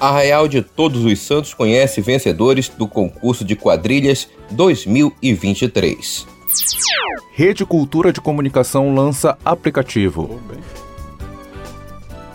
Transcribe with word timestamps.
Arraial 0.00 0.48
de 0.48 0.62
Todos 0.62 1.04
os 1.04 1.18
Santos 1.20 1.54
conhece 1.54 2.00
vencedores 2.00 2.68
do 2.68 2.88
concurso 2.88 3.44
de 3.44 3.54
quadrilhas 3.54 4.28
2023. 4.50 6.26
Rede 7.32 7.64
Cultura 7.64 8.12
de 8.12 8.20
Comunicação 8.20 8.94
lança 8.94 9.38
aplicativo. 9.44 10.40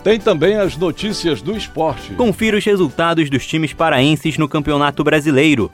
Tem 0.02 0.18
também 0.18 0.56
as 0.56 0.76
notícias 0.76 1.42
do 1.42 1.56
esporte. 1.56 2.14
Confira 2.14 2.56
os 2.56 2.64
resultados 2.64 3.28
dos 3.28 3.46
times 3.46 3.72
paraenses 3.72 4.38
no 4.38 4.48
Campeonato 4.48 5.04
Brasileiro. 5.04 5.70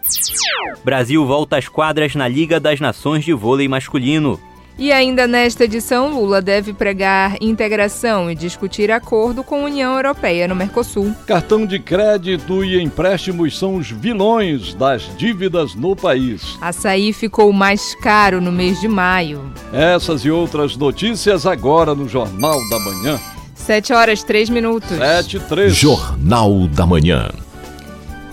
Brasil 0.84 1.24
volta 1.24 1.56
às 1.56 1.68
quadras 1.68 2.14
na 2.14 2.27
Liga 2.27 2.58
das 2.58 2.80
Nações 2.80 3.24
de 3.24 3.32
Vôlei 3.32 3.68
Masculino. 3.68 4.40
E 4.77 4.91
ainda 4.91 5.27
nesta 5.28 5.64
edição, 5.64 6.12
Lula 6.12 6.42
deve 6.42 6.72
pregar 6.72 7.36
integração 7.41 8.28
e 8.28 8.34
discutir 8.34 8.91
acordo 8.91 9.44
com 9.44 9.56
a 9.56 9.64
União 9.67 9.94
Europeia 9.94 10.48
no 10.48 10.56
Mercosul. 10.56 11.14
Cartão 11.27 11.64
de 11.64 11.78
crédito 11.78 12.64
e 12.64 12.83
empréstimos 12.83 13.56
são 13.56 13.77
os 13.77 13.91
vilões 13.91 14.75
das 14.75 15.08
dívidas 15.17 15.77
no 15.77 15.95
país. 15.95 16.58
Açaí 16.61 17.12
ficou 17.12 17.52
mais 17.52 17.95
caro 17.97 18.41
no 18.41 18.50
mês 18.50 18.80
de 18.80 18.89
maio. 18.89 19.52
Essas 19.72 20.25
e 20.25 20.30
outras 20.30 20.77
notícias 20.77 21.47
agora 21.47 21.95
no 21.95 22.08
Jornal 22.08 22.58
da 22.69 22.78
Manhã. 22.80 23.20
7 23.55 23.92
horas 23.92 24.22
3 24.25 24.50
minutos. 24.50 24.96
7 24.96 25.39
3. 25.40 25.74
Jornal 25.74 26.67
da 26.67 26.84
Manhã. 26.84 27.30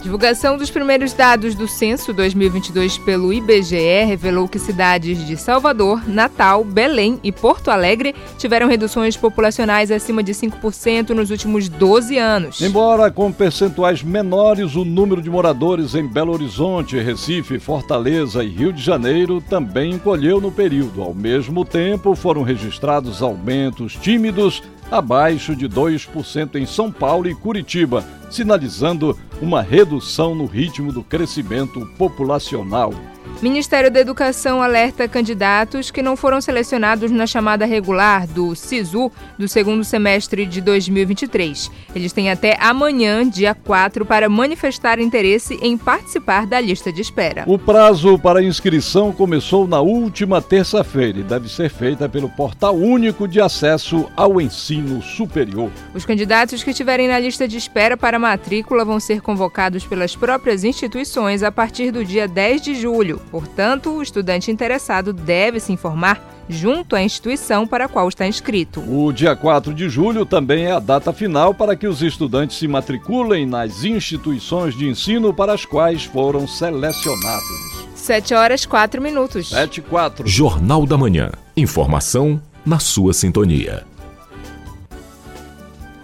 Divulgação 0.02 0.58
dos 0.58 0.72
primeiros 0.72 1.14
dados 1.14 1.54
do 1.54 1.68
censo 1.68 2.12
2022 2.12 2.98
pelo 2.98 3.32
IBGE 3.32 4.04
revelou 4.04 4.48
que 4.48 4.58
cidades 4.58 5.24
de 5.28 5.38
Salvador, 5.38 6.10
Natal, 6.10 6.64
Belém 6.64 7.20
e 7.24 7.32
Porto 7.32 7.70
Alegre 7.70 8.16
tiveram 8.36 8.68
reduções 8.68 9.16
populacionais 9.16 9.92
acima 9.92 10.24
de 10.24 10.34
5% 10.34 11.12
nos 11.12 11.30
últimos 11.30 11.70
12 11.70 12.18
anos. 12.18 12.62
Embora 12.62 13.12
com 13.12 13.32
percentuais 13.32 14.02
menores, 14.02 14.76
o 14.76 14.84
número 14.84 15.22
de 15.22 15.30
moradores 15.30 15.94
em 15.94 16.08
Belo 16.08 16.34
Horizonte, 16.34 16.98
Recife, 16.98 17.60
Fortaleza 17.60 18.44
e 18.44 18.50
Rio 18.50 18.74
de 18.74 18.82
Janeiro 18.82 19.40
também 19.40 19.92
encolheu 19.92 20.42
no 20.42 20.52
período. 20.52 21.04
Ao 21.04 21.14
mesmo 21.14 21.64
tempo, 21.64 22.16
foram 22.16 22.42
registrados 22.42 23.22
aumentos 23.22 23.96
tímidos 23.96 24.64
abaixo 24.92 25.56
de 25.56 25.70
2% 25.70 26.56
em 26.56 26.66
São 26.66 26.92
Paulo 26.92 27.30
e 27.30 27.34
Curitiba, 27.34 28.06
sinalizando 28.30 29.18
uma 29.42 29.62
redução 29.62 30.36
no 30.36 30.46
ritmo 30.46 30.92
do 30.92 31.02
crescimento 31.02 31.86
populacional. 31.98 32.94
Ministério 33.42 33.90
da 33.90 34.00
Educação 34.00 34.62
alerta 34.62 35.08
candidatos 35.08 35.90
que 35.90 36.04
não 36.04 36.16
foram 36.16 36.40
selecionados 36.40 37.10
na 37.10 37.26
chamada 37.26 37.66
regular 37.66 38.28
do 38.28 38.56
SISU 38.56 39.12
do 39.36 39.48
segundo 39.48 39.84
semestre 39.84 40.46
de 40.46 40.62
2023. 40.62 41.72
Eles 41.96 42.14
têm 42.14 42.30
até 42.30 42.56
amanhã, 42.62 43.28
dia 43.28 43.56
4, 43.56 44.06
para 44.06 44.30
manifestar 44.30 45.00
interesse 45.00 45.58
em 45.60 45.76
participar 45.76 46.46
da 46.46 46.62
lista 46.62 46.94
de 46.94 47.02
espera. 47.02 47.44
O 47.48 47.58
prazo 47.58 48.20
para 48.20 48.44
inscrição 48.44 49.12
começou 49.12 49.68
na 49.68 49.82
última 49.82 50.40
terça-feira 50.40 51.18
e 51.18 51.24
deve 51.24 51.50
ser 51.50 51.72
feita 51.72 52.08
pelo 52.08 52.30
Portal 52.30 52.76
Único 52.76 53.28
de 53.28 53.42
Acesso 53.42 54.08
ao 54.16 54.40
Ensino 54.40 55.02
Superior. 55.02 55.72
Os 55.96 56.06
candidatos 56.06 56.64
que 56.64 56.70
estiverem 56.70 57.08
na 57.08 57.18
lista 57.18 57.48
de 57.48 57.58
espera 57.58 57.98
para 57.98 58.20
matrícula 58.20 58.86
vão 58.86 59.00
ser 59.00 59.20
convocados 59.20 59.84
pelas 59.84 60.16
próprias 60.16 60.64
instituições 60.64 61.42
a 61.42 61.52
partir 61.52 61.90
do 61.90 62.06
dia 62.06 62.28
10 62.28 62.62
de 62.62 62.76
julho. 62.76 63.11
Portanto, 63.32 63.92
o 63.92 64.02
estudante 64.02 64.52
interessado 64.52 65.12
deve 65.12 65.60
se 65.60 65.72
informar 65.72 66.22
junto 66.48 66.96
à 66.96 67.02
instituição 67.02 67.66
para 67.66 67.86
a 67.86 67.88
qual 67.88 68.08
está 68.10 68.28
inscrito. 68.28 68.82
O 68.82 69.12
dia 69.12 69.36
4 69.36 69.74
de 69.74 69.90
julho 69.90 70.26
também 70.26 70.66
é 70.66 70.72
a 70.72 70.80
data 70.80 71.14
final 71.14 71.54
para 71.54 71.76
que 71.76 71.88
os 71.88 72.02
estudantes 72.02 72.58
se 72.58 72.68
matriculem 72.68 73.46
nas 73.46 73.84
instituições 73.84 74.76
de 74.76 74.88
ensino 74.88 75.34
para 75.34 75.54
as 75.54 75.66
quais 75.66 76.04
foram 76.04 76.48
selecionados. 76.48 77.82
7 77.96 78.34
horas 78.34 78.66
4 78.66 79.02
minutos. 79.02 79.50
7 79.50 79.78
e 79.78 79.82
4. 79.82 80.28
Jornal 80.28 80.86
da 80.86 80.98
Manhã. 80.98 81.32
Informação 81.56 82.42
na 82.66 82.80
sua 82.80 83.14
sintonia. 83.14 83.91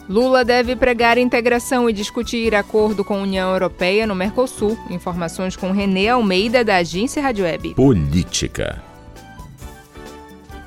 Lula 0.09 0.45
deve 0.45 0.75
pregar 0.75 1.17
integração 1.17 1.89
e 1.89 1.93
discutir 1.93 2.55
acordo 2.55 3.03
com 3.03 3.15
a 3.15 3.21
União 3.21 3.51
Europeia 3.51 4.07
no 4.07 4.15
Mercosul. 4.15 4.77
Informações 4.89 5.55
com 5.55 5.71
Renê 5.71 6.07
Almeida, 6.07 6.63
da 6.63 6.77
Agência 6.77 7.21
Rádio 7.21 7.43
Web. 7.43 7.73
Política. 7.73 8.81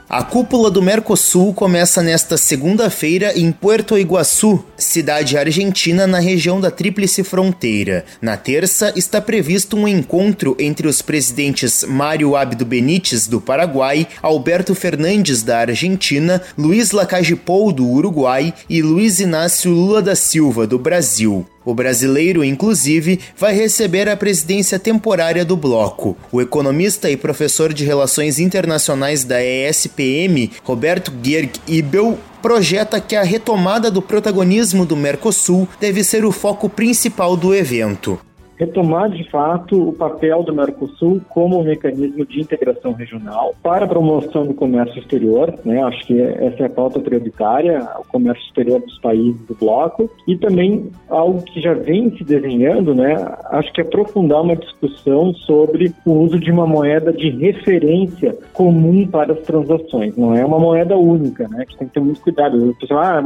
A 0.09 0.25
cúpula 0.25 0.71
do 0.71 0.83
Mercosul 0.83 1.55
começa 1.55 2.03
nesta 2.03 2.37
segunda-feira 2.37 3.33
em 3.39 3.51
Puerto 3.53 3.97
Iguaçu, 3.97 4.63
cidade 4.81 5.37
argentina 5.37 6.07
na 6.07 6.19
região 6.19 6.61
da 6.61 6.71
Tríplice 6.71 7.23
Fronteira. 7.23 8.05
Na 8.21 8.37
terça, 8.37 8.93
está 8.97 9.21
previsto 9.21 9.77
um 9.77 9.87
encontro 9.87 10.57
entre 10.59 10.89
os 10.89 11.03
presidentes 11.03 11.85
Mário 11.85 12.35
Abdo 12.35 12.65
Benítez, 12.65 13.27
do 13.27 13.41
Paraguai, 13.41 14.09
Alberto 14.23 14.75
Fernandes, 14.75 15.43
da 15.43 15.59
Argentina, 15.59 16.43
Luiz 16.57 16.91
Lacalle 16.91 17.37
Pou, 17.37 17.71
do 17.71 17.87
Uruguai 17.87 18.53
e 18.69 18.83
Luiz 18.83 19.21
Inácio 19.21 19.71
Lula 19.71 20.03
da 20.03 20.17
Silva, 20.17 20.67
do 20.67 20.79
Brasil. 20.79 21.47
O 21.63 21.75
brasileiro, 21.75 22.43
inclusive, 22.43 23.21
vai 23.37 23.55
receber 23.55 24.09
a 24.09 24.17
presidência 24.17 24.79
temporária 24.79 25.45
do 25.45 25.57
bloco. 25.57 26.17
O 26.33 26.41
economista 26.41 27.11
e 27.11 27.19
professor 27.19 27.73
de 27.75 27.85
Relações 27.85 28.39
Internacionais 28.39 29.25
da 29.25 29.43
ESPM, 29.45 30.51
Roberto 30.65 31.13
Gerg 31.23 31.53
Ibel, 31.69 32.19
projeta 32.41 33.01
que 33.01 33.17
a 33.17 33.23
retomada 33.23 33.91
do 33.91 34.03
protagonismo 34.03 34.87
do 34.87 34.97
Mercosul 34.97 35.69
deve 35.81 36.03
ser 36.03 36.25
o 36.25 36.33
foco 36.33 36.69
principal 36.69 37.37
do 37.37 37.55
evento 37.55 38.19
retomar 38.61 39.09
de 39.09 39.29
fato 39.31 39.89
o 39.89 39.93
papel 39.95 40.43
do 40.43 40.55
Mercosul 40.55 41.23
como 41.31 41.59
um 41.59 41.65
mecanismo 41.65 42.27
de 42.27 42.41
integração 42.43 42.93
regional 42.93 43.55
para 43.63 43.87
a 43.87 43.89
promoção 43.89 44.47
do 44.47 44.53
comércio 44.53 44.99
exterior, 44.99 45.55
né? 45.65 45.83
Acho 45.83 46.07
que 46.07 46.21
essa 46.21 46.65
é 46.65 46.67
a 46.67 46.71
pauta 46.71 47.01
prioritária, 47.01 47.89
o 47.99 48.07
comércio 48.07 48.45
exterior 48.45 48.81
dos 48.81 48.99
países 48.99 49.41
do 49.47 49.55
bloco 49.55 50.11
e 50.29 50.37
também 50.37 50.91
algo 51.09 51.43
que 51.43 51.59
já 51.59 51.73
vem 51.73 52.15
se 52.15 52.23
desenhando, 52.23 52.95
né? 52.95 53.17
Acho 53.47 53.73
que 53.73 53.81
aprofundar 53.81 54.43
uma 54.43 54.55
discussão 54.55 55.33
sobre 55.33 55.95
o 56.05 56.13
uso 56.13 56.39
de 56.39 56.51
uma 56.51 56.67
moeda 56.67 57.15
de 57.15 57.31
referência 57.31 58.37
comum 58.53 59.07
para 59.07 59.33
as 59.33 59.41
transações. 59.41 60.15
Não 60.19 60.35
é 60.35 60.45
uma 60.45 60.59
moeda 60.59 60.99
única, 60.99 61.49
né? 61.49 61.65
Que 61.65 61.79
tem 61.79 61.89
que 61.89 61.95
ter 61.95 62.01
muito 62.01 62.21
cuidado. 62.21 62.71
O 62.71 62.75
pessoal, 62.75 63.01
ah, 63.01 63.21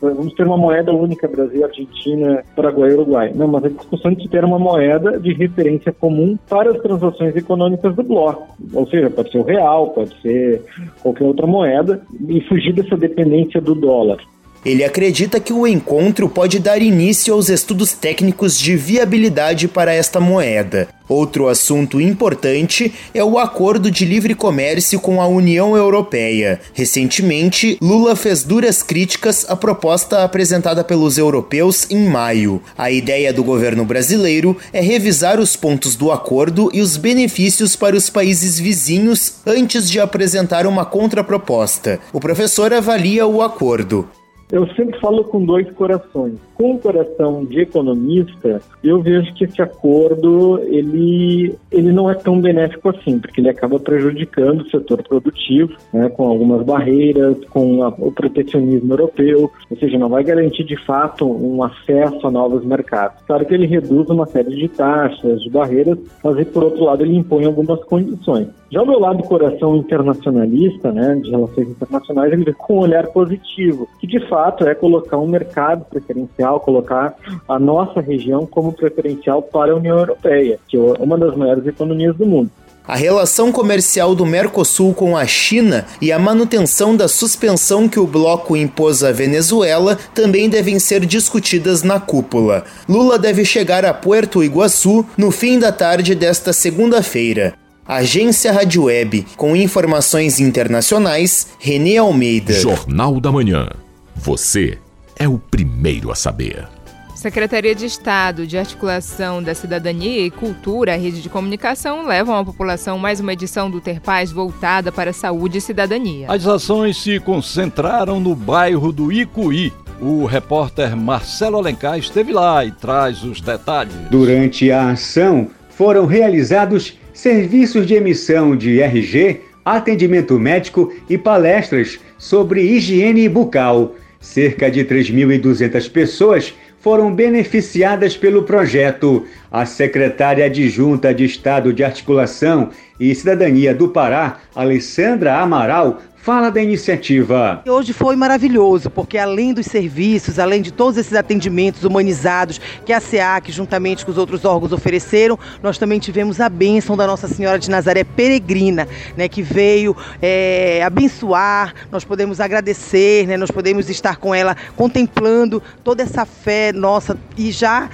vamos 0.00 0.32
ter 0.32 0.46
uma 0.46 0.56
moeda 0.56 0.94
única 0.94 1.28
Brasil, 1.28 1.62
Argentina, 1.62 2.42
Paraguai, 2.56 2.94
Uruguai. 2.94 3.32
Não, 3.34 3.48
mas 3.48 3.64
a 3.64 3.68
discussão 3.68 4.14
de 4.14 4.26
ter 4.30 4.44
uma 4.44 4.58
moeda 4.58 4.77
moeda 4.78 5.18
de 5.18 5.32
referência 5.32 5.92
comum 5.92 6.38
para 6.48 6.70
as 6.70 6.80
transações 6.80 7.34
econômicas 7.34 7.94
do 7.96 8.02
bloco. 8.04 8.56
Ou 8.72 8.86
seja, 8.86 9.10
pode 9.10 9.32
ser 9.32 9.38
o 9.38 9.42
real, 9.42 9.90
pode 9.90 10.14
ser 10.20 10.62
qualquer 11.02 11.24
outra 11.24 11.46
moeda, 11.46 12.00
e 12.28 12.40
fugir 12.42 12.72
dessa 12.72 12.96
dependência 12.96 13.60
do 13.60 13.74
dólar. 13.74 14.18
Ele 14.64 14.84
acredita 14.84 15.40
que 15.40 15.52
o 15.52 15.66
encontro 15.66 16.28
pode 16.28 16.58
dar 16.58 16.82
início 16.82 17.32
aos 17.34 17.48
estudos 17.48 17.92
técnicos 17.92 18.58
de 18.58 18.76
viabilidade 18.76 19.68
para 19.68 19.92
esta 19.92 20.20
moeda. 20.20 20.88
Outro 21.08 21.48
assunto 21.48 22.00
importante 22.00 22.92
é 23.14 23.24
o 23.24 23.38
acordo 23.38 23.90
de 23.90 24.04
livre 24.04 24.34
comércio 24.34 25.00
com 25.00 25.22
a 25.22 25.26
União 25.26 25.74
Europeia. 25.74 26.60
Recentemente, 26.74 27.78
Lula 27.80 28.14
fez 28.14 28.42
duras 28.42 28.82
críticas 28.82 29.46
à 29.48 29.56
proposta 29.56 30.22
apresentada 30.22 30.84
pelos 30.84 31.16
europeus 31.16 31.86
em 31.88 32.06
maio. 32.06 32.62
A 32.76 32.90
ideia 32.90 33.32
do 33.32 33.42
governo 33.42 33.86
brasileiro 33.86 34.54
é 34.70 34.82
revisar 34.82 35.40
os 35.40 35.56
pontos 35.56 35.96
do 35.96 36.12
acordo 36.12 36.68
e 36.74 36.82
os 36.82 36.98
benefícios 36.98 37.74
para 37.74 37.96
os 37.96 38.10
países 38.10 38.58
vizinhos 38.58 39.34
antes 39.46 39.88
de 39.88 39.98
apresentar 39.98 40.66
uma 40.66 40.84
contraproposta. 40.84 41.98
O 42.12 42.20
professor 42.20 42.74
avalia 42.74 43.26
o 43.26 43.40
acordo. 43.40 44.06
Eu 44.50 44.66
sempre 44.74 44.98
falo 45.00 45.24
com 45.24 45.44
dois 45.44 45.70
corações. 45.72 46.38
Com 46.58 46.72
o 46.72 46.78
coração 46.80 47.44
de 47.44 47.60
economista, 47.60 48.60
eu 48.82 49.00
vejo 49.00 49.32
que 49.34 49.44
esse 49.44 49.62
acordo 49.62 50.58
ele, 50.64 51.54
ele 51.70 51.92
não 51.92 52.10
é 52.10 52.14
tão 52.14 52.40
benéfico 52.40 52.88
assim, 52.88 53.20
porque 53.20 53.40
ele 53.40 53.48
acaba 53.48 53.78
prejudicando 53.78 54.62
o 54.62 54.68
setor 54.68 55.00
produtivo, 55.04 55.72
né, 55.94 56.08
com 56.08 56.26
algumas 56.26 56.64
barreiras, 56.64 57.36
com 57.50 57.84
a, 57.84 57.90
o 57.90 58.10
protecionismo 58.10 58.92
europeu, 58.92 59.48
ou 59.70 59.76
seja, 59.78 59.96
não 59.96 60.08
vai 60.08 60.24
garantir 60.24 60.64
de 60.64 60.76
fato 60.84 61.30
um 61.30 61.62
acesso 61.62 62.26
a 62.26 62.30
novos 62.30 62.64
mercados. 62.64 63.22
Claro 63.24 63.46
que 63.46 63.54
ele 63.54 63.66
reduz 63.66 64.10
uma 64.10 64.26
série 64.26 64.56
de 64.56 64.66
taxas, 64.66 65.40
de 65.40 65.50
barreiras, 65.50 65.96
mas 66.24 66.48
por 66.48 66.64
outro 66.64 66.82
lado 66.82 67.04
ele 67.04 67.16
impõe 67.16 67.44
algumas 67.44 67.84
condições. 67.84 68.48
Já 68.70 68.82
o 68.82 68.86
meu 68.86 68.98
lado 68.98 69.22
coração 69.22 69.76
internacionalista, 69.76 70.92
né, 70.92 71.14
de 71.22 71.30
relações 71.30 71.68
internacionais, 71.70 72.32
ele 72.32 72.44
vê 72.44 72.52
com 72.52 72.78
um 72.78 72.80
olhar 72.80 73.06
positivo, 73.06 73.88
que 74.00 74.06
de 74.06 74.20
fato 74.28 74.66
é 74.66 74.74
colocar 74.74 75.18
um 75.18 75.26
mercado 75.28 75.84
preferencial, 75.86 76.47
colocar 76.60 77.14
a 77.48 77.58
nossa 77.58 78.00
região 78.00 78.46
como 78.46 78.72
preferencial 78.72 79.42
para 79.42 79.72
a 79.72 79.76
União 79.76 79.98
Europeia, 79.98 80.58
que 80.68 80.76
é 80.76 80.80
uma 80.98 81.18
das 81.18 81.36
maiores 81.36 81.66
economias 81.66 82.16
do 82.16 82.26
mundo. 82.26 82.50
A 82.88 82.96
relação 82.96 83.52
comercial 83.52 84.14
do 84.14 84.24
Mercosul 84.24 84.94
com 84.94 85.14
a 85.14 85.26
China 85.26 85.84
e 86.00 86.10
a 86.10 86.18
manutenção 86.18 86.96
da 86.96 87.06
suspensão 87.06 87.86
que 87.86 88.00
o 88.00 88.06
bloco 88.06 88.56
impôs 88.56 89.04
à 89.04 89.12
Venezuela 89.12 89.98
também 90.14 90.48
devem 90.48 90.78
ser 90.78 91.04
discutidas 91.04 91.82
na 91.82 92.00
cúpula. 92.00 92.64
Lula 92.88 93.18
deve 93.18 93.44
chegar 93.44 93.84
a 93.84 93.92
Puerto 93.92 94.42
Iguaçu 94.42 95.04
no 95.18 95.30
fim 95.30 95.58
da 95.58 95.70
tarde 95.70 96.14
desta 96.14 96.54
segunda-feira. 96.54 97.52
Agência 97.86 98.52
Rádio 98.52 98.84
Web, 98.84 99.26
com 99.36 99.54
informações 99.54 100.40
internacionais, 100.40 101.48
Renê 101.58 101.98
Almeida. 101.98 102.54
Jornal 102.54 103.20
da 103.20 103.30
Manhã. 103.30 103.68
Você 104.16 104.78
é 105.18 105.28
o 105.28 105.38
primeiro 105.38 106.10
a 106.10 106.14
saber. 106.14 106.66
Secretaria 107.14 107.74
de 107.74 107.84
Estado 107.84 108.46
de 108.46 108.56
Articulação 108.56 109.42
da 109.42 109.52
Cidadania 109.52 110.24
e 110.24 110.30
Cultura, 110.30 110.96
Rede 110.96 111.20
de 111.20 111.28
Comunicação, 111.28 112.06
levam 112.06 112.36
à 112.36 112.44
população 112.44 112.96
mais 112.96 113.18
uma 113.18 113.32
edição 113.32 113.68
do 113.68 113.80
Ter 113.80 114.00
Paz 114.00 114.30
voltada 114.30 114.92
para 114.92 115.10
a 115.10 115.12
saúde 115.12 115.58
e 115.58 115.60
cidadania. 115.60 116.30
As 116.30 116.46
ações 116.46 117.02
se 117.02 117.18
concentraram 117.18 118.20
no 118.20 118.36
bairro 118.36 118.92
do 118.92 119.10
Icuí, 119.10 119.72
o 120.00 120.26
repórter 120.26 120.96
Marcelo 120.96 121.56
Alencar 121.56 121.98
esteve 121.98 122.32
lá 122.32 122.64
e 122.64 122.70
traz 122.70 123.24
os 123.24 123.40
detalhes. 123.40 123.94
Durante 124.10 124.70
a 124.70 124.90
ação, 124.90 125.48
foram 125.70 126.06
realizados 126.06 126.96
serviços 127.12 127.84
de 127.84 127.94
emissão 127.94 128.56
de 128.56 128.80
RG, 128.80 129.40
atendimento 129.64 130.38
médico 130.38 130.92
e 131.10 131.18
palestras 131.18 131.98
sobre 132.16 132.62
higiene 132.62 133.28
bucal. 133.28 133.94
Cerca 134.20 134.70
de 134.70 134.84
3.200 134.84 135.90
pessoas 135.90 136.54
foram 136.80 137.14
beneficiadas 137.14 138.16
pelo 138.16 138.42
projeto. 138.42 139.26
A 139.50 139.64
secretária 139.64 140.44
adjunta 140.46 141.14
de 141.14 141.24
Estado 141.24 141.72
de 141.72 141.84
Articulação 141.84 142.70
e 142.98 143.14
Cidadania 143.14 143.74
do 143.74 143.88
Pará, 143.88 144.40
Alessandra 144.54 145.36
Amaral, 145.36 146.00
fala 146.20 146.50
da 146.50 146.60
iniciativa. 146.60 147.62
Hoje 147.66 147.92
foi 147.92 148.16
maravilhoso, 148.16 148.90
porque 148.90 149.16
além 149.16 149.54
dos 149.54 149.66
serviços, 149.66 150.38
além 150.38 150.60
de 150.60 150.72
todos 150.72 150.98
esses 150.98 151.14
atendimentos 151.14 151.84
humanizados 151.84 152.60
que 152.84 152.92
a 152.92 153.00
SEAC, 153.00 153.50
juntamente 153.50 154.04
com 154.04 154.10
os 154.10 154.18
outros 154.18 154.44
órgãos, 154.44 154.72
ofereceram, 154.72 155.38
nós 155.62 155.78
também 155.78 155.98
tivemos 155.98 156.40
a 156.40 156.48
bênção 156.48 156.96
da 156.96 157.06
Nossa 157.06 157.28
Senhora 157.28 157.58
de 157.58 157.70
Nazaré 157.70 158.04
Peregrina, 158.04 158.86
né, 159.16 159.28
que 159.28 159.42
veio 159.42 159.96
é, 160.20 160.82
abençoar, 160.84 161.74
nós 161.90 162.04
podemos 162.04 162.40
agradecer, 162.40 163.26
né, 163.26 163.36
nós 163.36 163.50
podemos 163.50 163.88
estar 163.88 164.16
com 164.16 164.34
ela 164.34 164.56
contemplando 164.76 165.62
toda 165.82 166.02
essa 166.02 166.26
fé 166.26 166.72
nossa 166.72 167.16
e 167.36 167.50
já 167.50 167.88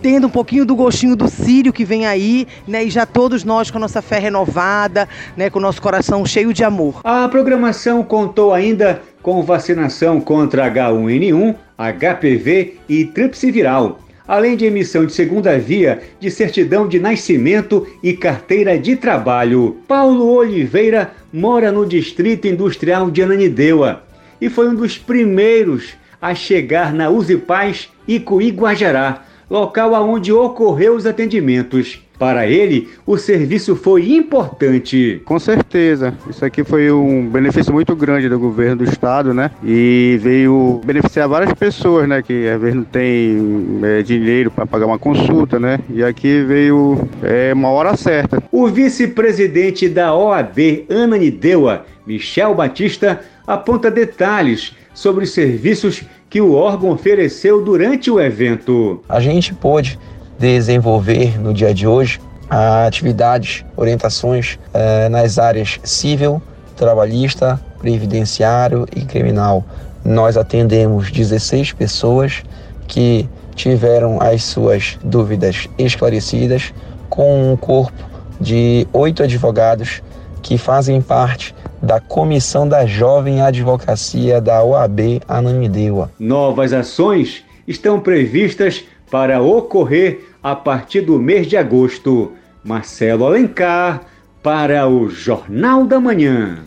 tendo 0.00 0.26
um 0.26 0.30
pouquinho 0.30 0.64
do 0.64 0.74
gostinho 0.74 1.14
do 1.14 1.28
Sírio 1.28 1.72
que 1.72 1.84
vem 1.84 2.06
aí, 2.06 2.46
né? 2.66 2.84
E 2.84 2.90
já 2.90 3.04
todos 3.04 3.44
nós 3.44 3.70
com 3.70 3.78
a 3.78 3.80
nossa 3.80 4.02
fé 4.02 4.18
renovada, 4.18 5.08
né? 5.36 5.50
Com 5.50 5.58
o 5.58 5.62
nosso 5.62 5.80
coração 5.80 6.24
cheio 6.24 6.52
de 6.52 6.64
amor. 6.64 7.00
A 7.04 7.28
programação 7.28 8.02
contou 8.02 8.52
ainda 8.52 9.02
com 9.22 9.42
vacinação 9.42 10.20
contra 10.20 10.70
H1N1, 10.70 11.54
HPV 11.78 12.76
e 12.88 13.04
tríplice 13.04 13.50
viral, 13.50 14.00
além 14.26 14.56
de 14.56 14.64
emissão 14.64 15.04
de 15.04 15.12
segunda 15.12 15.58
via 15.58 16.00
de 16.18 16.30
certidão 16.30 16.88
de 16.88 16.98
nascimento 16.98 17.86
e 18.02 18.12
carteira 18.14 18.78
de 18.78 18.96
trabalho. 18.96 19.76
Paulo 19.86 20.26
Oliveira 20.26 21.12
mora 21.32 21.70
no 21.70 21.84
Distrito 21.86 22.46
Industrial 22.46 23.10
de 23.10 23.22
Ananindeua 23.22 24.02
e 24.40 24.48
foi 24.48 24.68
um 24.68 24.74
dos 24.74 24.96
primeiros 24.96 25.94
a 26.20 26.34
chegar 26.34 26.92
na 26.92 27.08
Uzi 27.08 27.36
Paz 27.36 27.88
e 28.06 28.20
Cuí 28.20 28.50
Guajará, 28.50 29.22
local 29.50 29.94
aonde 29.94 30.32
ocorreu 30.32 30.94
os 30.94 31.04
atendimentos. 31.04 32.00
Para 32.20 32.46
ele, 32.46 32.86
o 33.06 33.16
serviço 33.16 33.74
foi 33.74 34.12
importante. 34.12 35.22
Com 35.24 35.38
certeza. 35.38 36.12
Isso 36.28 36.44
aqui 36.44 36.62
foi 36.62 36.92
um 36.92 37.26
benefício 37.26 37.72
muito 37.72 37.96
grande 37.96 38.28
do 38.28 38.38
governo 38.38 38.76
do 38.76 38.84
estado, 38.84 39.32
né? 39.32 39.50
E 39.64 40.18
veio 40.20 40.82
beneficiar 40.84 41.26
várias 41.26 41.54
pessoas, 41.54 42.06
né? 42.06 42.20
Que 42.20 42.46
às 42.46 42.60
vezes 42.60 42.76
não 42.76 42.84
tem 42.84 43.80
é, 43.82 44.02
dinheiro 44.02 44.50
para 44.50 44.66
pagar 44.66 44.84
uma 44.84 44.98
consulta, 44.98 45.58
né? 45.58 45.80
E 45.88 46.04
aqui 46.04 46.42
veio 46.42 47.08
é, 47.22 47.54
uma 47.54 47.70
hora 47.70 47.96
certa. 47.96 48.42
O 48.52 48.68
vice-presidente 48.68 49.88
da 49.88 50.14
OAB, 50.14 50.84
Ana 50.90 51.16
Nideua, 51.16 51.86
Michel 52.06 52.54
Batista, 52.54 53.22
aponta 53.46 53.90
detalhes 53.90 54.76
sobre 54.92 55.24
os 55.24 55.30
serviços 55.30 56.04
que 56.30 56.40
o 56.40 56.54
órgão 56.54 56.90
ofereceu 56.90 57.62
durante 57.62 58.08
o 58.08 58.20
evento. 58.20 59.02
A 59.08 59.18
gente 59.18 59.52
pôde 59.52 59.98
desenvolver 60.38 61.38
no 61.40 61.52
dia 61.52 61.74
de 61.74 61.88
hoje 61.88 62.20
atividades, 62.48 63.64
orientações 63.76 64.58
eh, 64.72 65.08
nas 65.08 65.38
áreas 65.38 65.80
civil, 65.82 66.40
trabalhista, 66.76 67.60
previdenciário 67.78 68.86
e 68.94 69.02
criminal. 69.02 69.64
Nós 70.04 70.36
atendemos 70.36 71.10
16 71.10 71.72
pessoas 71.72 72.42
que 72.86 73.28
tiveram 73.54 74.20
as 74.20 74.44
suas 74.44 74.98
dúvidas 75.02 75.68
esclarecidas 75.78 76.72
com 77.08 77.52
um 77.52 77.56
corpo 77.56 77.92
de 78.40 78.86
oito 78.92 79.22
advogados 79.22 80.02
que 80.42 80.56
fazem 80.56 81.02
parte 81.02 81.54
da 81.82 82.00
Comissão 82.00 82.68
da 82.68 82.86
Jovem 82.86 83.40
Advocacia 83.40 84.40
da 84.40 84.62
OAB 84.62 85.22
Ananindeua. 85.26 86.10
Novas 86.18 86.72
ações 86.72 87.44
estão 87.66 88.00
previstas 88.00 88.84
para 89.10 89.40
ocorrer 89.40 90.28
a 90.42 90.54
partir 90.54 91.00
do 91.02 91.18
mês 91.18 91.46
de 91.46 91.56
agosto. 91.56 92.32
Marcelo 92.62 93.24
Alencar 93.24 94.02
para 94.42 94.86
o 94.86 95.08
Jornal 95.08 95.86
da 95.86 95.98
Manhã. 95.98 96.58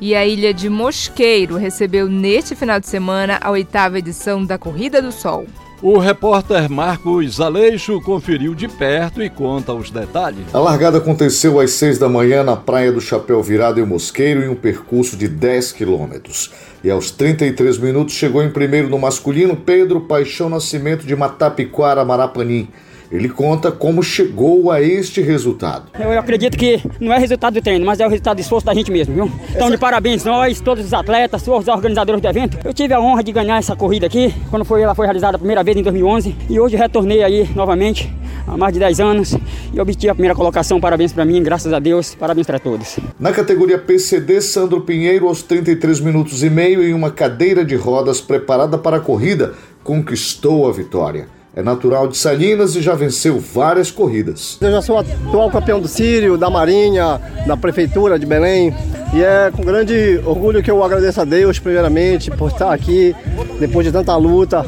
E 0.00 0.14
a 0.14 0.24
ilha 0.24 0.54
de 0.54 0.68
Mosqueiro 0.68 1.56
recebeu 1.56 2.08
neste 2.08 2.54
final 2.54 2.78
de 2.78 2.86
semana 2.86 3.38
a 3.40 3.50
oitava 3.50 3.98
edição 3.98 4.44
da 4.44 4.56
Corrida 4.56 5.02
do 5.02 5.10
Sol. 5.10 5.44
O 5.80 5.96
repórter 5.96 6.68
Marcos 6.68 7.40
Aleixo 7.40 8.00
conferiu 8.00 8.52
de 8.52 8.66
perto 8.66 9.22
e 9.22 9.30
conta 9.30 9.72
os 9.72 9.92
detalhes. 9.92 10.52
A 10.52 10.58
largada 10.58 10.98
aconteceu 10.98 11.60
às 11.60 11.70
seis 11.70 11.98
da 11.98 12.08
manhã 12.08 12.42
na 12.42 12.56
Praia 12.56 12.90
do 12.90 13.00
Chapéu 13.00 13.40
Virado 13.40 13.78
em 13.78 13.86
Mosqueiro 13.86 14.42
em 14.42 14.48
um 14.48 14.56
percurso 14.56 15.16
de 15.16 15.28
10 15.28 15.70
quilômetros. 15.70 16.50
E 16.82 16.90
aos 16.90 17.12
33 17.12 17.78
minutos 17.78 18.14
chegou 18.14 18.42
em 18.42 18.50
primeiro 18.50 18.88
no 18.88 18.98
masculino 18.98 19.54
Pedro 19.54 20.00
Paixão 20.00 20.48
Nascimento 20.48 21.06
de 21.06 21.14
Matapiquara, 21.14 22.04
Marapanim. 22.04 22.66
Ele 23.10 23.28
conta 23.28 23.72
como 23.72 24.02
chegou 24.02 24.70
a 24.70 24.82
este 24.82 25.22
resultado. 25.22 25.86
Eu 25.98 26.18
acredito 26.18 26.58
que 26.58 26.80
não 27.00 27.12
é 27.12 27.18
resultado 27.18 27.54
do 27.54 27.62
treino, 27.62 27.86
mas 27.86 28.00
é 28.00 28.06
o 28.06 28.10
resultado 28.10 28.36
do 28.36 28.40
esforço 28.40 28.66
da 28.66 28.74
gente 28.74 28.90
mesmo, 28.90 29.14
viu? 29.14 29.32
Então, 29.50 29.70
de 29.70 29.78
parabéns 29.78 30.24
nós, 30.24 30.60
todos 30.60 30.84
os 30.84 30.92
atletas, 30.92 31.42
todos 31.42 31.66
os 31.66 31.68
organizadores 31.68 32.20
do 32.20 32.28
evento. 32.28 32.58
Eu 32.62 32.74
tive 32.74 32.92
a 32.92 33.00
honra 33.00 33.22
de 33.22 33.32
ganhar 33.32 33.56
essa 33.56 33.74
corrida 33.74 34.06
aqui, 34.06 34.34
quando 34.50 34.64
foi, 34.64 34.82
ela 34.82 34.94
foi 34.94 35.06
realizada 35.06 35.36
a 35.36 35.38
primeira 35.38 35.64
vez 35.64 35.76
em 35.76 35.82
2011, 35.82 36.36
e 36.50 36.60
hoje 36.60 36.76
retornei 36.76 37.22
aí 37.22 37.48
novamente 37.54 38.12
há 38.46 38.56
mais 38.56 38.74
de 38.74 38.78
10 38.78 39.00
anos 39.00 39.36
e 39.72 39.80
obtive 39.80 40.10
a 40.10 40.14
primeira 40.14 40.34
colocação. 40.34 40.78
Parabéns 40.78 41.12
para 41.12 41.24
mim, 41.24 41.42
graças 41.42 41.72
a 41.72 41.78
Deus, 41.78 42.14
parabéns 42.14 42.46
para 42.46 42.58
todos. 42.58 42.98
Na 43.18 43.32
categoria 43.32 43.78
PCD, 43.78 44.40
Sandro 44.42 44.82
Pinheiro, 44.82 45.28
aos 45.28 45.42
33 45.42 46.00
minutos 46.00 46.42
e 46.42 46.50
meio, 46.50 46.82
em 46.82 46.92
uma 46.92 47.10
cadeira 47.10 47.64
de 47.64 47.74
rodas 47.74 48.20
preparada 48.20 48.76
para 48.76 48.98
a 48.98 49.00
corrida, 49.00 49.54
conquistou 49.82 50.68
a 50.68 50.72
vitória. 50.72 51.37
É 51.56 51.62
natural 51.62 52.06
de 52.06 52.16
Salinas 52.16 52.76
e 52.76 52.82
já 52.82 52.94
venceu 52.94 53.40
várias 53.40 53.90
corridas. 53.90 54.58
Eu 54.60 54.70
já 54.70 54.82
sou 54.82 54.98
atual 54.98 55.50
campeão 55.50 55.80
do 55.80 55.88
Sírio, 55.88 56.36
da 56.36 56.48
Marinha, 56.48 57.20
da 57.46 57.56
Prefeitura 57.56 58.18
de 58.18 58.26
Belém. 58.26 58.74
E 59.14 59.22
é 59.22 59.50
com 59.50 59.62
grande 59.62 60.20
orgulho 60.24 60.62
que 60.62 60.70
eu 60.70 60.84
agradeço 60.84 61.20
a 61.20 61.24
Deus, 61.24 61.58
primeiramente, 61.58 62.30
por 62.30 62.50
estar 62.50 62.72
aqui 62.72 63.14
depois 63.58 63.86
de 63.86 63.92
tanta 63.92 64.14
luta, 64.16 64.64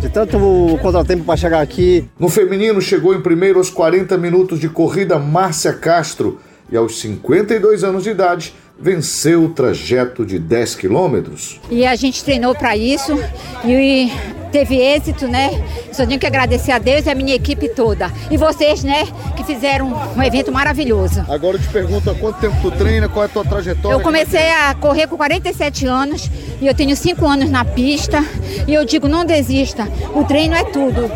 de 0.00 0.08
tanto 0.08 0.38
contratempo 0.82 1.24
para 1.24 1.36
chegar 1.36 1.60
aqui. 1.60 2.04
No 2.18 2.28
feminino, 2.28 2.80
chegou 2.80 3.14
em 3.14 3.20
primeiro 3.20 3.58
aos 3.58 3.70
40 3.70 4.16
minutos 4.18 4.60
de 4.60 4.68
corrida 4.68 5.18
Márcia 5.18 5.72
Castro 5.72 6.38
e 6.70 6.76
aos 6.76 7.00
52 7.00 7.82
anos 7.82 8.04
de 8.04 8.10
idade 8.10 8.54
venceu 8.80 9.44
o 9.44 9.48
trajeto 9.48 10.24
de 10.24 10.38
10 10.38 10.76
quilômetros. 10.76 11.60
E 11.70 11.84
a 11.84 11.96
gente 11.96 12.22
treinou 12.22 12.54
para 12.54 12.76
isso 12.76 13.18
e 13.64 14.12
teve 14.48 14.76
êxito, 14.76 15.28
né? 15.28 15.50
Só 15.92 16.06
tenho 16.06 16.18
que 16.18 16.26
agradecer 16.26 16.72
a 16.72 16.78
Deus 16.78 17.06
e 17.06 17.10
a 17.10 17.14
minha 17.14 17.34
equipe 17.34 17.68
toda. 17.68 18.10
E 18.30 18.36
vocês, 18.36 18.82
né, 18.82 19.06
que 19.36 19.44
fizeram 19.44 19.92
um 20.16 20.22
evento 20.22 20.50
maravilhoso. 20.52 21.24
Agora 21.28 21.56
eu 21.56 21.60
te 21.60 21.68
pergunto 21.68 22.10
há 22.10 22.14
quanto 22.14 22.40
tempo 22.40 22.56
tu 22.60 22.70
treina, 22.70 23.08
qual 23.08 23.24
é 23.24 23.26
a 23.26 23.28
tua 23.28 23.44
trajetória? 23.44 23.96
Eu 23.96 24.00
comecei 24.00 24.50
a 24.50 24.74
correr 24.74 25.06
com 25.06 25.16
47 25.16 25.86
anos 25.86 26.30
e 26.60 26.66
eu 26.66 26.74
tenho 26.74 26.96
5 26.96 27.26
anos 27.26 27.50
na 27.50 27.64
pista. 27.64 28.24
E 28.66 28.74
eu 28.74 28.84
digo, 28.84 29.08
não 29.08 29.24
desista. 29.24 29.88
O 30.14 30.24
treino 30.24 30.54
é 30.54 30.64
tudo. 30.64 31.10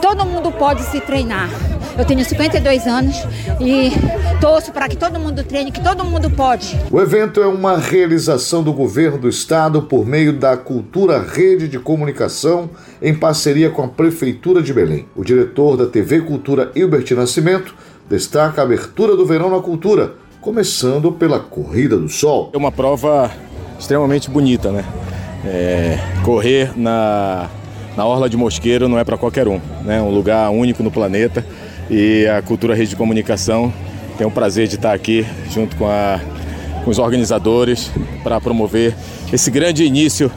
Todo 0.00 0.24
mundo 0.24 0.50
pode 0.52 0.82
se 0.84 1.00
treinar. 1.00 1.48
Eu 1.98 2.04
tenho 2.04 2.22
52 2.22 2.86
anos 2.86 3.16
e 3.58 3.90
torço 4.38 4.70
para 4.70 4.86
que 4.86 4.96
todo 4.96 5.18
mundo 5.18 5.42
treine, 5.42 5.72
que 5.72 5.82
todo 5.82 6.04
mundo 6.04 6.28
pode. 6.28 6.78
O 6.90 7.00
evento 7.00 7.40
é 7.40 7.46
uma 7.46 7.78
realização 7.78 8.62
do 8.62 8.70
governo 8.70 9.16
do 9.16 9.28
estado 9.28 9.80
por 9.80 10.06
meio 10.06 10.34
da 10.34 10.58
Cultura 10.58 11.18
Rede 11.18 11.66
de 11.66 11.78
Comunicação 11.78 12.68
em 13.00 13.14
parceria 13.14 13.70
com 13.70 13.82
a 13.82 13.88
Prefeitura 13.88 14.62
de 14.62 14.74
Belém. 14.74 15.06
O 15.16 15.24
diretor 15.24 15.76
da 15.78 15.86
TV 15.86 16.20
Cultura, 16.20 16.70
Hilbert 16.74 17.06
Nascimento, 17.12 17.74
destaca 18.08 18.60
a 18.60 18.64
abertura 18.64 19.16
do 19.16 19.24
verão 19.24 19.50
na 19.50 19.60
cultura, 19.60 20.14
começando 20.40 21.10
pela 21.12 21.40
Corrida 21.40 21.96
do 21.96 22.10
Sol. 22.10 22.50
É 22.52 22.58
uma 22.58 22.70
prova 22.70 23.30
extremamente 23.78 24.28
bonita, 24.28 24.70
né? 24.70 24.84
É, 25.46 25.98
correr 26.22 26.72
na, 26.76 27.48
na 27.96 28.04
Orla 28.04 28.28
de 28.28 28.36
Mosqueiro 28.36 28.86
não 28.86 28.98
é 28.98 29.04
para 29.04 29.16
qualquer 29.16 29.48
um, 29.48 29.60
né? 29.82 30.02
Um 30.02 30.10
lugar 30.10 30.50
único 30.50 30.82
no 30.82 30.90
planeta 30.90 31.44
e 31.90 32.26
a 32.26 32.42
Cultura 32.42 32.74
Rede 32.74 32.90
de 32.90 32.96
Comunicação 32.96 33.72
tem 34.16 34.26
o 34.26 34.30
prazer 34.30 34.66
de 34.66 34.76
estar 34.76 34.92
aqui 34.92 35.26
junto 35.50 35.76
com, 35.76 35.86
a, 35.86 36.20
com 36.84 36.90
os 36.90 36.98
organizadores 36.98 37.90
para 38.22 38.40
promover 38.40 38.94
esse 39.32 39.50
grande 39.50 39.84
início 39.84 40.30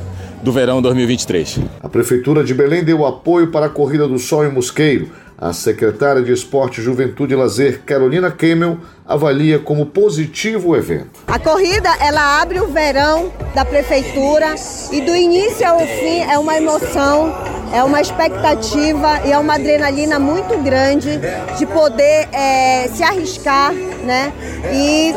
do 0.44 0.51
verão 0.51 0.82
2023. 0.82 1.60
A 1.82 1.89
Prefeitura 1.89 2.44
de 2.44 2.53
Belém 2.53 2.84
deu 2.84 3.06
apoio 3.06 3.51
para 3.51 3.68
a 3.68 3.70
Corrida 3.70 4.08
do 4.08 4.20
Sol 4.20 4.46
em 4.46 4.51
Mosqueiro. 4.51 5.10
A 5.38 5.53
secretária 5.53 6.22
de 6.22 6.34
Esporte, 6.34 6.82
Juventude 6.82 7.34
e 7.34 7.38
Lazer, 7.38 7.82
Carolina 7.86 8.29
Kemmel, 8.29 8.77
avalia 9.10 9.58
como 9.58 9.88
positivo 9.88 10.70
o 10.70 10.75
evento. 10.78 11.22
A 11.28 11.39
corrida, 11.39 11.89
ela 12.00 12.39
abre 12.39 12.62
o 12.62 12.68
verão 12.68 13.34
da 13.56 13.66
prefeitura 13.66 14.54
e 14.92 15.01
do 15.01 15.16
início 15.16 15.68
ao 15.68 15.80
fim 15.80 16.20
é 16.20 16.38
uma 16.38 16.56
emoção, 16.56 17.34
é 17.74 17.84
uma 17.84 18.00
expectativa 18.00 19.22
e 19.25 19.32
é 19.32 19.38
uma 19.39 19.56
adrenalina 19.56 20.20
muito 20.20 20.56
grande 20.60 21.10
de 21.58 21.66
poder 21.66 22.30
é, 22.32 22.88
se 22.94 23.01
arriscar, 23.01 23.74
né? 23.74 24.32
E 24.72 25.12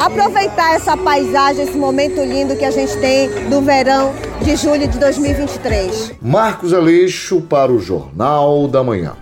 aproveitar 0.00 0.74
essa 0.74 0.96
paisagem, 0.96 1.64
esse 1.64 1.76
momento 1.78 2.20
lindo 2.20 2.56
que 2.56 2.64
a 2.64 2.70
gente 2.72 2.96
tem 2.98 3.48
do 3.48 3.60
verão 3.60 4.12
de 4.42 4.56
julho 4.56 4.88
de 4.88 4.98
2023. 4.98 6.14
Marcos 6.20 6.74
Aleixo 6.74 7.40
para 7.42 7.70
o 7.70 7.78
Jornal 7.78 8.66
da 8.66 8.82
Manhã. 8.82 9.14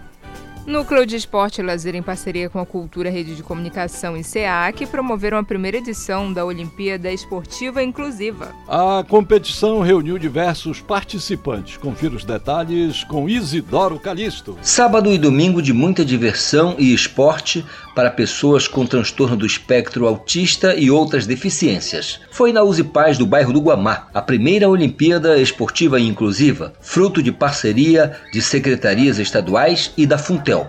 Núcleo 0.73 1.05
de 1.05 1.17
Esporte 1.17 1.61
e 1.61 1.63
Lazer, 1.63 1.95
em 1.95 2.03
parceria 2.03 2.49
com 2.49 2.59
a 2.59 2.65
Cultura 2.65 3.11
Rede 3.11 3.37
de 3.37 3.43
Comunicação 3.43 4.17
e 4.17 4.25
SEAC, 4.25 4.87
promoveram 4.87 5.37
a 5.37 5.45
primeira 5.45 5.77
edição 5.77 6.33
da 6.33 6.47
Olimpíada 6.47 7.13
Esportiva 7.13 7.83
Inclusiva. 7.83 8.55
A 8.67 9.05
competição 9.07 9.83
reuniu 9.83 10.17
diversos 10.19 10.81
participantes. 10.81 11.77
Confira 11.77 12.15
os 12.15 12.25
detalhes 12.25 13.05
com 13.05 13.29
Isidoro 13.29 14.01
Calixto. 14.01 14.57
Sábado 14.63 15.13
e 15.13 15.19
domingo 15.19 15.61
de 15.61 15.75
muita 15.75 16.07
diversão 16.07 16.75
e 16.79 16.95
esporte 16.95 17.63
para 17.95 18.11
pessoas 18.11 18.67
com 18.67 18.87
transtorno 18.87 19.37
do 19.37 19.47
espectro 19.47 20.07
autista 20.07 20.75
e 20.75 20.91
outras 20.91 21.27
deficiências. 21.27 22.21
Foi 22.31 22.53
na 22.53 22.63
Use 22.63 22.85
Paz 22.85 23.19
do 23.19 23.27
bairro 23.27 23.53
do 23.53 23.61
Guamá, 23.61 24.09
a 24.13 24.23
primeira 24.23 24.69
Olimpíada 24.69 25.39
Esportiva 25.39 26.01
Inclusiva, 26.01 26.73
fruto 26.81 27.23
de 27.23 27.33
parceria 27.33 28.13
de 28.33 28.41
secretarias 28.41 29.19
estaduais 29.19 29.93
e 29.97 30.07
da 30.07 30.19
Funtel. 30.19 30.63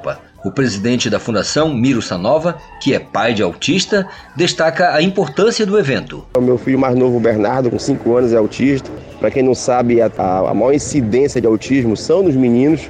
O 0.43 0.51
presidente 0.51 1.09
da 1.09 1.19
fundação, 1.19 1.73
Miro 1.73 2.01
Sanova, 2.01 2.57
que 2.81 2.93
é 2.93 2.99
pai 2.99 3.33
de 3.33 3.41
autista, 3.41 4.05
destaca 4.35 4.93
a 4.93 5.01
importância 5.01 5.65
do 5.65 5.79
evento. 5.79 6.25
O 6.35 6.41
meu 6.41 6.57
filho 6.57 6.77
mais 6.77 6.95
novo, 6.95 7.17
Bernardo, 7.17 7.69
com 7.69 7.79
5 7.79 8.17
anos, 8.17 8.33
é 8.33 8.37
autista. 8.37 8.91
Para 9.21 9.31
quem 9.31 9.41
não 9.41 9.55
sabe, 9.55 10.01
a, 10.01 10.11
a, 10.17 10.53
maior 10.53 10.73
incidência 10.73 11.39
de 11.39 11.47
autismo 11.47 11.95
são 11.95 12.23
nos 12.23 12.35
meninos, 12.35 12.89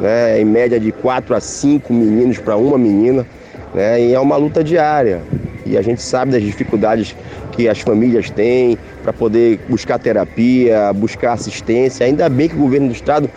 né? 0.00 0.40
em 0.40 0.46
média 0.46 0.80
de 0.80 0.90
4 0.92 1.34
a 1.34 1.40
5 1.40 1.92
meninos 1.92 2.38
para 2.38 2.56
uma 2.56 2.78
menina. 2.78 3.26
Né? 3.74 4.00
E 4.00 4.14
é 4.14 4.20
uma 4.20 4.36
luta 4.36 4.62
diária. 4.62 5.22
E 5.66 5.76
a 5.76 5.82
gente 5.82 6.02
sabe 6.02 6.32
das 6.32 6.42
dificuldades 6.42 7.14
que 7.52 7.68
as 7.68 7.80
famílias 7.80 8.30
têm 8.30 8.78
para 9.02 9.12
poder 9.12 9.60
buscar 9.68 9.98
terapia, 9.98 10.92
buscar 10.92 11.32
assistência. 11.32 12.06
Ainda 12.06 12.28
bem 12.28 12.48
que 12.48 12.54
o 12.54 12.58
governo 12.58 12.88
do 12.88 12.94
estado 12.94 13.30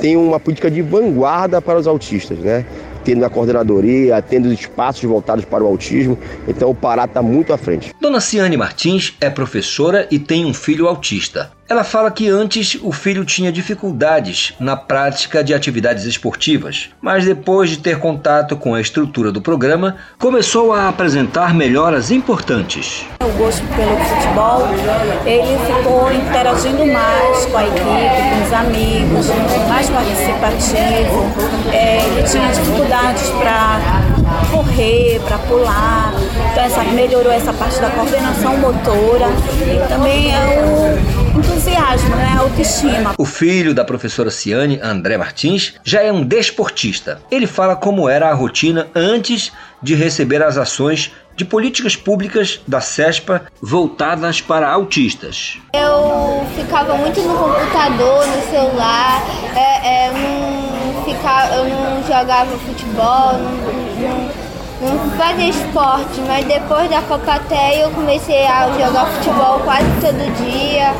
tem 0.00 0.16
uma 0.16 0.40
política 0.40 0.70
de 0.70 0.82
vanguarda 0.82 1.60
para 1.60 1.78
os 1.78 1.86
autistas, 1.86 2.38
né? 2.38 2.64
Tendo 3.04 3.24
a 3.24 3.30
coordenadoria, 3.30 4.20
tendo 4.20 4.52
espaços 4.52 5.02
voltados 5.04 5.44
para 5.44 5.64
o 5.64 5.66
autismo, 5.66 6.18
então 6.46 6.70
o 6.70 6.74
Pará 6.74 7.04
está 7.04 7.22
muito 7.22 7.52
à 7.52 7.56
frente. 7.56 7.94
Dona 8.00 8.20
Ciane 8.20 8.56
Martins 8.56 9.16
é 9.20 9.30
professora 9.30 10.06
e 10.10 10.18
tem 10.18 10.44
um 10.44 10.52
filho 10.52 10.86
autista. 10.86 11.50
Ela 11.70 11.84
fala 11.84 12.10
que 12.10 12.26
antes 12.30 12.78
o 12.82 12.90
filho 12.90 13.26
tinha 13.26 13.52
dificuldades 13.52 14.54
na 14.58 14.74
prática 14.74 15.44
de 15.44 15.52
atividades 15.52 16.06
esportivas, 16.06 16.88
mas 16.98 17.26
depois 17.26 17.68
de 17.68 17.76
ter 17.76 17.98
contato 17.98 18.56
com 18.56 18.74
a 18.74 18.80
estrutura 18.80 19.30
do 19.30 19.42
programa, 19.42 19.96
começou 20.18 20.72
a 20.72 20.88
apresentar 20.88 21.54
melhoras 21.54 22.10
importantes. 22.10 23.04
O 23.22 23.28
gosto 23.36 23.62
pelo 23.76 23.98
futebol, 23.98 24.66
ele 25.26 25.58
ficou 25.66 26.10
interagindo 26.10 26.86
mais 26.86 27.44
com 27.44 27.58
a 27.58 27.66
equipe, 27.66 27.84
com 27.84 28.46
os 28.46 28.52
amigos, 28.54 29.26
mais 29.68 29.90
participativo. 29.90 31.70
É, 31.70 31.98
ele 31.98 32.22
tinha 32.26 32.48
dificuldades 32.48 33.28
para 33.28 33.78
correr, 34.50 35.20
para 35.20 35.36
pular. 35.40 36.14
Então 36.52 36.64
essa, 36.64 36.82
melhorou 36.84 37.30
essa 37.30 37.52
parte 37.52 37.78
da 37.78 37.90
coordenação 37.90 38.56
motora 38.56 39.26
e 39.60 39.86
também 39.86 40.34
é 40.34 40.64
o 40.64 41.17
entusiasmo, 41.38 42.16
né? 42.16 42.36
Autoestima. 42.38 43.14
O 43.16 43.24
filho 43.24 43.74
da 43.74 43.84
professora 43.84 44.30
Ciane, 44.30 44.80
André 44.82 45.16
Martins, 45.16 45.74
já 45.84 46.02
é 46.02 46.12
um 46.12 46.24
desportista. 46.24 47.20
Ele 47.30 47.46
fala 47.46 47.76
como 47.76 48.08
era 48.08 48.28
a 48.28 48.34
rotina 48.34 48.88
antes 48.94 49.52
de 49.82 49.94
receber 49.94 50.42
as 50.42 50.56
ações 50.56 51.12
de 51.36 51.44
políticas 51.44 51.94
públicas 51.94 52.60
da 52.66 52.80
CESPA 52.80 53.44
voltadas 53.62 54.40
para 54.40 54.68
autistas. 54.68 55.58
Eu 55.72 56.44
ficava 56.56 56.96
muito 56.96 57.20
no 57.20 57.38
computador, 57.38 58.26
no 58.26 58.50
celular, 58.50 59.22
é, 59.54 60.06
é, 60.06 60.12
não 60.12 61.04
ficava, 61.04 61.54
eu 61.54 61.64
não 61.68 62.02
jogava 62.02 62.58
futebol, 62.58 63.34
não, 63.34 63.52
não 63.52 64.37
não 64.80 65.10
fazia 65.16 65.48
esporte, 65.48 66.20
mas 66.26 66.44
depois 66.46 66.88
da 66.88 67.02
Copa 67.02 67.40
Té 67.48 67.84
eu 67.84 67.90
comecei 67.90 68.46
a 68.46 68.68
jogar 68.78 69.06
futebol 69.06 69.60
quase 69.60 69.86
todo 70.00 70.34
dia. 70.44 70.94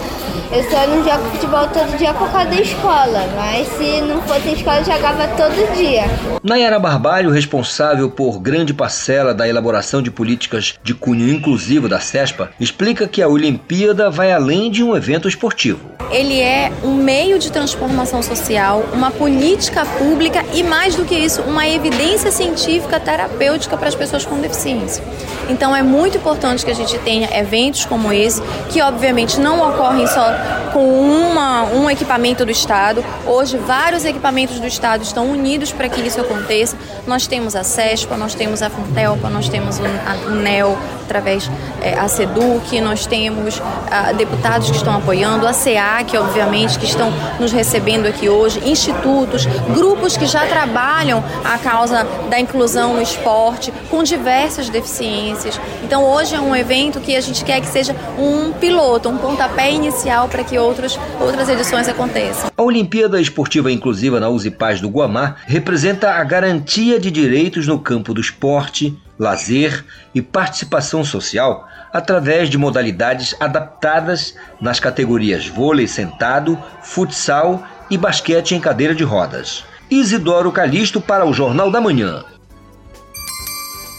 Eu 0.50 0.62
só 0.70 0.86
não 0.86 1.04
jogo 1.04 1.30
futebol 1.30 1.68
todo 1.68 1.98
dia 1.98 2.14
por 2.14 2.30
causa 2.30 2.48
da 2.48 2.56
escola, 2.56 3.28
mas 3.36 3.68
se 3.68 4.00
não 4.00 4.22
fosse 4.22 4.48
a 4.48 4.52
escola 4.52 4.78
eu 4.78 4.84
jogava 4.86 5.28
todo 5.28 5.74
dia. 5.76 6.04
Nayara 6.42 6.78
Barbalho, 6.78 7.30
responsável 7.30 8.10
por 8.10 8.40
grande 8.40 8.72
parcela 8.72 9.34
da 9.34 9.46
elaboração 9.46 10.00
de 10.00 10.10
políticas 10.10 10.76
de 10.82 10.94
cunho 10.94 11.28
inclusivo 11.28 11.86
da 11.86 12.00
CESPA, 12.00 12.50
explica 12.58 13.06
que 13.06 13.20
a 13.20 13.28
Olimpíada 13.28 14.08
vai 14.08 14.32
além 14.32 14.70
de 14.70 14.82
um 14.82 14.96
evento 14.96 15.28
esportivo. 15.28 15.80
Ele 16.10 16.40
é 16.40 16.72
um 16.82 16.94
meio 16.94 17.38
de 17.38 17.52
transformação 17.52 18.22
social, 18.22 18.82
uma 18.94 19.10
política 19.10 19.84
pública 19.84 20.42
e, 20.54 20.62
mais 20.62 20.94
do 20.94 21.04
que 21.04 21.14
isso, 21.14 21.42
uma 21.42 21.68
evidência 21.68 22.32
científica 22.32 22.98
terapêutica 22.98 23.76
para 23.76 23.88
as 23.88 23.94
pessoas 23.94 24.24
com 24.24 24.40
deficiência. 24.40 25.04
Então 25.50 25.76
é 25.76 25.82
muito 25.82 26.16
importante 26.16 26.64
que 26.64 26.70
a 26.70 26.74
gente 26.74 26.98
tenha 27.00 27.28
eventos 27.38 27.84
como 27.84 28.10
esse, 28.10 28.40
que 28.70 28.80
obviamente 28.80 29.38
não 29.38 29.60
ocorrem 29.68 30.06
só 30.06 30.37
com 30.72 30.86
uma, 31.00 31.64
um 31.64 31.90
equipamento 31.90 32.44
do 32.44 32.50
Estado. 32.50 33.04
Hoje, 33.26 33.56
vários 33.56 34.04
equipamentos 34.04 34.60
do 34.60 34.66
Estado 34.66 35.02
estão 35.02 35.30
unidos 35.30 35.72
para 35.72 35.88
que 35.88 36.00
isso 36.00 36.20
aconteça. 36.20 36.76
Nós 37.06 37.26
temos 37.26 37.56
a 37.56 37.64
CESPA, 37.64 38.16
nós 38.16 38.34
temos 38.34 38.62
a 38.62 38.70
Funtelpa, 38.70 39.28
nós 39.28 39.48
temos 39.48 39.78
a, 39.80 40.28
o 40.28 40.34
NEL, 40.36 40.78
através 41.08 41.50
é, 41.80 41.98
a 41.98 42.06
SEDUC, 42.06 42.80
nós 42.82 43.06
temos 43.06 43.60
a, 43.90 44.12
deputados 44.12 44.70
que 44.70 44.76
estão 44.76 44.94
apoiando, 44.94 45.46
a 45.46 45.54
SEAC, 45.54 46.16
obviamente, 46.18 46.78
que 46.78 46.84
estão 46.84 47.10
nos 47.40 47.50
recebendo 47.50 48.06
aqui 48.06 48.28
hoje, 48.28 48.60
institutos, 48.68 49.46
grupos 49.74 50.16
que 50.16 50.26
já 50.26 50.46
trabalham 50.46 51.24
a 51.44 51.56
causa 51.58 52.06
da 52.28 52.38
inclusão 52.38 52.94
no 52.94 53.02
esporte, 53.02 53.72
com 53.90 54.02
diversas 54.02 54.68
deficiências. 54.68 55.58
Então, 55.82 56.04
hoje 56.04 56.34
é 56.34 56.40
um 56.40 56.54
evento 56.54 57.00
que 57.00 57.16
a 57.16 57.20
gente 57.20 57.42
quer 57.44 57.60
que 57.60 57.66
seja 57.66 57.96
um 58.18 58.52
piloto, 58.52 59.08
um 59.08 59.16
pontapé 59.16 59.72
inicial 59.72 60.28
para 60.28 60.44
que 60.44 60.58
outros, 60.58 60.98
outras 61.18 61.48
edições 61.48 61.88
aconteçam. 61.88 62.50
A 62.54 62.62
Olimpíada 62.62 63.20
Esportiva 63.20 63.72
Inclusiva 63.72 64.20
na 64.20 64.28
Uzi 64.28 64.50
Paz 64.50 64.80
do 64.80 64.88
Guamá 64.88 65.36
representa 65.46 66.10
a 66.10 66.24
garantia 66.24 67.00
de 67.00 67.10
direitos 67.10 67.66
no 67.66 67.78
campo 67.78 68.12
do 68.12 68.20
esporte, 68.20 68.94
lazer 69.18 69.84
e 70.14 70.22
participação 70.22 71.04
social 71.04 71.66
através 71.92 72.48
de 72.48 72.56
modalidades 72.56 73.34
adaptadas 73.40 74.34
nas 74.60 74.78
categorias 74.78 75.46
vôlei 75.46 75.88
sentado, 75.88 76.58
futsal 76.82 77.62
e 77.90 77.96
basquete 77.96 78.54
em 78.54 78.60
cadeira 78.60 78.94
de 78.94 79.04
rodas. 79.04 79.64
Isidoro 79.90 80.52
Calixto 80.52 81.00
para 81.00 81.26
o 81.26 81.32
Jornal 81.32 81.70
da 81.70 81.80
Manhã. 81.80 82.24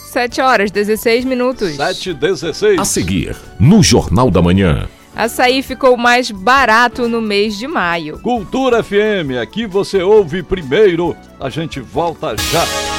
7 0.05 0.41
horas 0.41 0.71
16 0.71 1.25
minutos. 1.25 1.75
7 1.75 2.13
16. 2.13 2.79
A 2.79 2.85
seguir, 2.85 3.35
no 3.59 3.83
Jornal 3.83 4.31
da 4.31 4.41
Manhã. 4.41 4.87
Açaí 5.15 5.61
ficou 5.61 5.97
mais 5.97 6.31
barato 6.31 7.07
no 7.07 7.21
mês 7.21 7.57
de 7.57 7.67
maio. 7.67 8.19
Cultura 8.21 8.81
FM, 8.81 9.37
aqui 9.41 9.65
você 9.65 10.01
ouve 10.01 10.41
primeiro. 10.41 11.15
A 11.39 11.49
gente 11.49 11.79
volta 11.79 12.35
já. 12.37 12.98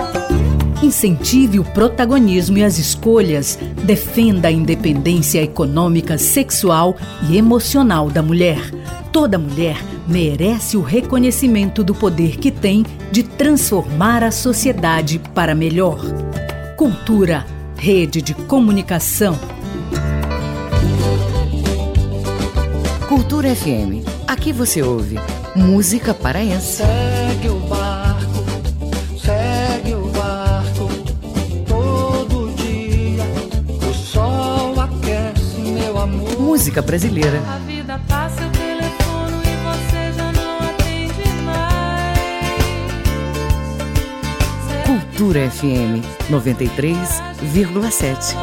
Incentive 0.81 1.59
o 1.59 1.63
protagonismo 1.63 2.57
e 2.57 2.63
as 2.63 2.79
escolhas, 2.79 3.57
defenda 3.83 4.47
a 4.47 4.51
independência 4.51 5.39
econômica, 5.41 6.17
sexual 6.17 6.95
e 7.29 7.37
emocional 7.37 8.09
da 8.09 8.23
mulher. 8.23 8.59
Toda 9.11 9.37
mulher 9.37 9.77
merece 10.07 10.77
o 10.77 10.81
reconhecimento 10.81 11.83
do 11.83 11.93
poder 11.93 12.37
que 12.37 12.49
tem 12.49 12.83
de 13.11 13.21
transformar 13.21 14.23
a 14.23 14.31
sociedade 14.31 15.19
para 15.35 15.53
melhor. 15.53 15.99
Cultura, 16.75 17.45
rede 17.77 18.19
de 18.19 18.33
comunicação. 18.33 19.37
Cultura 23.07 23.55
FM. 23.55 24.07
Aqui 24.27 24.51
você 24.51 24.81
ouve 24.81 25.19
música 25.55 26.13
paraense. 26.13 26.77
Segue 26.77 27.49
o 27.49 27.60
Música 36.51 36.81
brasileira. 36.81 37.41
A 37.47 37.59
vida 37.59 37.97
passa, 38.09 38.43
eu 38.43 38.51
telefono 38.51 39.41
e 39.41 39.55
você 39.63 40.11
já 40.11 40.33
não 40.33 40.57
atende 40.57 41.23
mais. 41.45 42.19
Cultura 44.85 45.49
FM 45.49 46.03
93,7. 46.29 48.35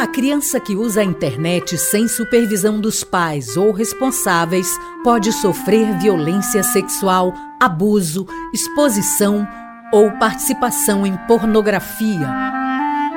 A 0.00 0.06
criança 0.08 0.58
que 0.58 0.74
usa 0.74 1.02
a 1.02 1.04
internet 1.04 1.78
sem 1.78 2.08
supervisão 2.08 2.80
dos 2.80 3.04
pais 3.04 3.56
ou 3.56 3.70
responsáveis 3.70 4.76
pode 5.04 5.32
sofrer 5.32 5.96
violência 6.00 6.64
sexual, 6.64 7.32
abuso, 7.60 8.26
exposição 8.52 9.46
ou 9.92 10.10
participação 10.18 11.06
em 11.06 11.16
pornografia. 11.28 12.55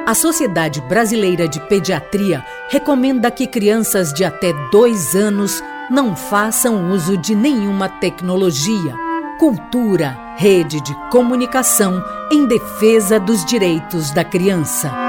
A 0.10 0.16
Sociedade 0.16 0.82
Brasileira 0.82 1.48
de 1.48 1.60
Pediatria 1.60 2.44
recomenda 2.68 3.30
que 3.30 3.46
crianças 3.46 4.12
de 4.12 4.26
até 4.26 4.52
dois 4.72 5.14
anos 5.14 5.64
não 5.88 6.16
façam 6.16 6.90
uso 6.90 7.16
de 7.16 7.36
nenhuma 7.36 7.88
tecnologia. 7.88 8.96
Cultura, 9.38 10.18
rede 10.36 10.82
de 10.82 10.96
comunicação 11.12 12.04
em 12.32 12.48
defesa 12.48 13.20
dos 13.20 13.46
direitos 13.46 14.10
da 14.10 14.24
criança. 14.24 15.09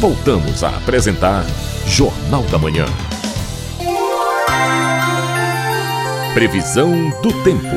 Voltamos 0.00 0.64
a 0.64 0.70
apresentar 0.70 1.44
Jornal 1.86 2.42
da 2.44 2.56
Manhã. 2.56 2.86
Previsão 6.32 7.10
do 7.20 7.30
tempo. 7.44 7.76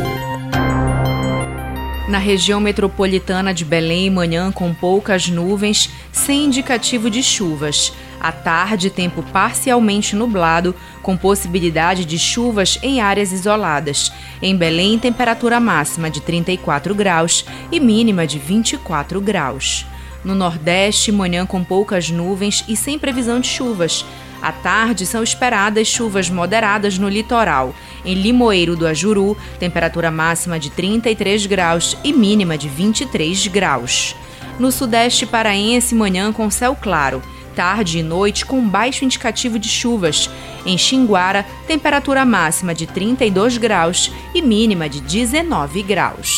Na 2.08 2.18
região 2.20 2.62
metropolitana 2.62 3.54
de 3.54 3.66
Belém, 3.66 4.10
manhã 4.10 4.54
com 4.54 4.74
poucas 4.74 5.28
nuvens, 5.28 5.90
sem 6.14 6.46
indicativo 6.46 7.10
de 7.10 7.22
chuvas. 7.22 7.92
À 8.22 8.32
tarde, 8.32 8.90
tempo 8.90 9.22
parcialmente 9.22 10.16
nublado, 10.16 10.74
com 11.02 11.18
possibilidade 11.18 12.06
de 12.06 12.18
chuvas 12.18 12.80
em 12.82 13.02
áreas 13.02 13.34
isoladas. 13.34 14.14
Em 14.42 14.56
Belém, 14.56 14.98
temperatura 14.98 15.60
máxima 15.60 16.10
de 16.10 16.22
34 16.22 16.96
graus 16.96 17.46
e 17.70 17.82
mínima 17.82 18.26
de 18.26 18.40
24 18.40 19.20
graus. 19.20 19.86
No 20.24 20.34
Nordeste, 20.34 21.12
manhã 21.12 21.46
com 21.46 21.64
poucas 21.64 22.10
nuvens 22.10 22.64
e 22.68 22.76
sem 22.76 22.98
previsão 22.98 23.40
de 23.40 23.48
chuvas. 23.48 24.06
À 24.42 24.52
tarde, 24.52 25.06
são 25.06 25.24
esperadas 25.24 25.88
chuvas 25.88 26.30
moderadas 26.30 26.98
no 26.98 27.08
litoral. 27.08 27.74
Em 28.04 28.14
Limoeiro 28.14 28.76
do 28.76 28.86
Ajuru, 28.86 29.38
temperatura 29.60 30.12
máxima 30.12 30.60
de 30.60 30.70
33 30.70 31.46
graus 31.46 31.98
e 32.04 32.12
mínima 32.12 32.58
de 32.58 32.68
23 32.68 33.48
graus. 33.48 34.16
No 34.60 34.72
Sudeste 34.72 35.26
paraense, 35.26 35.96
manhã 35.96 36.32
com 36.32 36.50
céu 36.50 36.76
claro. 36.76 37.22
Tarde 37.56 38.00
e 38.00 38.04
noite 38.04 38.46
com 38.46 38.68
baixo 38.68 39.06
indicativo 39.06 39.60
de 39.60 39.70
chuvas. 39.70 40.30
Em 40.66 40.78
Xinguara, 40.78 41.46
temperatura 41.68 42.26
máxima 42.26 42.74
de 42.74 42.88
32 42.88 43.58
graus 43.58 44.12
e 44.34 44.42
mínima 44.42 44.90
de 44.90 45.00
19 45.02 45.84
graus. 45.84 46.38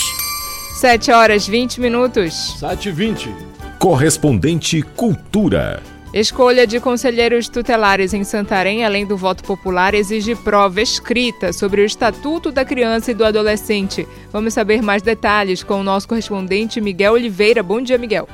7 0.76 1.12
horas 1.12 1.48
20 1.48 1.80
minutos. 1.80 2.58
7 2.60 2.90
e 2.90 2.92
20. 2.92 3.55
Correspondente 3.80 4.82
Cultura. 4.82 5.84
Escolha 6.14 6.66
de 6.66 6.80
conselheiros 6.80 7.50
tutelares 7.50 8.14
em 8.14 8.24
Santarém, 8.24 8.86
além 8.86 9.06
do 9.06 9.18
voto 9.18 9.44
popular, 9.44 9.94
exige 9.94 10.34
prova 10.34 10.82
escrita 10.82 11.52
sobre 11.52 11.82
o 11.82 11.86
Estatuto 11.86 12.52
da 12.52 12.64
Criança 12.64 13.12
e 13.12 13.14
do 13.14 13.26
Adolescente. 13.26 14.08
Vamos 14.32 14.54
saber 14.54 14.82
mais 14.82 15.02
detalhes 15.02 15.62
com 15.62 15.82
o 15.82 15.84
nosso 15.84 16.08
correspondente 16.08 16.80
Miguel 16.80 17.14
Oliveira. 17.14 17.62
Bom 17.62 17.82
dia, 17.82 17.98
Miguel. 17.98 18.28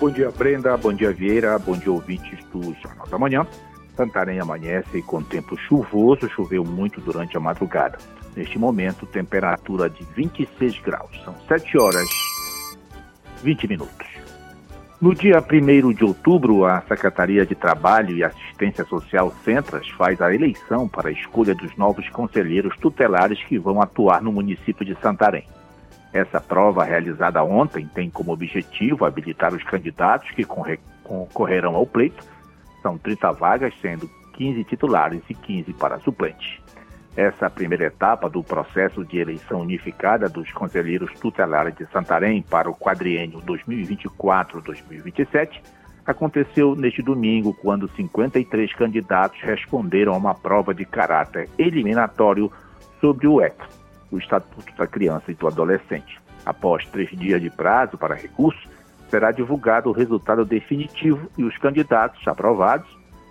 Bom 0.00 0.08
dia, 0.08 0.30
Brenda. 0.30 0.76
Bom 0.76 0.92
dia, 0.92 1.12
Vieira. 1.12 1.58
Bom 1.58 1.76
dia, 1.76 1.92
ouvintes 1.92 2.38
do 2.52 2.74
Jornal 2.80 3.08
da 3.08 3.18
Manhã. 3.18 3.46
Santarém 3.96 4.38
amanhece 4.38 5.02
com 5.02 5.20
tempo 5.20 5.58
chuvoso, 5.58 6.30
choveu 6.30 6.64
muito 6.64 7.00
durante 7.00 7.36
a 7.36 7.40
madrugada. 7.40 7.98
Neste 8.36 8.56
momento, 8.56 9.04
temperatura 9.04 9.90
de 9.90 10.06
26 10.14 10.78
graus. 10.78 11.10
São 11.24 11.34
7 11.48 11.76
horas 11.76 12.08
20 13.42 13.68
minutos. 13.68 14.17
No 15.00 15.14
dia 15.14 15.38
1 15.38 15.92
de 15.92 16.04
outubro, 16.04 16.64
a 16.64 16.80
Secretaria 16.80 17.46
de 17.46 17.54
Trabalho 17.54 18.16
e 18.16 18.24
Assistência 18.24 18.84
Social 18.84 19.32
Centras 19.44 19.88
faz 19.90 20.20
a 20.20 20.34
eleição 20.34 20.88
para 20.88 21.08
a 21.08 21.12
escolha 21.12 21.54
dos 21.54 21.76
novos 21.76 22.08
conselheiros 22.08 22.76
tutelares 22.78 23.40
que 23.44 23.60
vão 23.60 23.80
atuar 23.80 24.20
no 24.20 24.32
município 24.32 24.84
de 24.84 24.96
Santarém. 25.00 25.44
Essa 26.12 26.40
prova, 26.40 26.82
realizada 26.82 27.44
ontem, 27.44 27.88
tem 27.94 28.10
como 28.10 28.32
objetivo 28.32 29.04
habilitar 29.04 29.54
os 29.54 29.62
candidatos 29.62 30.32
que 30.32 30.44
concorrerão 31.04 31.76
ao 31.76 31.86
pleito. 31.86 32.26
São 32.82 32.98
30 32.98 33.30
vagas, 33.34 33.74
sendo 33.80 34.10
15 34.32 34.64
titulares 34.64 35.22
e 35.30 35.34
15 35.34 35.74
para 35.74 36.00
suplentes. 36.00 36.60
Essa 37.16 37.48
primeira 37.50 37.86
etapa 37.86 38.30
do 38.30 38.42
processo 38.42 39.04
de 39.04 39.18
eleição 39.18 39.60
unificada 39.60 40.28
dos 40.28 40.52
conselheiros 40.52 41.12
tutelares 41.18 41.74
de 41.74 41.86
Santarém 41.86 42.42
para 42.42 42.70
o 42.70 42.74
quadriênio 42.74 43.40
2024-2027 43.42 45.60
aconteceu 46.06 46.74
neste 46.74 47.02
domingo, 47.02 47.52
quando 47.52 47.88
53 47.90 48.72
candidatos 48.72 49.38
responderam 49.42 50.14
a 50.14 50.16
uma 50.16 50.34
prova 50.34 50.74
de 50.74 50.86
caráter 50.86 51.50
eliminatório 51.58 52.50
sobre 52.98 53.26
o 53.26 53.42
EC, 53.42 53.54
o 54.10 54.16
Estatuto 54.16 54.74
da 54.74 54.86
Criança 54.86 55.30
e 55.30 55.34
do 55.34 55.46
Adolescente. 55.46 56.18
Após 56.46 56.86
três 56.86 57.10
dias 57.10 57.42
de 57.42 57.50
prazo 57.50 57.98
para 57.98 58.14
recurso, 58.14 58.66
será 59.10 59.30
divulgado 59.30 59.90
o 59.90 59.92
resultado 59.92 60.46
definitivo 60.46 61.30
e 61.36 61.44
os 61.44 61.58
candidatos 61.58 62.26
aprovados 62.26 62.88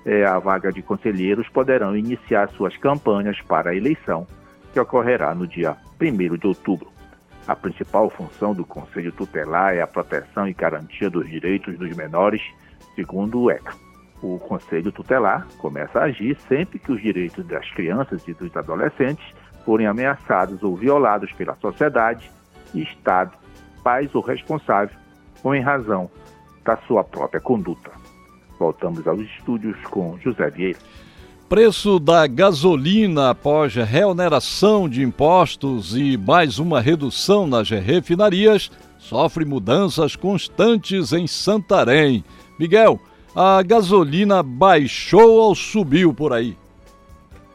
é, 0.07 0.25
a 0.25 0.39
vaga 0.39 0.71
de 0.71 0.81
conselheiros 0.81 1.49
poderão 1.49 1.95
iniciar 1.95 2.47
suas 2.51 2.77
campanhas 2.77 3.41
para 3.41 3.71
a 3.71 3.75
eleição, 3.75 4.25
que 4.71 4.79
ocorrerá 4.79 5.35
no 5.35 5.45
dia 5.45 5.75
1 6.01 6.37
de 6.37 6.47
outubro. 6.47 6.87
A 7.45 7.53
principal 7.53 8.09
função 8.09 8.53
do 8.53 8.63
Conselho 8.63 9.11
Tutelar 9.11 9.75
é 9.75 9.81
a 9.81 9.87
proteção 9.87 10.47
e 10.47 10.53
garantia 10.53 11.09
dos 11.09 11.29
direitos 11.29 11.77
dos 11.77 11.93
menores, 11.95 12.41
segundo 12.95 13.41
o 13.41 13.51
ECA. 13.51 13.75
O 14.21 14.39
Conselho 14.39 14.93
Tutelar 14.93 15.45
começa 15.57 15.99
a 15.99 16.03
agir 16.05 16.37
sempre 16.47 16.79
que 16.79 16.91
os 16.91 17.01
direitos 17.01 17.45
das 17.45 17.69
crianças 17.71 18.25
e 18.27 18.33
dos 18.33 18.55
adolescentes 18.55 19.25
forem 19.65 19.87
ameaçados 19.87 20.63
ou 20.63 20.77
violados 20.77 21.33
pela 21.33 21.55
sociedade, 21.55 22.31
Estado, 22.73 23.33
pais 23.83 24.13
ou 24.15 24.21
responsável, 24.21 24.97
ou 25.43 25.53
em 25.53 25.61
razão 25.61 26.09
da 26.63 26.77
sua 26.77 27.03
própria 27.03 27.41
conduta. 27.41 28.06
Voltamos 28.59 29.07
aos 29.07 29.21
estúdios 29.21 29.77
com 29.89 30.17
José 30.19 30.49
Vieira. 30.49 30.79
Preço 31.47 31.97
da 31.97 32.27
gasolina 32.27 33.29
após 33.29 33.73
reoneração 33.73 34.89
de 34.89 35.01
impostos 35.01 35.95
e 35.95 36.17
mais 36.17 36.59
uma 36.59 36.81
redução 36.81 37.47
nas 37.47 37.69
refinarias 37.69 38.69
sofre 38.97 39.45
mudanças 39.45 40.15
constantes 40.15 41.13
em 41.13 41.25
Santarém. 41.25 42.23
Miguel, 42.59 42.99
a 43.33 43.61
gasolina 43.63 44.43
baixou 44.43 45.35
ou 45.35 45.55
subiu 45.55 46.13
por 46.13 46.33
aí? 46.33 46.57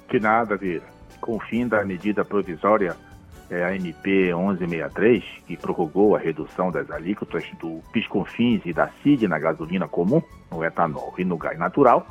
Que 0.09 0.19
nada, 0.19 0.57
Vieira. 0.57 0.85
Com 1.21 1.37
o 1.37 1.41
fim 1.41 1.69
da 1.69 1.85
medida 1.85 2.25
provisória 2.25 2.97
é, 3.53 3.65
a 3.65 3.77
MP 3.77 4.35
1163, 4.35 5.23
que 5.47 5.59
prorrogou 5.59 6.17
a 6.17 6.19
redução 6.19 6.71
das 6.71 6.91
alíquotas 6.91 7.45
do 7.61 7.83
PisConfins 7.93 8.63
e 8.65 8.73
da 8.73 8.89
CID 9.03 9.29
na 9.29 9.39
gasolina 9.39 9.87
comum, 9.87 10.23
no 10.51 10.65
etanol 10.65 11.13
e 11.19 11.25
no 11.25 11.37
gás 11.37 11.59
natural, 11.59 12.07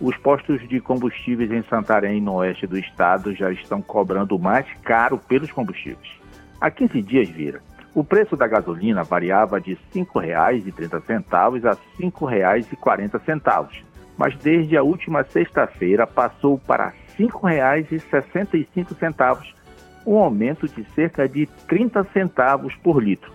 os 0.00 0.16
postos 0.16 0.68
de 0.68 0.80
combustíveis 0.80 1.52
em 1.52 1.62
Santarém, 1.62 2.20
no 2.20 2.34
oeste 2.34 2.66
do 2.66 2.76
estado, 2.76 3.32
já 3.32 3.52
estão 3.52 3.80
cobrando 3.80 4.36
mais 4.38 4.66
caro 4.82 5.16
pelos 5.16 5.52
combustíveis. 5.52 6.20
Há 6.60 6.68
15 6.68 7.00
dias, 7.02 7.28
vira, 7.28 7.62
o 7.94 8.02
preço 8.02 8.36
da 8.36 8.48
gasolina 8.48 9.04
variava 9.04 9.60
de 9.60 9.74
R$ 9.74 9.78
5,30 9.94 11.64
a 11.64 11.72
R$ 11.72 11.78
5,40, 12.00 13.68
mas 14.16 14.34
desde 14.36 14.76
a 14.76 14.82
última 14.82 15.22
sexta-feira 15.22 16.08
passou 16.08 16.58
para 16.58 16.92
R$ 17.16 17.28
5,65 17.28 19.61
um 20.06 20.18
aumento 20.18 20.66
de 20.68 20.84
cerca 20.94 21.28
de 21.28 21.46
30 21.68 22.04
centavos 22.12 22.74
por 22.76 23.02
litro. 23.02 23.32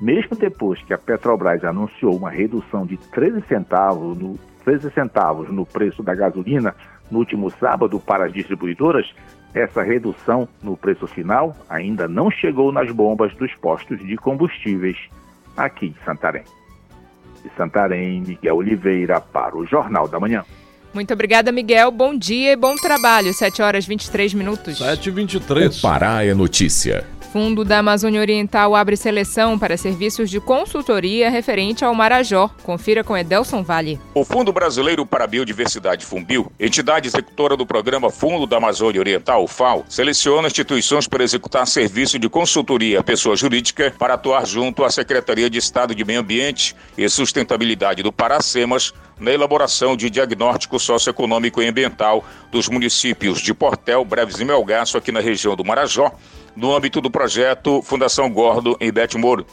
Mesmo 0.00 0.36
depois 0.36 0.80
que 0.82 0.94
a 0.94 0.98
Petrobras 0.98 1.64
anunciou 1.64 2.16
uma 2.16 2.30
redução 2.30 2.86
de 2.86 2.96
13 2.96 3.42
centavos 3.48 4.16
no, 4.16 4.38
13 4.64 4.90
centavos 4.92 5.50
no 5.50 5.66
preço 5.66 6.02
da 6.02 6.14
gasolina 6.14 6.74
no 7.10 7.18
último 7.18 7.50
sábado 7.50 7.98
para 7.98 8.26
as 8.26 8.32
distribuidoras, 8.32 9.12
essa 9.54 9.82
redução 9.82 10.46
no 10.62 10.76
preço 10.76 11.06
final 11.06 11.56
ainda 11.68 12.06
não 12.06 12.30
chegou 12.30 12.70
nas 12.70 12.90
bombas 12.90 13.34
dos 13.34 13.52
postos 13.56 13.98
de 13.98 14.16
combustíveis 14.16 14.96
aqui 15.56 15.86
em 15.86 16.04
Santarém. 16.04 16.44
De 17.42 17.50
Santarém, 17.56 18.20
Miguel 18.20 18.56
Oliveira 18.56 19.20
para 19.20 19.56
o 19.56 19.66
Jornal 19.66 20.06
da 20.06 20.20
Manhã. 20.20 20.44
Muito 20.92 21.12
obrigada, 21.12 21.52
Miguel. 21.52 21.90
Bom 21.90 22.16
dia 22.16 22.52
e 22.52 22.56
bom 22.56 22.74
trabalho. 22.76 23.32
7 23.32 23.62
horas 23.62 23.86
23 23.86 24.34
minutos. 24.34 24.78
7 24.78 25.08
e 25.08 25.10
23. 25.10 25.78
O 25.78 25.80
Pará 25.82 26.24
é 26.24 26.34
notícia. 26.34 27.04
Fundo 27.32 27.62
da 27.62 27.78
Amazônia 27.80 28.20
Oriental 28.20 28.74
abre 28.74 28.96
seleção 28.96 29.58
para 29.58 29.76
serviços 29.76 30.30
de 30.30 30.40
consultoria 30.40 31.28
referente 31.28 31.84
ao 31.84 31.94
Marajó. 31.94 32.48
Confira 32.62 33.04
com 33.04 33.16
Edelson 33.16 33.62
Vale. 33.62 34.00
O 34.14 34.24
Fundo 34.24 34.50
Brasileiro 34.50 35.04
para 35.04 35.24
a 35.24 35.26
Biodiversidade 35.26 36.06
Funbil, 36.06 36.50
entidade 36.58 37.06
executora 37.06 37.54
do 37.54 37.66
programa 37.66 38.10
Fundo 38.10 38.46
da 38.46 38.56
Amazônia 38.56 39.00
Oriental, 39.00 39.46
FAO, 39.46 39.84
seleciona 39.88 40.48
instituições 40.48 41.06
para 41.06 41.22
executar 41.22 41.66
serviço 41.66 42.18
de 42.18 42.30
consultoria 42.30 43.00
à 43.00 43.02
pessoa 43.02 43.36
jurídica 43.36 43.94
para 43.98 44.14
atuar 44.14 44.46
junto 44.46 44.82
à 44.82 44.90
Secretaria 44.90 45.50
de 45.50 45.58
Estado 45.58 45.94
de 45.94 46.04
Meio 46.04 46.20
Ambiente 46.20 46.74
e 46.96 47.06
Sustentabilidade 47.10 48.02
do 48.02 48.10
Paracemas 48.10 48.94
na 49.18 49.32
elaboração 49.32 49.96
de 49.96 50.08
diagnóstico 50.08 50.78
socioeconômico 50.78 51.60
e 51.60 51.66
ambiental 51.66 52.24
dos 52.50 52.68
municípios 52.68 53.40
de 53.40 53.52
Portel, 53.52 54.04
Breves 54.04 54.38
e 54.38 54.44
Melgaço, 54.44 54.96
aqui 54.96 55.10
na 55.10 55.20
região 55.20 55.56
do 55.56 55.64
Marajó, 55.64 56.12
no 56.54 56.74
âmbito 56.74 57.00
do 57.00 57.10
projeto 57.10 57.82
Fundação 57.82 58.30
Gordo 58.30 58.76
em 58.80 58.92
Betmoro. 58.92 59.46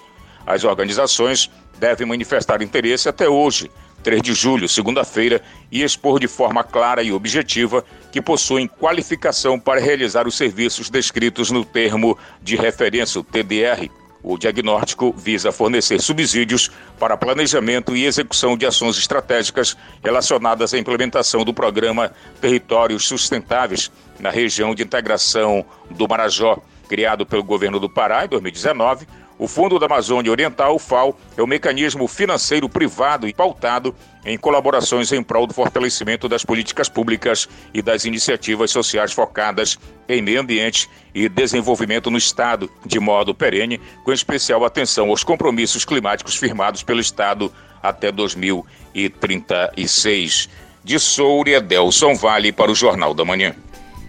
As 0.45 0.63
organizações 0.63 1.49
devem 1.79 2.07
manifestar 2.07 2.61
interesse 2.61 3.09
até 3.09 3.27
hoje, 3.27 3.71
3 4.03 4.21
de 4.21 4.33
julho, 4.33 4.69
segunda-feira, 4.69 5.41
e 5.71 5.81
expor 5.81 6.19
de 6.19 6.27
forma 6.27 6.63
clara 6.63 7.01
e 7.01 7.11
objetiva 7.11 7.83
que 8.11 8.21
possuem 8.21 8.67
qualificação 8.67 9.59
para 9.59 9.81
realizar 9.81 10.27
os 10.27 10.37
serviços 10.37 10.89
descritos 10.89 11.49
no 11.49 11.65
termo 11.65 12.15
de 12.41 12.55
referência, 12.55 13.19
o 13.19 13.23
TDR. 13.23 13.89
O 14.27 14.39
diagnóstico 14.39 15.13
visa 15.15 15.51
fornecer 15.51 16.01
subsídios 16.01 16.71
para 16.99 17.15
planejamento 17.15 17.95
e 17.95 18.05
execução 18.05 18.57
de 18.57 18.65
ações 18.65 18.97
estratégicas 18.97 19.77
relacionadas 20.03 20.73
à 20.73 20.79
implementação 20.79 21.45
do 21.45 21.53
programa 21.53 22.11
Territórios 22.41 23.07
Sustentáveis 23.07 23.91
na 24.19 24.31
região 24.31 24.73
de 24.73 24.81
integração 24.81 25.63
do 25.91 26.07
Marajó. 26.07 26.57
Criado 26.89 27.23
pelo 27.23 27.43
governo 27.43 27.79
do 27.79 27.87
Pará 27.87 28.25
em 28.25 28.27
2019, 28.27 29.07
o 29.37 29.47
Fundo 29.47 29.77
da 29.77 29.85
Amazônia 29.85 30.31
Oriental, 30.31 30.79
FAO, 30.79 31.13
é 31.35 31.43
um 31.43 31.47
mecanismo 31.47 32.07
financeiro 32.07 32.69
privado 32.69 33.27
e 33.27 33.33
pautado 33.33 33.93
em 34.25 34.37
colaborações 34.37 35.11
em 35.11 35.21
prol 35.21 35.45
do 35.45 35.53
fortalecimento 35.53 36.29
das 36.29 36.45
políticas 36.45 36.87
públicas 36.87 37.49
e 37.73 37.81
das 37.81 38.05
iniciativas 38.05 38.71
sociais 38.71 39.11
focadas 39.11 39.77
em 40.07 40.21
meio 40.21 40.39
ambiente 40.39 40.89
e 41.13 41.27
desenvolvimento 41.27 42.09
no 42.09 42.17
Estado, 42.17 42.71
de 42.85 42.97
modo 42.99 43.35
perene, 43.35 43.81
com 44.03 44.13
especial 44.13 44.63
atenção 44.63 45.09
aos 45.09 45.21
compromissos 45.23 45.83
climáticos 45.83 46.37
firmados 46.37 46.81
pelo 46.81 47.01
Estado 47.01 47.51
até 47.83 48.09
2036. 48.11 50.49
De 50.83 50.99
Soura, 50.99 51.59
Delson 51.59 52.15
Vale 52.15 52.51
para 52.51 52.71
o 52.71 52.75
Jornal 52.75 53.13
da 53.13 53.25
Manhã. 53.25 53.55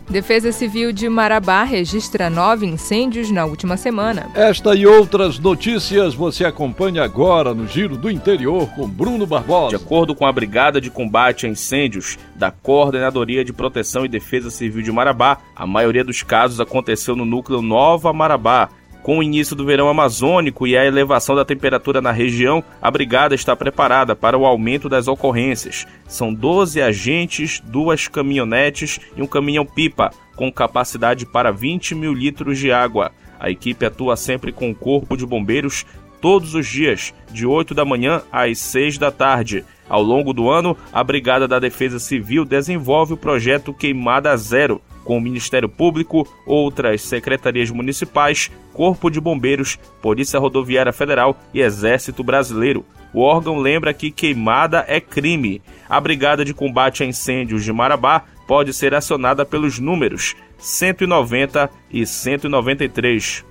Defesa 0.09 0.53
Civil 0.53 0.93
de 0.93 1.09
Marabá 1.09 1.65
registra 1.65 2.31
nove 2.31 2.65
incêndios 2.65 3.31
na 3.31 3.45
última 3.45 3.77
semana. 3.77 4.31
Esta 4.35 4.75
e 4.75 4.87
outras 4.87 5.39
notícias 5.39 6.15
você 6.15 6.45
acompanha 6.45 7.03
agora 7.03 7.53
no 7.53 7.67
Giro 7.67 7.97
do 7.97 8.09
Interior 8.09 8.69
com 8.75 8.89
Bruno 8.89 9.27
Barbosa. 9.27 9.77
De 9.77 9.83
acordo 9.83 10.15
com 10.15 10.25
a 10.25 10.33
Brigada 10.33 10.81
de 10.81 10.91
Combate 10.91 11.47
a 11.47 11.49
Incêndios 11.49 12.19
da 12.37 12.53
Coordenadoria 12.53 13.45
de 13.45 13.53
Proteção 13.53 14.05
e 14.05 14.09
Defesa 14.09 14.49
Civil 14.49 14.81
de 14.81 14.93
Marabá, 14.93 15.39
a 15.57 15.67
maioria 15.67 16.05
dos 16.05 16.23
casos 16.23 16.61
aconteceu 16.61 17.17
no 17.17 17.25
núcleo 17.25 17.61
Nova 17.61 18.13
Marabá. 18.13 18.69
Com 19.07 19.19
o 19.19 19.23
início 19.23 19.55
do 19.55 19.65
verão 19.65 19.89
amazônico 19.89 20.67
e 20.67 20.77
a 20.77 20.85
elevação 20.85 21.37
da 21.37 21.45
temperatura 21.45 22.01
na 22.01 22.11
região, 22.11 22.61
a 22.83 22.91
brigada 22.91 23.37
está 23.37 23.55
preparada 23.55 24.17
para 24.17 24.37
o 24.37 24.45
aumento 24.45 24.89
das 24.89 25.07
ocorrências. 25.07 25.87
São 26.09 26.35
12 26.35 26.83
agentes, 26.83 27.63
duas 27.65 28.09
caminhonetes 28.09 28.99
e 29.17 29.23
um 29.23 29.27
caminhão-pipa, 29.29 30.11
com 30.35 30.51
capacidade 30.51 31.25
para 31.25 31.53
20 31.53 31.95
mil 31.95 32.13
litros 32.13 32.59
de 32.59 32.73
água. 32.73 33.13
A 33.39 33.49
equipe 33.49 33.87
atua 33.87 34.17
sempre 34.17 34.51
com 34.51 34.73
o 34.73 34.75
Corpo 34.75 35.17
de 35.17 35.25
Bombeiros 35.25 35.87
todos 36.21 36.57
os 36.57 36.67
dias, 36.67 37.15
de 37.31 37.47
8 37.47 37.75
da 37.75 37.85
manhã 37.85 38.23
às 38.33 38.59
6 38.59 38.99
da 38.99 39.13
tarde. 39.13 39.65
Ao 39.89 40.03
longo 40.03 40.33
do 40.33 40.51
ano, 40.51 40.77
a 40.93 41.05
Brigada 41.05 41.47
da 41.47 41.61
Defesa 41.61 42.01
Civil 42.01 42.45
desenvolve 42.45 43.13
o 43.13 43.17
projeto 43.17 43.73
Queimada 43.73 44.37
Zero, 44.37 44.83
com 45.07 45.17
o 45.17 45.21
Ministério 45.21 45.69
Público, 45.69 46.29
outras 46.45 47.01
secretarias 47.01 47.71
municipais, 47.71 48.51
Corpo 48.75 49.09
de 49.09 49.21
Bombeiros, 49.21 49.79
Polícia 50.03 50.39
Rodoviária 50.39 50.93
Federal 50.93 51.39
e 51.55 51.61
Exército 51.61 52.23
Brasileiro. 52.23 52.85
O 53.15 53.21
órgão 53.21 53.59
lembra 53.59 53.95
que 53.95 54.11
queimada 54.11 54.85
é 54.87 55.01
crime. 55.01 55.63
A 55.89 55.99
Brigada 56.01 56.45
de 56.45 56.53
Combate 56.53 57.03
a 57.03 57.07
Incêndios 57.07 57.65
de 57.65 57.73
Marabá 57.73 58.25
pode 58.47 58.73
ser 58.73 58.95
acionada 58.95 59.45
pelos 59.45 59.79
números 59.79 60.35
190 60.59 61.71
e 61.91 62.07
193. 62.07 63.45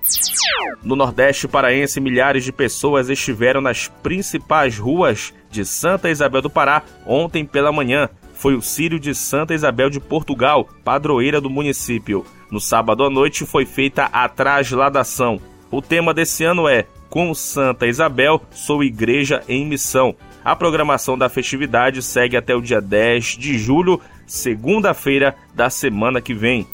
No 0.83 0.95
Nordeste 0.95 1.47
paraense, 1.47 1.99
milhares 1.99 2.43
de 2.43 2.51
pessoas 2.51 3.09
estiveram 3.09 3.61
nas 3.61 3.87
principais 3.87 4.79
ruas 4.79 5.31
de 5.49 5.65
Santa 5.65 6.09
Isabel 6.09 6.41
do 6.41 6.49
Pará 6.49 6.81
ontem 7.05 7.45
pela 7.45 7.71
manhã. 7.71 8.09
Foi 8.33 8.55
o 8.55 8.61
Círio 8.61 8.99
de 8.99 9.13
Santa 9.13 9.53
Isabel 9.53 9.89
de 9.89 9.99
Portugal, 9.99 10.67
padroeira 10.83 11.39
do 11.39 11.49
município. 11.49 12.25
No 12.49 12.59
sábado 12.59 13.03
à 13.03 13.09
noite 13.09 13.45
foi 13.45 13.65
feita 13.65 14.05
a 14.05 14.27
trasladação. 14.27 15.39
O 15.69 15.81
tema 15.81 16.13
desse 16.13 16.43
ano 16.43 16.67
é 16.67 16.85
com 17.09 17.33
Santa 17.33 17.87
Isabel, 17.87 18.41
sou 18.51 18.83
igreja 18.83 19.43
em 19.47 19.65
missão. 19.65 20.15
A 20.43 20.55
programação 20.55 21.17
da 21.17 21.29
festividade 21.29 22.01
segue 22.01 22.35
até 22.35 22.55
o 22.55 22.61
dia 22.61 22.81
10 22.81 23.37
de 23.37 23.59
julho, 23.59 24.01
segunda-feira 24.31 25.35
da 25.53 25.69
semana 25.69 26.21
que 26.21 26.33
vem. 26.33 26.65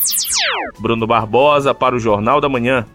Bruno 0.78 1.08
Barbosa 1.08 1.74
para 1.74 1.96
o 1.96 2.00
Jornal 2.00 2.40
da 2.40 2.48
Manhã. 2.48 2.86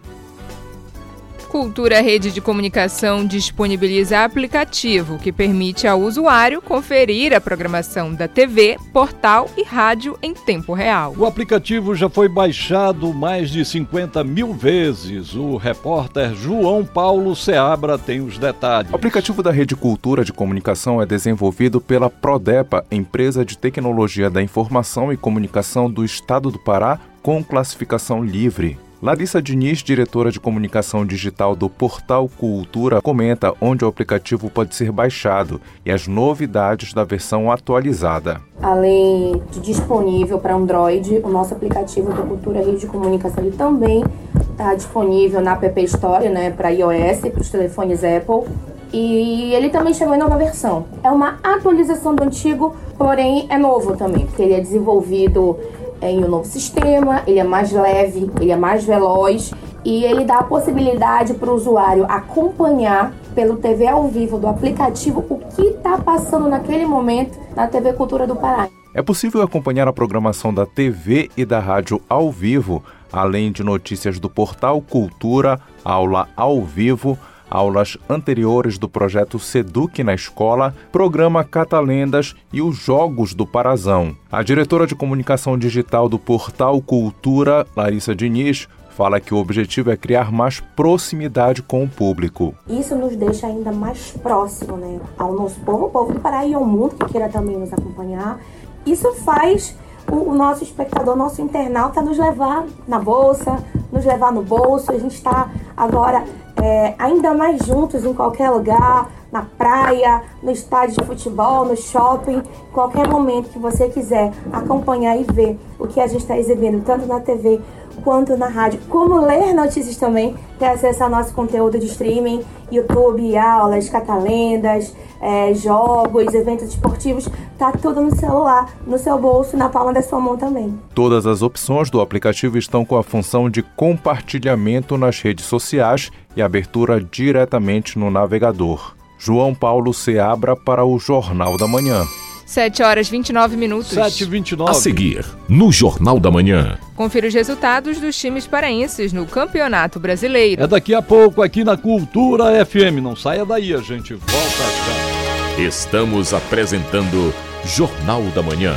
Cultura 1.53 2.01
Rede 2.01 2.31
de 2.31 2.41
Comunicação 2.41 3.23
disponibiliza 3.23 4.23
aplicativo 4.23 5.19
que 5.19 5.31
permite 5.31 5.87
ao 5.87 6.01
usuário 6.01 6.59
conferir 6.59 7.31
a 7.31 7.39
programação 7.39 8.11
da 8.11 8.27
TV, 8.27 8.75
portal 8.91 9.47
e 9.55 9.61
rádio 9.61 10.17
em 10.23 10.33
tempo 10.33 10.73
real. 10.73 11.13
O 11.15 11.27
aplicativo 11.27 11.93
já 11.93 12.09
foi 12.09 12.27
baixado 12.27 13.13
mais 13.13 13.51
de 13.51 13.63
50 13.63 14.23
mil 14.23 14.51
vezes. 14.51 15.35
O 15.35 15.55
repórter 15.55 16.33
João 16.33 16.83
Paulo 16.83 17.35
Seabra 17.35 17.99
tem 17.99 18.19
os 18.19 18.39
detalhes. 18.39 18.91
O 18.91 18.95
aplicativo 18.95 19.43
da 19.43 19.51
Rede 19.51 19.75
Cultura 19.75 20.25
de 20.25 20.33
Comunicação 20.33 20.99
é 20.99 21.05
desenvolvido 21.05 21.79
pela 21.79 22.09
Prodepa, 22.09 22.83
empresa 22.89 23.45
de 23.45 23.59
tecnologia 23.59 24.27
da 24.27 24.41
informação 24.41 25.13
e 25.13 25.17
comunicação 25.17 25.87
do 25.87 26.03
Estado 26.03 26.49
do 26.49 26.57
Pará, 26.57 26.99
com 27.21 27.43
classificação 27.43 28.23
livre. 28.23 28.75
Larissa 29.03 29.41
Diniz, 29.41 29.79
diretora 29.79 30.31
de 30.31 30.39
comunicação 30.39 31.05
digital 31.05 31.57
do 31.57 31.69
Portal 31.69 32.29
Cultura, 32.29 33.01
comenta 33.01 33.53
onde 33.59 33.83
o 33.83 33.87
aplicativo 33.89 34.49
pode 34.49 34.73
ser 34.73 34.93
baixado 34.93 35.59
e 35.85 35.91
as 35.91 36.07
novidades 36.07 36.93
da 36.93 37.03
versão 37.03 37.51
atualizada. 37.51 38.39
Além 38.61 39.43
de 39.51 39.59
disponível 39.59 40.39
para 40.39 40.55
Android, 40.55 41.19
o 41.21 41.27
nosso 41.27 41.53
aplicativo 41.53 42.13
do 42.13 42.23
Cultura 42.23 42.61
Rede 42.61 42.79
de 42.79 42.87
Comunicação 42.87 43.51
também 43.51 44.05
está 44.51 44.73
disponível 44.73 45.41
na 45.41 45.51
App 45.51 45.83
Store, 45.83 46.29
né, 46.29 46.51
para 46.51 46.69
iOS, 46.69 47.19
para 47.29 47.41
os 47.41 47.49
telefones 47.49 48.05
Apple. 48.05 48.49
E 48.93 49.53
ele 49.53 49.69
também 49.69 49.93
chegou 49.93 50.15
em 50.15 50.19
nova 50.19 50.37
versão. 50.37 50.85
É 51.03 51.11
uma 51.11 51.39
atualização 51.43 52.15
do 52.15 52.23
antigo, 52.23 52.73
porém 52.97 53.47
é 53.49 53.57
novo 53.57 53.97
também, 53.97 54.27
porque 54.27 54.43
ele 54.43 54.53
é 54.53 54.61
desenvolvido 54.61 55.57
em 56.01 56.23
um 56.23 56.27
novo 56.27 56.45
sistema, 56.45 57.23
ele 57.27 57.39
é 57.39 57.43
mais 57.43 57.71
leve, 57.71 58.29
ele 58.39 58.51
é 58.51 58.55
mais 58.55 58.83
veloz 58.83 59.51
e 59.85 60.03
ele 60.03 60.23
dá 60.23 60.39
a 60.39 60.43
possibilidade 60.43 61.33
para 61.33 61.49
o 61.49 61.55
usuário 61.55 62.05
acompanhar 62.07 63.13
pelo 63.35 63.57
TV 63.57 63.87
ao 63.87 64.07
vivo 64.07 64.37
do 64.37 64.47
aplicativo 64.47 65.25
o 65.29 65.39
que 65.39 65.61
está 65.61 65.97
passando 65.97 66.47
naquele 66.47 66.85
momento 66.85 67.37
na 67.55 67.67
TV 67.67 67.93
Cultura 67.93 68.25
do 68.25 68.35
Pará. 68.35 68.69
É 68.93 69.01
possível 69.01 69.41
acompanhar 69.41 69.87
a 69.87 69.93
programação 69.93 70.53
da 70.53 70.65
TV 70.65 71.29
e 71.35 71.43
da 71.43 71.59
rádio 71.59 71.99
ao 72.07 72.31
vivo, 72.31 72.83
além 73.11 73.51
de 73.51 73.63
notícias 73.63 74.19
do 74.19 74.29
portal 74.29 74.81
Cultura, 74.81 75.59
aula 75.83 76.29
ao 76.37 76.61
vivo, 76.61 77.17
aulas 77.53 77.97
anteriores 78.09 78.79
do 78.79 78.89
projeto 78.89 79.37
Seduc 79.37 80.03
na 80.03 80.15
escola, 80.15 80.73
programa 80.91 81.43
Catalendas 81.43 82.35
e 82.51 82.61
os 82.61 82.75
Jogos 82.75 83.35
do 83.35 83.45
Parazão. 83.45 84.17
A 84.31 84.41
diretora 84.41 84.87
de 84.87 84.95
comunicação 84.95 85.55
digital 85.55 86.09
do 86.09 86.17
portal 86.17 86.81
Cultura, 86.81 87.67
Larissa 87.75 88.15
Diniz, 88.15 88.67
fala 88.89 89.19
que 89.19 89.33
o 89.33 89.37
objetivo 89.37 89.91
é 89.91 89.97
criar 89.97 90.31
mais 90.31 90.59
proximidade 90.59 91.61
com 91.61 91.83
o 91.83 91.89
público. 91.89 92.55
Isso 92.67 92.95
nos 92.95 93.15
deixa 93.15 93.47
ainda 93.47 93.71
mais 93.71 94.11
próximo 94.11 94.77
né, 94.77 94.99
ao 95.17 95.33
nosso 95.33 95.59
povo, 95.61 95.85
o 95.85 95.89
povo 95.89 96.13
do 96.13 96.19
Pará 96.19 96.45
e 96.45 96.53
ao 96.53 96.65
mundo 96.65 96.95
que 96.95 97.11
queira 97.11 97.29
também 97.29 97.57
nos 97.57 97.71
acompanhar. 97.71 98.39
Isso 98.85 99.13
faz 99.23 99.75
o, 100.11 100.31
o 100.31 100.35
nosso 100.35 100.63
espectador, 100.63 101.15
nosso 101.15 101.41
internauta 101.41 102.01
nos 102.01 102.17
levar 102.17 102.65
na 102.87 102.99
bolsa, 102.99 103.57
nos 103.91 104.05
levar 104.05 104.31
no 104.31 104.41
bolso. 104.41 104.91
A 104.91 104.97
gente 104.97 105.15
está 105.15 105.49
agora 105.75 106.23
é, 106.61 106.95
ainda 106.97 107.33
mais 107.33 107.65
juntos 107.65 108.05
em 108.05 108.13
qualquer 108.13 108.49
lugar, 108.49 109.09
na 109.31 109.41
praia, 109.41 110.21
no 110.41 110.51
estádio 110.51 111.01
de 111.01 111.05
futebol, 111.05 111.65
no 111.65 111.75
shopping, 111.75 112.43
qualquer 112.71 113.07
momento 113.07 113.49
que 113.49 113.57
você 113.57 113.89
quiser 113.89 114.31
acompanhar 114.51 115.19
e 115.19 115.23
ver 115.23 115.59
o 115.79 115.87
que 115.87 115.99
a 115.99 116.05
gente 116.05 116.21
está 116.21 116.37
exibindo, 116.37 116.83
tanto 116.85 117.07
na 117.07 117.19
TV 117.19 117.59
quanto 118.03 118.37
na 118.37 118.47
rádio. 118.47 118.79
Como 118.89 119.19
ler 119.25 119.53
notícias 119.53 119.97
também, 119.97 120.35
ter 120.57 120.65
acesso 120.65 121.03
ao 121.03 121.09
nosso 121.09 121.33
conteúdo 121.33 121.77
de 121.79 121.85
streaming, 121.85 122.43
YouTube, 122.71 123.37
aulas, 123.37 123.89
catalendas, 123.89 124.95
é, 125.21 125.53
jogos, 125.53 126.33
eventos 126.33 126.69
esportivos, 126.69 127.29
tá 127.57 127.71
tudo 127.71 128.01
no 128.01 128.15
celular, 128.15 128.73
no 128.85 128.97
seu 128.97 129.17
bolso, 129.17 129.55
na 129.55 129.69
palma 129.69 129.93
da 129.93 130.01
sua 130.01 130.19
mão 130.19 130.35
também. 130.35 130.77
Todas 130.93 131.25
as 131.25 131.41
opções 131.41 131.89
do 131.89 132.01
aplicativo 132.01 132.57
estão 132.57 132.83
com 132.83 132.97
a 132.97 133.03
função 133.03 133.49
de 133.49 133.61
compartilhamento 133.61 134.97
nas 134.97 135.21
redes 135.21 135.45
sociais 135.45 136.11
e 136.35 136.41
abertura 136.41 136.99
diretamente 136.99 137.97
no 137.97 138.11
navegador. 138.11 138.95
João 139.17 139.55
Paulo 139.55 139.93
Seabra 139.93 140.55
para 140.55 140.83
o 140.83 140.99
Jornal 140.99 141.57
da 141.57 141.67
Manhã. 141.67 142.03
7 142.45 142.83
horas 142.83 143.09
29 143.09 143.55
minutos. 143.55 143.91
7 143.91 144.25
29 144.25 144.71
A 144.71 144.73
seguir, 144.73 145.25
no 145.47 145.71
Jornal 145.71 146.19
da 146.19 146.29
Manhã. 146.29 146.77
Confira 146.95 147.27
os 147.27 147.33
resultados 147.33 147.99
dos 147.99 148.17
times 148.17 148.45
paraenses 148.45 149.11
no 149.13 149.25
Campeonato 149.25 149.99
Brasileiro. 149.99 150.63
É 150.63 150.67
daqui 150.67 150.93
a 150.93 151.01
pouco 151.01 151.41
aqui 151.41 151.63
na 151.63 151.77
Cultura 151.77 152.65
FM. 152.65 153.01
Não 153.01 153.15
saia 153.15 153.45
daí, 153.45 153.73
a 153.73 153.79
gente 153.79 154.13
volta 154.13 155.57
já. 155.57 155.63
Estamos 155.63 156.33
apresentando 156.33 157.33
Jornal 157.65 158.23
da 158.35 158.41
Manhã. 158.41 158.75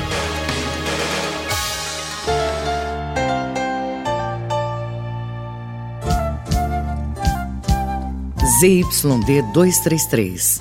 ZYD 8.61 9.43
233, 9.53 10.61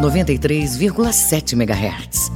93,7 0.00 1.52
MHz. 1.52 2.35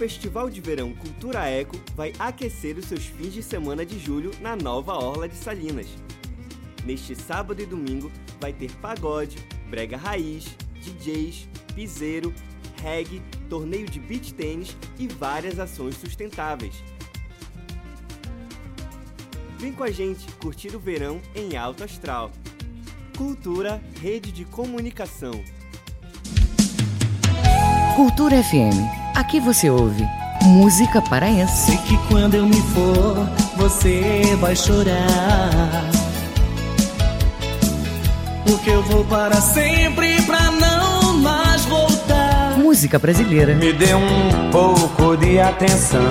Festival 0.00 0.48
de 0.48 0.62
Verão 0.62 0.94
Cultura 0.94 1.46
Eco 1.46 1.78
vai 1.94 2.14
aquecer 2.18 2.78
os 2.78 2.86
seus 2.86 3.04
fins 3.04 3.34
de 3.34 3.42
semana 3.42 3.84
de 3.84 3.98
julho 3.98 4.30
na 4.40 4.56
nova 4.56 4.94
Orla 4.94 5.28
de 5.28 5.36
Salinas. 5.36 5.88
Neste 6.86 7.14
sábado 7.14 7.60
e 7.60 7.66
domingo 7.66 8.10
vai 8.40 8.50
ter 8.50 8.70
pagode, 8.76 9.36
brega 9.68 9.98
raiz, 9.98 10.56
DJs, 10.80 11.46
piseiro, 11.74 12.32
reggae, 12.82 13.20
torneio 13.50 13.84
de 13.84 14.00
beach 14.00 14.32
tênis 14.32 14.74
e 14.98 15.06
várias 15.06 15.58
ações 15.58 15.96
sustentáveis. 15.96 16.82
Vem 19.58 19.74
com 19.74 19.84
a 19.84 19.90
gente 19.90 20.32
curtir 20.36 20.74
o 20.74 20.80
verão 20.80 21.20
em 21.34 21.58
alto 21.58 21.84
astral. 21.84 22.30
Cultura, 23.18 23.82
rede 24.00 24.32
de 24.32 24.46
comunicação. 24.46 25.44
Cultura 27.94 28.42
FM. 28.42 29.09
Aqui 29.14 29.38
você 29.40 29.70
ouve 29.70 30.06
música 30.42 31.00
paraense. 31.02 31.66
Sei 31.66 31.76
que 31.78 31.96
quando 32.08 32.34
eu 32.34 32.46
me 32.46 32.60
for, 32.62 33.28
você 33.56 34.36
vai 34.40 34.54
chorar. 34.56 35.84
Porque 38.46 38.70
eu 38.70 38.82
vou 38.82 39.04
para 39.04 39.40
sempre 39.40 40.20
pra 40.22 40.50
não 40.50 41.18
mais 41.18 41.64
voltar. 41.66 42.58
Música 42.58 42.98
brasileira. 42.98 43.54
Me 43.54 43.72
dê 43.72 43.94
um 43.94 44.50
pouco 44.50 45.16
de 45.16 45.38
atenção. 45.40 46.02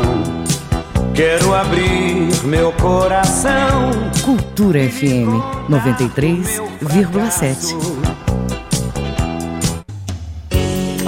Quero 1.13 1.53
abrir 1.53 2.29
meu 2.45 2.71
coração. 2.73 3.91
Cultura 4.23 4.79
FM 4.89 5.27
93,7. 5.69 7.75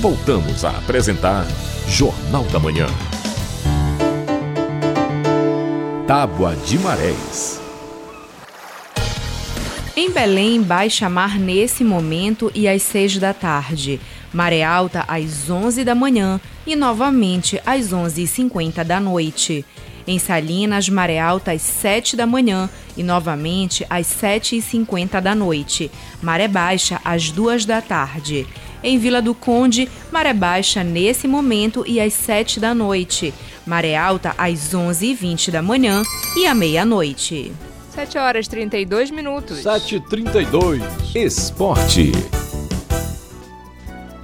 Voltamos 0.00 0.64
a 0.64 0.70
apresentar 0.70 1.44
Jornal 1.88 2.44
da 2.44 2.60
Manhã. 2.60 2.86
Tábua 6.06 6.54
de 6.54 6.78
Marés. 6.78 7.60
Em 9.96 10.08
Belém, 10.08 10.62
baixa 10.62 11.08
mar 11.08 11.36
nesse 11.36 11.82
momento 11.82 12.48
e 12.54 12.68
às 12.68 12.80
6 12.84 13.18
da 13.18 13.34
tarde. 13.34 14.00
Maré 14.32 14.62
alta 14.62 15.04
às 15.08 15.50
11 15.50 15.82
da 15.82 15.96
manhã 15.96 16.40
e 16.64 16.76
novamente 16.76 17.60
às 17.66 17.92
11h50 17.92 18.84
da 18.84 19.00
noite. 19.00 19.64
Em 20.06 20.18
Salinas, 20.18 20.88
maré 20.88 21.18
alta 21.18 21.50
às 21.50 21.60
7 21.60 22.16
da 22.16 22.24
manhã 22.24 22.70
e 22.96 23.02
novamente 23.02 23.84
às 23.90 24.06
7h50 24.06 25.20
da 25.20 25.34
noite. 25.34 25.90
Maré 26.22 26.46
baixa 26.46 27.00
às 27.04 27.30
2 27.30 27.66
da 27.66 27.82
tarde. 27.82 28.46
Em 28.82 28.98
Vila 28.98 29.20
do 29.20 29.34
Conde, 29.34 29.88
maré 30.10 30.32
baixa 30.32 30.84
nesse 30.84 31.26
momento 31.26 31.84
e 31.86 32.00
às 32.00 32.12
7 32.12 32.60
da 32.60 32.74
noite. 32.74 33.34
Maré 33.66 33.96
alta 33.96 34.34
às 34.38 34.72
11h20 34.72 35.50
da 35.50 35.60
manhã 35.60 36.02
e 36.36 36.46
à 36.46 36.54
meia-noite. 36.54 37.52
7 37.94 38.16
horas 38.18 38.46
32 38.46 39.10
minutos. 39.10 39.58
7h32. 39.58 40.80
Esporte. 41.16 42.12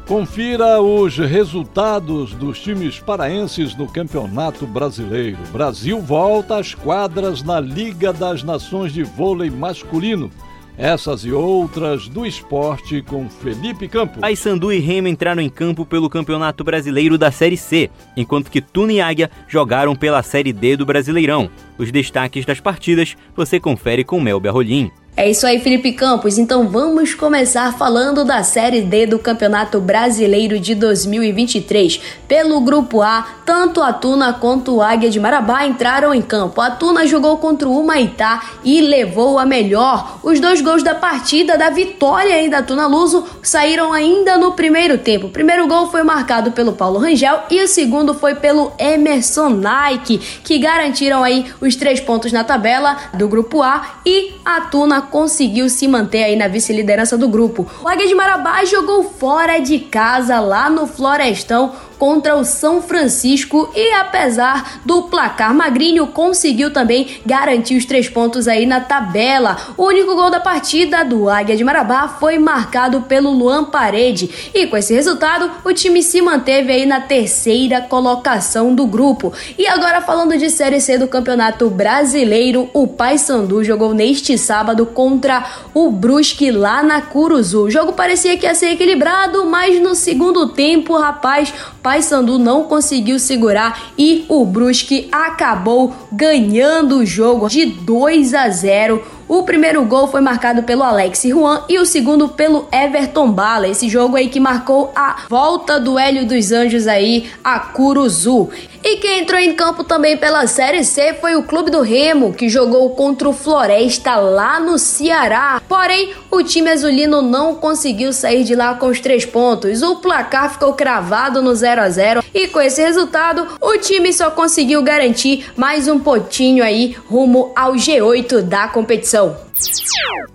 Confira 0.07 0.81
os 0.83 1.17
resultados 1.17 2.35
dos 2.35 2.61
times 2.61 3.01
paraenses 3.01 3.75
no 3.75 3.89
Campeonato 3.89 4.67
Brasileiro. 4.67 5.39
Brasil 5.51 5.99
volta 5.99 6.59
às 6.59 6.75
quadras 6.75 7.43
na 7.43 7.59
Liga 7.59 8.13
das 8.13 8.43
Nações 8.43 8.93
de 8.93 9.03
Vôlei 9.03 9.51
Masculino. 9.51 10.31
Essas 10.77 11.25
e 11.25 11.31
outras 11.31 12.09
do 12.09 12.27
esporte 12.27 13.01
com 13.01 13.29
Felipe 13.29 13.87
Campos. 13.87 14.21
Paysandu 14.21 14.73
e 14.73 14.81
Remo 14.81 15.07
entraram 15.07 15.41
em 15.41 15.49
campo 15.49 15.87
pelo 15.87 16.11
Campeonato 16.11 16.65
Brasileiro 16.65 17.17
da 17.17 17.31
Série 17.31 17.57
C, 17.57 17.89
enquanto 18.17 18.51
que 18.51 18.61
Tuna 18.61 18.93
e 18.93 19.01
Águia 19.01 19.31
jogaram 19.47 19.95
pela 19.95 20.23
Série 20.23 20.53
D 20.53 20.77
do 20.77 20.85
Brasileirão. 20.85 21.49
Os 21.79 21.93
destaques 21.93 22.45
das 22.45 22.59
partidas 22.59 23.17
você 23.37 23.61
confere 23.61 24.03
com 24.03 24.21
Melber 24.21 24.53
Rolim. 24.53 24.91
É 25.17 25.31
isso 25.31 25.47
aí, 25.47 25.61
Felipe 25.61 25.93
Campos. 25.93 26.39
Então 26.39 26.69
vamos 26.69 27.15
começar 27.15 27.73
falando 27.79 28.25
da 28.25 28.43
Série 28.43 28.83
D 28.83 29.07
do 29.07 29.17
Campeonato 29.17 29.81
Brasileiro 29.81 30.59
de 30.59 30.75
2023. 30.75 32.01
Pelo 32.27 32.61
Grupo 32.61 33.01
A, 33.01 33.25
tanto 33.47 33.81
a 33.81 33.93
Tuna 33.93 34.33
quanto 34.33 34.75
o 34.75 34.83
Águia 34.83 35.09
de 35.09 35.21
Marabá 35.21 35.65
entraram 35.65 36.13
em 36.13 36.21
campo. 36.21 36.61
A 36.61 36.73
Tuna 36.73 37.07
jogou 37.07 37.37
contra 37.39 37.69
o 37.69 37.79
Humaitá 37.79 38.43
e 38.65 38.81
levou 38.81 39.39
a 39.39 39.47
melhor. 39.47 40.19
Os 40.21 40.41
dois 40.41 40.61
gols 40.61 40.83
da 40.83 40.97
partida 40.97 41.57
da 41.57 41.71
vitória 41.71 42.35
aí 42.35 42.51
da 42.51 42.61
Tuna 42.61 42.89
Luso 42.89 43.25
saíram 43.41 43.93
ainda 43.93 44.37
no 44.37 44.55
primeiro 44.55 44.99
tempo. 44.99 45.29
O 45.29 45.31
primeiro 45.31 45.69
gol 45.69 45.93
foi 45.93 46.03
marcado 46.03 46.51
pelo 46.51 46.73
Paulo 46.73 46.99
Rangel 46.99 47.39
e 47.49 47.63
o 47.63 47.69
segundo 47.69 48.15
foi 48.15 48.35
pelo 48.35 48.73
Emerson 48.81 49.51
Nike, 49.51 50.19
que 50.43 50.59
garantiram 50.59 51.23
aí 51.23 51.47
os 51.61 51.77
três 51.77 52.01
pontos 52.01 52.33
na 52.33 52.43
tabela 52.43 52.97
do 53.15 53.29
Grupo 53.29 53.63
A 53.63 54.01
e 54.05 54.35
a 54.45 54.63
Tuna 54.63 55.04
conseguiu 55.05 55.69
se 55.69 55.87
manter 55.87 56.25
aí 56.25 56.37
na 56.37 56.49
vice-liderança 56.49 57.17
do 57.17 57.29
grupo. 57.29 57.67
O 57.83 57.89
Águia 57.89 58.07
de 58.07 58.15
Marabá 58.15 58.65
jogou 58.65 59.05
fora 59.05 59.59
de 59.59 59.79
casa 59.79 60.41
lá 60.41 60.69
no 60.69 60.87
Florestão 60.87 61.73
contra 61.99 62.37
o 62.37 62.45
São 62.45 62.83
Francisco 62.83 63.71
e 63.75 63.93
apesar 63.95 64.81
do 64.85 65.03
placar 65.05 65.55
magrinho 65.55 66.07
conseguiu 66.09 66.73
também 66.73 67.21
garantir 67.25 67.77
os 67.77 67.85
três 67.85 68.09
pontos 68.09 68.49
aí 68.49 68.67
na 68.67 68.81
tabela. 68.81 69.57
O 69.77 69.85
único 69.85 70.15
gol 70.15 70.31
da 70.31 70.41
partida 70.41 71.05
do 71.05 71.29
Águia 71.29 71.57
de 71.57 71.65
Marabá 71.65 72.09
foi 72.09 72.39
marcado 72.39 73.03
pelo 73.03 73.31
Luan 73.31 73.65
Parede 73.65 74.51
e 74.55 74.67
com 74.67 74.77
esse 74.77 74.95
resultado 74.95 75.51
o 75.65 75.73
time 75.73 76.03
se 76.03 76.21
manteve 76.21 76.73
aí 76.73 76.87
na 76.87 77.01
terceira 77.01 77.81
colocação 77.81 78.75
do 78.75 78.87
grupo. 78.87 79.33
E 79.59 79.67
agora 79.67 80.01
falando 80.01 80.37
de 80.37 80.51
Série 80.51 80.81
C 80.81 80.99
do 80.99 81.09
Campeonato 81.09 81.69
Brasileiro, 81.71 82.69
o 82.73 82.87
Paysandu 82.87 83.65
jogou 83.65 83.95
neste 83.95 84.37
sábado 84.37 84.87
contra 84.87 85.45
o 85.73 85.91
Brusque 85.91 86.51
lá 86.51 86.83
na 86.83 87.03
Curuzu. 87.03 87.65
O 87.65 87.71
jogo 87.71 87.93
parecia 87.93 88.37
que 88.37 88.47
ia 88.47 88.55
ser 88.55 88.73
equilibrado, 88.73 89.47
mas 89.47 89.81
no 89.81 89.95
segundo 89.95 90.49
tempo, 90.49 90.97
rapaz, 90.97 91.53
Paysandu 91.95 92.41
não 92.41 92.65
conseguiu 92.65 93.21
segurar 93.21 93.93
e 93.97 94.25
o 94.29 94.45
Brusque 94.45 95.09
acabou 95.13 95.95
ganhando 96.11 96.99
o 96.99 97.07
jogo 97.07 97.49
de 97.49 97.67
2 97.67 98.35
a 98.35 98.49
0. 98.49 99.01
O 99.27 99.43
primeiro 99.43 99.83
gol 99.85 100.07
foi 100.07 100.21
marcado 100.21 100.63
pelo 100.63 100.83
Alex 100.83 101.23
Juan 101.23 101.65
e 101.69 101.79
o 101.79 101.87
segundo 101.87 102.29
pelo 102.29 102.69
Everton 102.71 103.31
Bala. 103.31 103.67
Esse 103.67 103.89
jogo 103.89 104.17
aí 104.17 104.29
que 104.29 104.39
marcou 104.39 104.93
a 104.95 105.25
volta 105.31 105.81
do 105.81 105.99
Hélio 105.99 106.27
dos 106.27 106.53
Anjos 106.53 106.87
aí 106.87 107.31
a 107.43 107.59
Curuzu. 107.59 108.51
E 108.83 108.99
quem 108.99 109.21
entrou 109.21 109.41
em 109.41 109.55
campo 109.55 109.83
também 109.83 110.15
pela 110.15 110.47
Série 110.47 110.85
C 110.85 111.15
foi 111.15 111.35
o 111.37 111.43
Clube 111.43 111.71
do 111.71 111.81
Remo, 111.81 112.35
que 112.35 112.51
jogou 112.51 112.91
contra 112.91 113.27
o 113.27 113.33
Floresta 113.33 114.17
lá 114.17 114.61
no 114.61 114.79
Ceará. 114.79 115.63
Porém, 115.67 116.13
o 116.31 116.43
time 116.43 116.71
azulino 116.71 117.23
não 117.23 117.55
conseguiu 117.55 118.13
sair 118.13 118.45
de 118.45 118.55
lá 118.55 118.75
com 118.75 118.89
os 118.89 119.01
três 119.01 119.25
pontos. 119.25 119.81
O 119.81 119.97
placar 119.97 120.53
ficou 120.53 120.75
cravado 120.75 121.41
no 121.41 121.55
0 121.55 121.81
a 121.81 121.89
0 121.89 122.23
e 122.35 122.47
com 122.49 122.61
esse 122.61 122.83
resultado, 122.83 123.47
o 123.59 123.79
time 123.79 124.13
só 124.13 124.31
conseguiu 124.31 124.83
garantir 124.83 125.47
mais 125.57 125.89
um 125.89 125.99
potinho 125.99 126.63
aí 126.63 126.95
rumo 127.09 127.53
ao 127.57 127.75
G8 127.75 128.43
da 128.43 128.69
competição. 128.69 129.14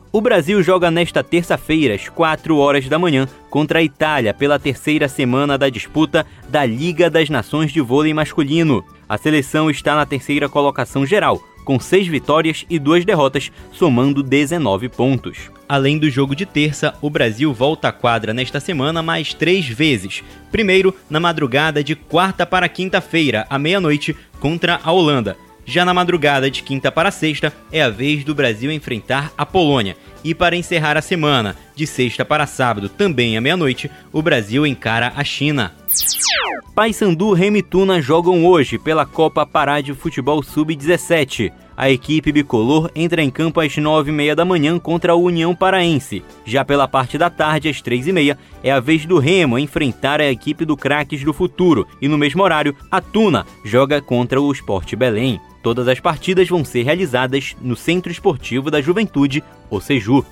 O 0.10 0.22
Brasil 0.22 0.64
joga 0.64 0.90
nesta 0.90 1.22
terça-feira, 1.22 1.96
às 1.96 2.08
4 2.08 2.56
horas 2.56 2.88
da 2.88 2.98
manhã, 2.98 3.28
contra 3.50 3.80
a 3.80 3.84
Itália 3.84 4.34
pela 4.34 4.58
terceira 4.58 5.10
semana 5.10 5.58
da 5.58 5.68
disputa 5.68 6.26
da 6.48 6.66
Liga 6.66 7.10
das 7.10 7.30
Nações 7.30 7.74
de 7.74 7.82
Vôlei 7.82 8.14
Masculino. 8.14 8.82
A 9.10 9.18
seleção 9.18 9.70
está 9.70 9.98
na 9.98 10.06
terceira 10.06 10.48
colocação 10.48 11.06
geral, 11.06 11.44
com 11.66 11.78
seis 11.78 12.08
vitórias 12.08 12.66
e 12.70 12.80
duas 12.80 13.04
derrotas, 13.04 13.52
somando 13.70 14.24
19 14.24 14.88
pontos. 14.88 15.52
Além 15.68 15.98
do 15.98 16.10
jogo 16.10 16.34
de 16.34 16.46
terça, 16.46 16.94
o 17.02 17.10
Brasil 17.10 17.54
volta 17.54 17.90
à 17.90 17.92
quadra 17.92 18.34
nesta 18.34 18.62
semana 18.62 19.04
mais 19.04 19.34
três 19.34 19.68
vezes. 19.68 20.24
Primeiro, 20.54 20.96
na 21.10 21.20
madrugada 21.20 21.84
de 21.84 21.96
quarta 21.96 22.46
para 22.46 22.70
quinta-feira, 22.70 23.46
à 23.50 23.60
meia-noite, 23.60 24.16
contra 24.40 24.80
a 24.82 24.90
Holanda. 24.90 25.36
Já 25.70 25.86
na 25.86 25.94
madrugada 25.94 26.50
de 26.50 26.64
quinta 26.64 26.92
para 26.92 27.12
sexta, 27.12 27.54
é 27.72 27.84
a 27.84 27.90
vez 27.90 28.24
do 28.24 28.34
Brasil 28.34 28.72
enfrentar 28.72 29.32
a 29.38 29.46
Polônia. 29.46 29.96
E 30.24 30.34
para 30.34 30.56
encerrar 30.56 30.98
a 30.98 31.02
semana, 31.02 31.56
de 31.76 31.86
sexta 31.86 32.26
para 32.26 32.48
sábado, 32.48 32.90
também 32.90 33.38
à 33.38 33.42
meia-noite, 33.42 33.88
o 34.12 34.20
Brasil 34.20 34.66
encara 34.66 35.14
a 35.16 35.24
China. 35.24 35.72
Paysandu 36.74 37.36
e 37.36 37.40
Remituna 37.40 38.02
jogam 38.02 38.48
hoje 38.48 38.80
pela 38.80 39.06
Copa 39.06 39.46
Pará 39.46 39.80
de 39.80 39.94
Futebol 39.94 40.42
Sub-17. 40.42 41.52
A 41.80 41.90
equipe 41.90 42.34
bicolor 42.34 42.92
entra 42.94 43.24
em 43.24 43.30
campo 43.30 43.62
às 43.62 43.74
9h30 43.74 44.36
da 44.36 44.44
manhã 44.44 44.78
contra 44.78 45.14
a 45.14 45.16
União 45.16 45.56
Paraense. 45.56 46.26
Já 46.44 46.66
pela 46.66 46.90
parte 46.90 47.18
da 47.18 47.30
tarde, 47.30 47.70
às 47.70 47.82
3h30, 47.82 48.38
é 48.62 48.70
a 48.70 48.82
vez 48.82 49.06
do 49.06 49.18
Remo 49.18 49.58
enfrentar 49.58 50.20
a 50.20 50.30
equipe 50.30 50.66
do 50.66 50.76
Craques 50.76 51.24
do 51.24 51.32
Futuro. 51.32 51.88
E 52.02 52.10
no 52.10 52.18
mesmo 52.18 52.44
horário, 52.44 52.76
a 52.92 53.00
Tuna 53.00 53.46
joga 53.64 54.02
contra 54.02 54.42
o 54.42 54.52
Esporte 54.52 54.94
Belém. 54.94 55.40
Todas 55.64 55.88
as 55.88 56.02
partidas 56.02 56.50
vão 56.50 56.66
ser 56.66 56.84
realizadas 56.84 57.56
no 57.62 57.78
Centro 57.78 58.12
Esportivo 58.12 58.70
da 58.70 58.82
Juventude, 58.82 59.42
o 59.70 59.80
Seju. 59.80 60.26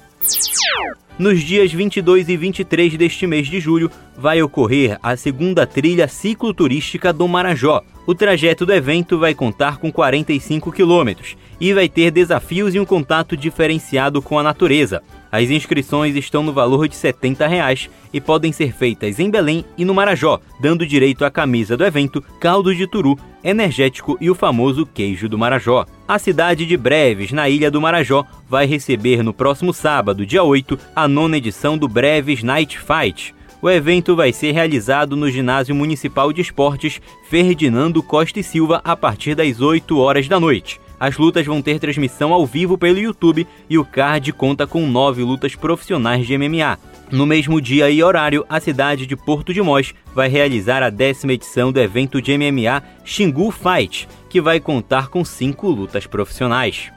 Nos 1.19 1.41
dias 1.41 1.73
22 1.73 2.29
e 2.29 2.37
23 2.37 2.95
deste 2.95 3.25
mês 3.25 3.47
de 3.47 3.59
julho, 3.59 3.89
vai 4.15 4.39
ocorrer 4.43 4.99
a 5.01 5.17
segunda 5.17 5.65
trilha 5.65 6.07
cicloturística 6.07 7.11
do 7.11 7.27
Marajó. 7.27 7.83
O 8.05 8.13
trajeto 8.13 8.67
do 8.67 8.73
evento 8.73 9.17
vai 9.17 9.33
contar 9.33 9.77
com 9.77 9.91
45 9.91 10.71
quilômetros 10.71 11.35
e 11.59 11.73
vai 11.73 11.89
ter 11.89 12.11
desafios 12.11 12.75
e 12.75 12.79
um 12.79 12.85
contato 12.85 13.35
diferenciado 13.35 14.21
com 14.21 14.37
a 14.37 14.43
natureza. 14.43 15.01
As 15.31 15.49
inscrições 15.49 16.15
estão 16.15 16.41
no 16.41 16.53
valor 16.53 16.87
de 16.87 16.95
70 16.95 17.47
reais 17.47 17.89
e 18.13 18.21
podem 18.21 18.51
ser 18.51 18.71
feitas 18.71 19.19
em 19.19 19.29
Belém 19.29 19.65
e 19.77 19.83
no 19.83 19.93
Marajó, 19.93 20.39
dando 20.61 20.85
direito 20.85 21.25
à 21.25 21.31
camisa 21.31 21.75
do 21.75 21.83
evento, 21.83 22.23
caldo 22.39 22.73
de 22.73 22.87
turu, 22.87 23.17
energético 23.43 24.17
e 24.21 24.29
o 24.29 24.35
famoso 24.35 24.85
queijo 24.85 25.27
do 25.27 25.37
Marajó. 25.37 25.85
A 26.07 26.17
cidade 26.17 26.65
de 26.65 26.77
Breves, 26.77 27.31
na 27.31 27.49
ilha 27.49 27.69
do 27.69 27.81
Marajó, 27.81 28.25
vai 28.49 28.65
receber 28.65 29.21
no 29.21 29.33
próximo 29.33 29.73
sábado, 29.73 30.25
dia 30.25 30.43
8, 30.43 30.79
a 30.95 31.06
nona 31.07 31.37
edição 31.37 31.77
do 31.77 31.87
Breves 31.87 32.43
Night 32.43 32.79
Fight. 32.79 33.33
O 33.61 33.69
evento 33.69 34.15
vai 34.15 34.31
ser 34.31 34.51
realizado 34.51 35.15
no 35.15 35.29
Ginásio 35.31 35.73
Municipal 35.73 36.31
de 36.31 36.41
Esportes 36.41 37.01
Ferdinando 37.29 38.03
Costa 38.03 38.39
e 38.39 38.43
Silva 38.43 38.81
a 38.83 38.95
partir 38.95 39.33
das 39.35 39.59
8 39.59 39.97
horas 39.97 40.27
da 40.27 40.39
noite. 40.39 40.79
As 40.99 41.17
lutas 41.17 41.45
vão 41.45 41.61
ter 41.61 41.79
transmissão 41.79 42.33
ao 42.33 42.45
vivo 42.45 42.77
pelo 42.77 42.99
YouTube 42.99 43.47
e 43.69 43.77
o 43.77 43.85
card 43.85 44.31
conta 44.33 44.65
com 44.65 44.87
nove 44.87 45.23
lutas 45.23 45.55
profissionais 45.55 46.25
de 46.25 46.37
MMA. 46.37 46.77
No 47.11 47.25
mesmo 47.25 47.61
dia 47.61 47.89
e 47.89 48.03
horário, 48.03 48.45
a 48.49 48.59
cidade 48.59 49.05
de 49.05 49.15
Porto 49.15 49.53
de 49.53 49.61
Mós 49.61 49.93
vai 50.13 50.27
realizar 50.27 50.83
a 50.83 50.89
décima 50.89 51.33
edição 51.33 51.71
do 51.71 51.79
evento 51.79 52.21
de 52.21 52.37
MMA 52.37 52.83
Xingu 53.05 53.51
Fight, 53.51 54.07
que 54.29 54.41
vai 54.41 54.59
contar 54.59 55.07
com 55.07 55.23
cinco 55.23 55.69
lutas 55.69 56.05
profissionais. 56.05 56.91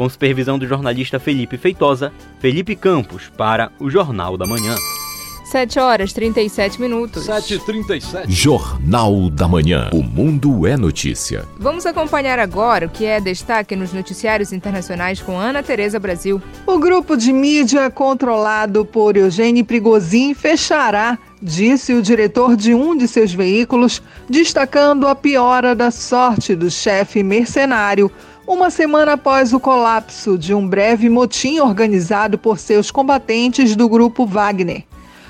Com 0.00 0.08
supervisão 0.08 0.58
do 0.58 0.66
jornalista 0.66 1.20
Felipe 1.20 1.58
Feitosa, 1.58 2.10
Felipe 2.38 2.74
Campos 2.74 3.30
para 3.36 3.70
o 3.78 3.90
Jornal 3.90 4.34
da 4.38 4.46
Manhã. 4.46 4.74
7 5.44 5.78
horas 5.78 6.14
37 6.14 6.80
minutos. 6.80 7.26
7h37. 7.26 8.24
Jornal 8.26 9.28
da 9.28 9.46
Manhã. 9.46 9.90
O 9.92 10.02
mundo 10.02 10.66
é 10.66 10.74
notícia. 10.74 11.44
Vamos 11.58 11.84
acompanhar 11.84 12.38
agora 12.38 12.86
o 12.86 12.88
que 12.88 13.04
é 13.04 13.20
destaque 13.20 13.76
nos 13.76 13.92
noticiários 13.92 14.54
internacionais 14.54 15.20
com 15.20 15.38
Ana 15.38 15.62
Tereza 15.62 16.00
Brasil. 16.00 16.40
O 16.66 16.78
grupo 16.78 17.14
de 17.14 17.30
mídia 17.30 17.90
controlado 17.90 18.86
por 18.86 19.18
Eugênio 19.18 19.66
Prigozhin 19.66 20.32
fechará, 20.32 21.18
disse 21.42 21.92
o 21.92 22.00
diretor 22.00 22.56
de 22.56 22.72
um 22.72 22.96
de 22.96 23.06
seus 23.06 23.34
veículos, 23.34 24.00
destacando 24.30 25.06
a 25.06 25.14
piora 25.14 25.74
da 25.74 25.90
sorte 25.90 26.54
do 26.54 26.70
chefe 26.70 27.22
mercenário 27.22 28.10
uma 28.52 28.68
semana 28.68 29.12
após 29.12 29.52
o 29.52 29.60
colapso 29.60 30.36
de 30.36 30.52
um 30.52 30.66
breve 30.66 31.08
motim 31.08 31.60
organizado 31.60 32.36
por 32.36 32.58
seus 32.58 32.90
combatentes 32.90 33.76
do 33.76 33.88
grupo 33.88 34.26
Wagner. 34.26 34.82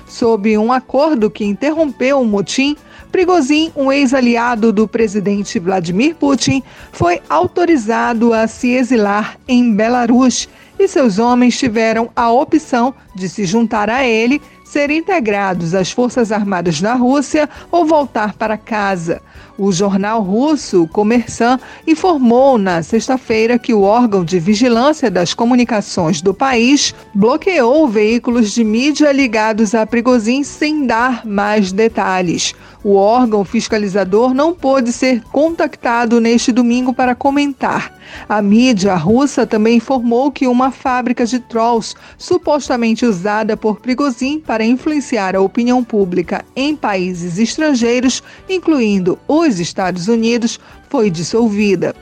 Sob 0.07 0.57
um 0.57 0.73
acordo 0.73 1.29
que 1.29 1.45
interrompeu 1.45 2.19
o 2.19 2.25
motim, 2.25 2.75
Prigozhin, 3.11 3.71
um 3.75 3.91
ex-aliado 3.91 4.73
do 4.73 4.87
presidente 4.87 5.59
Vladimir 5.59 6.15
Putin, 6.15 6.63
foi 6.91 7.21
autorizado 7.29 8.33
a 8.33 8.47
se 8.47 8.71
exilar 8.71 9.37
em 9.47 9.71
Belarus 9.71 10.49
e 10.79 10.87
seus 10.87 11.19
homens 11.19 11.55
tiveram 11.55 12.09
a 12.15 12.31
opção 12.31 12.91
de 13.13 13.29
se 13.29 13.45
juntar 13.45 13.87
a 13.87 14.03
ele, 14.03 14.41
ser 14.71 14.89
integrados 14.89 15.75
às 15.75 15.91
Forças 15.91 16.31
Armadas 16.31 16.79
da 16.79 16.93
Rússia 16.93 17.49
ou 17.69 17.85
voltar 17.85 18.35
para 18.35 18.57
casa. 18.57 19.21
O 19.57 19.69
jornal 19.69 20.21
russo 20.21 20.87
Comersan 20.87 21.59
informou 21.85 22.57
na 22.57 22.81
sexta-feira 22.81 23.59
que 23.59 23.73
o 23.73 23.81
órgão 23.81 24.23
de 24.23 24.39
vigilância 24.39 25.11
das 25.11 25.33
comunicações 25.33 26.21
do 26.21 26.33
país 26.33 26.95
bloqueou 27.13 27.85
veículos 27.87 28.53
de 28.53 28.63
mídia 28.63 29.11
ligados 29.11 29.75
a 29.75 29.85
Prigozhin 29.85 30.41
sem 30.43 30.87
dar 30.87 31.25
mais 31.25 31.73
detalhes. 31.73 32.55
O 32.83 32.95
órgão 32.95 33.45
fiscalizador 33.45 34.33
não 34.33 34.55
pôde 34.55 34.91
ser 34.91 35.21
contactado 35.25 36.19
neste 36.19 36.51
domingo 36.51 36.91
para 36.93 37.13
comentar. 37.13 37.93
A 38.27 38.41
mídia 38.41 38.95
russa 38.95 39.45
também 39.45 39.77
informou 39.77 40.31
que 40.31 40.47
uma 40.47 40.71
fábrica 40.71 41.23
de 41.23 41.39
trolls, 41.39 41.95
supostamente 42.17 43.05
usada 43.05 43.55
por 43.55 43.79
Prigozhin 43.79 44.39
para 44.61 44.67
influenciar 44.67 45.35
a 45.35 45.41
opinião 45.41 45.83
pública 45.83 46.45
em 46.55 46.75
países 46.75 47.39
estrangeiros, 47.39 48.21
incluindo 48.47 49.17
os 49.27 49.59
Estados 49.59 50.07
Unidos, 50.07 50.59
foi 50.87 51.09
dissolvida. 51.09 51.95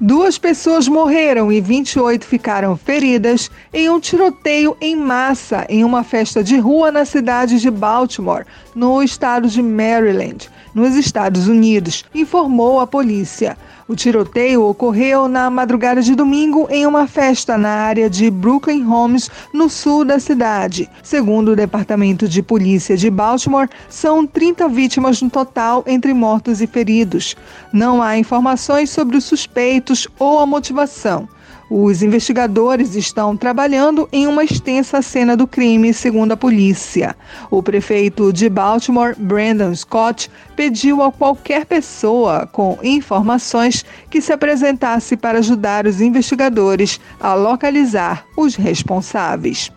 Duas 0.00 0.38
pessoas 0.38 0.86
morreram 0.86 1.50
e 1.50 1.60
28 1.60 2.24
ficaram 2.24 2.76
feridas 2.76 3.50
em 3.72 3.90
um 3.90 3.98
tiroteio 3.98 4.76
em 4.80 4.94
massa 4.94 5.66
em 5.68 5.82
uma 5.82 6.04
festa 6.04 6.42
de 6.44 6.56
rua 6.56 6.92
na 6.92 7.04
cidade 7.04 7.58
de 7.58 7.68
Baltimore, 7.68 8.46
no 8.72 9.02
estado 9.02 9.48
de 9.48 9.60
Maryland, 9.60 10.48
nos 10.72 10.94
Estados 10.94 11.48
Unidos, 11.48 12.04
informou 12.14 12.78
a 12.78 12.86
polícia. 12.86 13.58
O 13.86 13.94
tiroteio 13.94 14.62
ocorreu 14.62 15.28
na 15.28 15.50
madrugada 15.50 16.00
de 16.00 16.14
domingo 16.14 16.66
em 16.70 16.86
uma 16.86 17.06
festa 17.06 17.58
na 17.58 17.68
área 17.68 18.08
de 18.08 18.30
Brooklyn 18.30 18.86
Homes, 18.86 19.30
no 19.52 19.68
sul 19.68 20.06
da 20.06 20.18
cidade. 20.18 20.88
Segundo 21.02 21.50
o 21.50 21.56
Departamento 21.56 22.26
de 22.26 22.42
Polícia 22.42 22.96
de 22.96 23.10
Baltimore, 23.10 23.68
são 23.90 24.26
30 24.26 24.68
vítimas 24.70 25.20
no 25.20 25.28
total, 25.28 25.84
entre 25.86 26.14
mortos 26.14 26.62
e 26.62 26.66
feridos. 26.66 27.36
Não 27.70 28.02
há 28.02 28.16
informações 28.16 28.88
sobre 28.88 29.18
os 29.18 29.24
suspeitos 29.24 30.08
ou 30.18 30.38
a 30.38 30.46
motivação. 30.46 31.28
Os 31.76 32.04
investigadores 32.04 32.94
estão 32.94 33.36
trabalhando 33.36 34.08
em 34.12 34.28
uma 34.28 34.44
extensa 34.44 35.02
cena 35.02 35.36
do 35.36 35.44
crime, 35.44 35.92
segundo 35.92 36.30
a 36.30 36.36
polícia. 36.36 37.16
O 37.50 37.64
prefeito 37.64 38.32
de 38.32 38.48
Baltimore, 38.48 39.16
Brandon 39.18 39.74
Scott, 39.74 40.30
pediu 40.54 41.02
a 41.02 41.10
qualquer 41.10 41.66
pessoa 41.66 42.46
com 42.46 42.78
informações 42.80 43.84
que 44.08 44.20
se 44.20 44.32
apresentasse 44.32 45.16
para 45.16 45.40
ajudar 45.40 45.84
os 45.84 46.00
investigadores 46.00 47.00
a 47.18 47.34
localizar 47.34 48.24
os 48.36 48.54
responsáveis. 48.54 49.68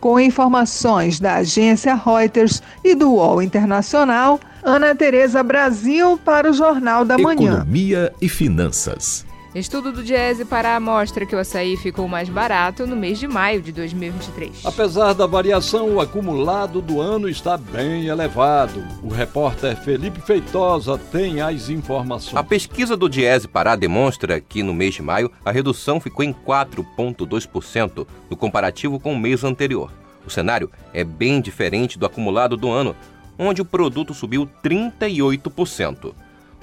Com 0.00 0.18
informações 0.18 1.20
da 1.20 1.36
agência 1.36 1.94
Reuters 1.94 2.60
e 2.82 2.96
do 2.96 3.12
UOL 3.12 3.40
Internacional, 3.40 4.40
Ana 4.64 4.96
Tereza 4.96 5.44
Brasil 5.44 6.18
para 6.24 6.50
o 6.50 6.52
Jornal 6.52 7.04
da 7.04 7.16
Manhã. 7.16 7.52
Economia 7.52 8.12
e 8.20 8.28
finanças. 8.28 9.24
Estudo 9.54 9.92
do 9.92 10.02
Diese 10.02 10.46
Pará 10.46 10.80
mostra 10.80 11.26
que 11.26 11.36
o 11.36 11.38
açaí 11.38 11.76
ficou 11.76 12.08
mais 12.08 12.26
barato 12.30 12.86
no 12.86 12.96
mês 12.96 13.18
de 13.18 13.28
maio 13.28 13.60
de 13.60 13.70
2023. 13.70 14.64
Apesar 14.64 15.12
da 15.12 15.26
variação, 15.26 15.90
o 15.90 16.00
acumulado 16.00 16.80
do 16.80 17.02
ano 17.02 17.28
está 17.28 17.58
bem 17.58 18.06
elevado. 18.06 18.82
O 19.02 19.08
repórter 19.08 19.76
Felipe 19.76 20.22
Feitosa 20.22 20.96
tem 20.96 21.42
as 21.42 21.68
informações. 21.68 22.34
A 22.34 22.42
pesquisa 22.42 22.96
do 22.96 23.10
Diese 23.10 23.46
Pará 23.46 23.76
demonstra 23.76 24.40
que 24.40 24.62
no 24.62 24.72
mês 24.72 24.94
de 24.94 25.02
maio 25.02 25.30
a 25.44 25.52
redução 25.52 26.00
ficou 26.00 26.24
em 26.24 26.32
4,2% 26.32 28.06
no 28.30 28.36
comparativo 28.38 28.98
com 28.98 29.12
o 29.12 29.18
mês 29.18 29.44
anterior. 29.44 29.92
O 30.26 30.30
cenário 30.30 30.70
é 30.94 31.04
bem 31.04 31.42
diferente 31.42 31.98
do 31.98 32.06
acumulado 32.06 32.56
do 32.56 32.70
ano, 32.70 32.96
onde 33.38 33.60
o 33.60 33.66
produto 33.66 34.14
subiu 34.14 34.48
38%. 34.64 36.14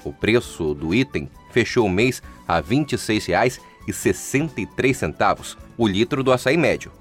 O 0.02 0.12
preço 0.12 0.74
do 0.74 0.92
item 0.92 1.28
fechou 1.50 1.86
o 1.86 1.90
mês 1.90 2.22
a 2.46 2.56
R$ 2.56 2.62
26,63 2.62 5.56
o 5.76 5.86
litro 5.86 6.22
do 6.22 6.32
açaí 6.32 6.56
médio. 6.56 6.92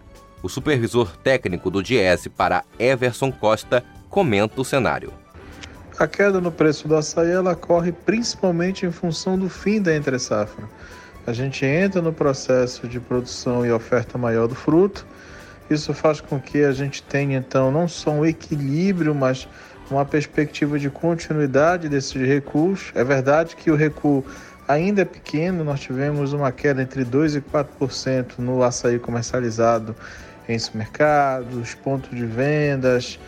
O 0.41 0.47
supervisor 0.47 1.18
técnico 1.18 1.70
do 1.70 1.84
Diese 1.84 2.30
para 2.30 2.64
Everson 2.78 3.32
Costa 3.32 3.84
comenta 4.10 4.62
o 4.62 4.66
cenário. 4.66 5.12
A 5.97 6.08
queda 6.08 6.39
no 6.39 6.50
preço 6.50 6.88
do 6.88 6.95
açaí 6.95 7.32
ela 7.32 7.52
ocorre 7.52 7.91
principalmente 7.91 8.86
em 8.86 8.91
função 8.91 9.38
do 9.38 9.50
fim 9.50 9.82
da 9.82 9.93
entre-safra. 9.93 10.64
A 11.28 11.34
gente 11.34 11.66
entra 11.66 12.02
no 12.02 12.14
processo 12.14 12.88
de 12.88 13.02
produção 13.02 13.66
e 13.66 13.72
oferta 13.72 14.18
maior 14.18 14.47
do 14.47 14.56
fruto. 14.56 15.06
Isso 15.70 15.93
faz 15.93 16.22
com 16.22 16.39
que 16.39 16.64
a 16.64 16.72
gente 16.72 17.04
tenha 17.04 17.38
então 17.38 17.70
não 17.70 17.88
só 17.88 18.12
um 18.12 18.26
equilíbrio, 18.26 19.14
mas 19.14 19.47
uma 19.90 20.06
perspectiva 20.06 20.78
de 20.78 20.90
continuidade 20.90 21.90
desses 21.90 22.14
recursos. 22.28 22.92
É 22.96 23.04
verdade 23.04 23.56
que 23.56 23.72
o 23.72 23.76
recuo 23.76 24.24
ainda 24.68 25.02
é 25.02 25.06
pequeno, 25.06 25.64
nós 25.64 25.80
tivemos 25.80 26.34
uma 26.34 26.52
queda 26.52 26.82
entre 26.82 27.04
2% 27.04 27.38
e 27.38 27.42
4% 27.42 28.34
no 28.38 28.64
açaí 28.64 29.00
comercializado 29.00 29.96
em 30.48 30.58
supermercados, 30.58 31.76
pontos 31.76 32.10
de 32.10 32.26
vendas 32.26 33.20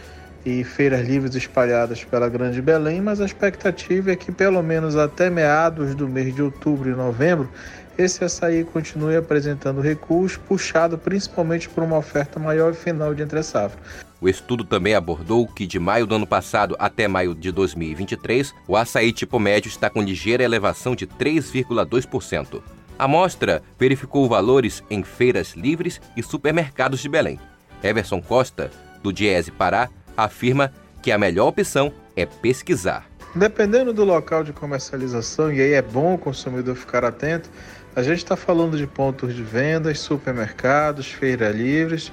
e 0.45 0.63
feiras 0.63 1.07
livres 1.07 1.35
espalhadas 1.35 2.03
pela 2.03 2.27
Grande 2.27 2.61
Belém, 2.61 2.99
mas 2.99 3.21
a 3.21 3.25
expectativa 3.25 4.11
é 4.11 4.15
que 4.15 4.31
pelo 4.31 4.61
menos 4.63 4.95
até 4.95 5.29
meados 5.29 5.93
do 5.93 6.07
mês 6.07 6.33
de 6.33 6.41
outubro 6.41 6.89
e 6.89 6.93
novembro 6.93 7.49
esse 7.97 8.23
açaí 8.23 8.63
continue 8.63 9.15
apresentando 9.15 9.81
recuos, 9.81 10.37
puxado 10.37 10.97
principalmente 10.97 11.69
por 11.69 11.83
uma 11.83 11.97
oferta 11.97 12.39
maior 12.39 12.71
e 12.71 12.75
final 12.75 13.13
de 13.13 13.21
entre 13.21 13.43
safra. 13.43 13.79
O 14.21 14.29
estudo 14.29 14.63
também 14.63 14.93
abordou 14.93 15.47
que 15.47 15.65
de 15.65 15.79
maio 15.79 16.05
do 16.05 16.13
ano 16.13 16.27
passado 16.27 16.75
até 16.77 17.07
maio 17.07 17.33
de 17.33 17.51
2023, 17.51 18.53
o 18.67 18.77
açaí 18.77 19.11
tipo 19.11 19.39
médio 19.39 19.67
está 19.67 19.89
com 19.89 19.99
ligeira 19.99 20.43
elevação 20.43 20.95
de 20.95 21.07
3,2%. 21.07 22.61
A 22.99 23.05
amostra 23.05 23.63
verificou 23.79 24.29
valores 24.29 24.83
em 24.91 25.01
feiras 25.01 25.53
livres 25.53 25.99
e 26.15 26.21
supermercados 26.21 26.99
de 26.99 27.09
Belém. 27.09 27.39
Everson 27.81 28.21
Costa, 28.21 28.69
do 29.01 29.11
Diese 29.11 29.49
Pará, 29.49 29.89
afirma 30.15 30.71
que 31.01 31.11
a 31.11 31.17
melhor 31.17 31.47
opção 31.47 31.91
é 32.15 32.27
pesquisar. 32.27 33.09
Dependendo 33.33 33.91
do 33.91 34.03
local 34.03 34.43
de 34.43 34.53
comercialização, 34.53 35.51
e 35.51 35.59
aí 35.59 35.73
é 35.73 35.81
bom 35.81 36.13
o 36.13 36.17
consumidor 36.17 36.75
ficar 36.75 37.03
atento, 37.03 37.49
a 37.95 38.03
gente 38.03 38.17
está 38.17 38.35
falando 38.35 38.77
de 38.77 38.85
pontos 38.85 39.33
de 39.33 39.41
vendas, 39.41 39.99
supermercados, 39.99 41.07
feiras 41.07 41.55
livres, 41.55 42.11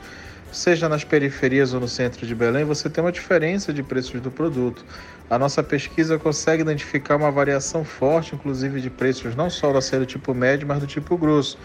seja 0.52 0.88
nas 0.88 1.04
periferias 1.04 1.74
ou 1.74 1.80
no 1.80 1.88
centro 1.88 2.26
de 2.26 2.34
Belém, 2.34 2.64
você 2.64 2.88
tem 2.88 3.02
uma 3.02 3.12
diferença 3.12 3.72
de 3.72 3.82
preços 3.82 4.20
do 4.20 4.30
produto. 4.30 4.84
A 5.28 5.38
nossa 5.38 5.62
pesquisa 5.62 6.18
consegue 6.18 6.62
identificar 6.62 7.16
uma 7.16 7.30
variação 7.30 7.84
forte, 7.84 8.34
inclusive 8.34 8.80
de 8.80 8.90
preços 8.90 9.36
não 9.36 9.50
só 9.50 9.72
do 9.72 9.78
do 9.78 10.06
tipo 10.06 10.34
médio, 10.34 10.66
mas 10.66 10.80
do 10.80 10.86
tipo 10.86 11.16
grosso. 11.16 11.58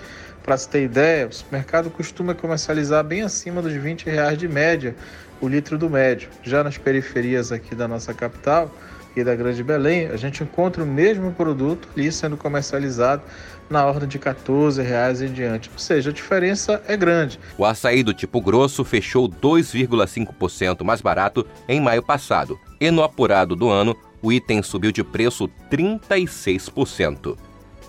Para 0.44 0.58
se 0.58 0.68
ter 0.68 0.84
ideia, 0.84 1.28
o 1.28 1.32
supermercado 1.32 1.90
costuma 1.90 2.36
comercializar 2.36 3.04
bem 3.04 3.22
acima 3.22 3.62
dos 3.62 3.72
20 3.74 4.08
reais 4.08 4.38
de 4.38 4.48
média 4.48 4.94
o 5.40 5.48
litro 5.48 5.78
do 5.78 5.90
médio. 5.90 6.30
Já 6.44 6.64
nas 6.64 6.78
periferias 6.78 7.52
aqui 7.52 7.74
da 7.74 7.88
nossa 7.88 8.14
capital 8.14 8.70
e 9.16 9.24
da 9.24 9.36
Grande 9.36 9.64
Belém, 9.64 10.08
a 10.08 10.18
gente 10.18 10.44
encontra 10.44 10.84
o 10.84 10.88
mesmo 10.88 11.32
produto 11.32 11.88
ali 11.96 12.12
sendo 12.12 12.36
comercializado 12.36 13.22
na 13.70 13.86
ordem 13.86 14.07
de 14.07 14.20
14 14.20 14.82
reais 14.82 15.22
em 15.22 15.32
diante. 15.32 15.70
Ou 15.72 15.80
seja, 15.80 16.09
a 16.09 16.14
diferença 16.14 16.82
é 16.88 16.95
grande. 16.95 17.39
O 17.57 17.66
açaí 17.66 18.03
do 18.03 18.14
tipo 18.14 18.41
grosso 18.41 18.84
fechou 18.84 19.28
2,5% 19.28 20.84
mais 20.84 21.01
barato 21.01 21.45
em 21.68 21.82
maio 21.82 22.03
passado. 22.03 22.59
E 22.80 22.91
no 22.91 23.03
apurado 23.03 23.55
do 23.55 23.70
ano, 23.70 23.95
o 24.22 24.32
item 24.32 24.64
subiu 24.64 24.91
de 24.91 25.03
preço 25.03 25.49
36%. 25.72 27.38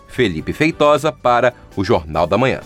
Felipe 0.09 0.53
Feitosa 0.53 1.11
para 1.11 1.55
o 1.77 1.85
Jornal 1.85 2.27
da 2.27 2.39
Manhã. 2.39 2.61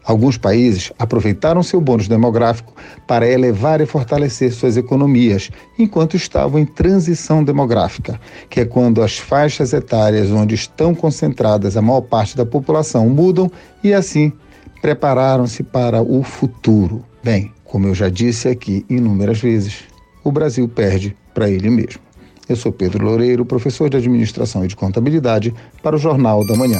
Alguns 0.07 0.39
países 0.39 0.93
aproveitaram 0.97 1.65
seu 1.65 1.81
bônus 1.81 2.07
demográfico 2.07 2.73
para 3.09 3.29
elevar 3.29 3.81
e 3.81 3.87
fortalecer 3.87 4.53
suas 4.53 4.77
economias, 4.77 5.51
enquanto 5.77 6.17
estavam 6.17 6.61
em 6.61 6.65
transição 6.65 7.43
demográfica, 7.43 8.21
que 8.49 8.61
é 8.61 8.65
quando 8.65 9.03
as 9.03 9.19
faixas 9.19 9.73
etárias 9.73 10.31
onde 10.31 10.55
estão 10.55 10.95
concentradas 10.95 11.77
a 11.77 11.83
maior 11.83 12.03
parte 12.03 12.37
da 12.37 12.47
população 12.47 13.09
mudam 13.09 13.51
e, 13.83 13.93
assim, 13.93 14.33
prepararam-se 14.81 15.65
para 15.65 16.01
o 16.01 16.23
futuro. 16.23 17.05
Bem, 17.25 17.53
como 17.65 17.89
eu 17.89 17.95
já 17.95 18.09
disse 18.09 18.49
aqui 18.49 18.87
inúmeras 18.89 19.41
vezes, 19.41 19.85
o 20.23 20.31
Brasil 20.31 20.69
perde 20.69 21.17
para 21.35 21.51
ele 21.51 21.69
mesmo. 21.69 22.01
Eu 22.49 22.55
sou 22.55 22.71
Pedro 22.71 23.05
Loureiro, 23.05 23.45
professor 23.45 23.91
de 23.91 23.97
Administração 23.97 24.65
e 24.65 24.69
de 24.69 24.77
Contabilidade, 24.77 25.53
para 25.83 25.97
o 25.97 25.99
Jornal 25.99 26.47
da 26.47 26.55
Manhã. 26.55 26.79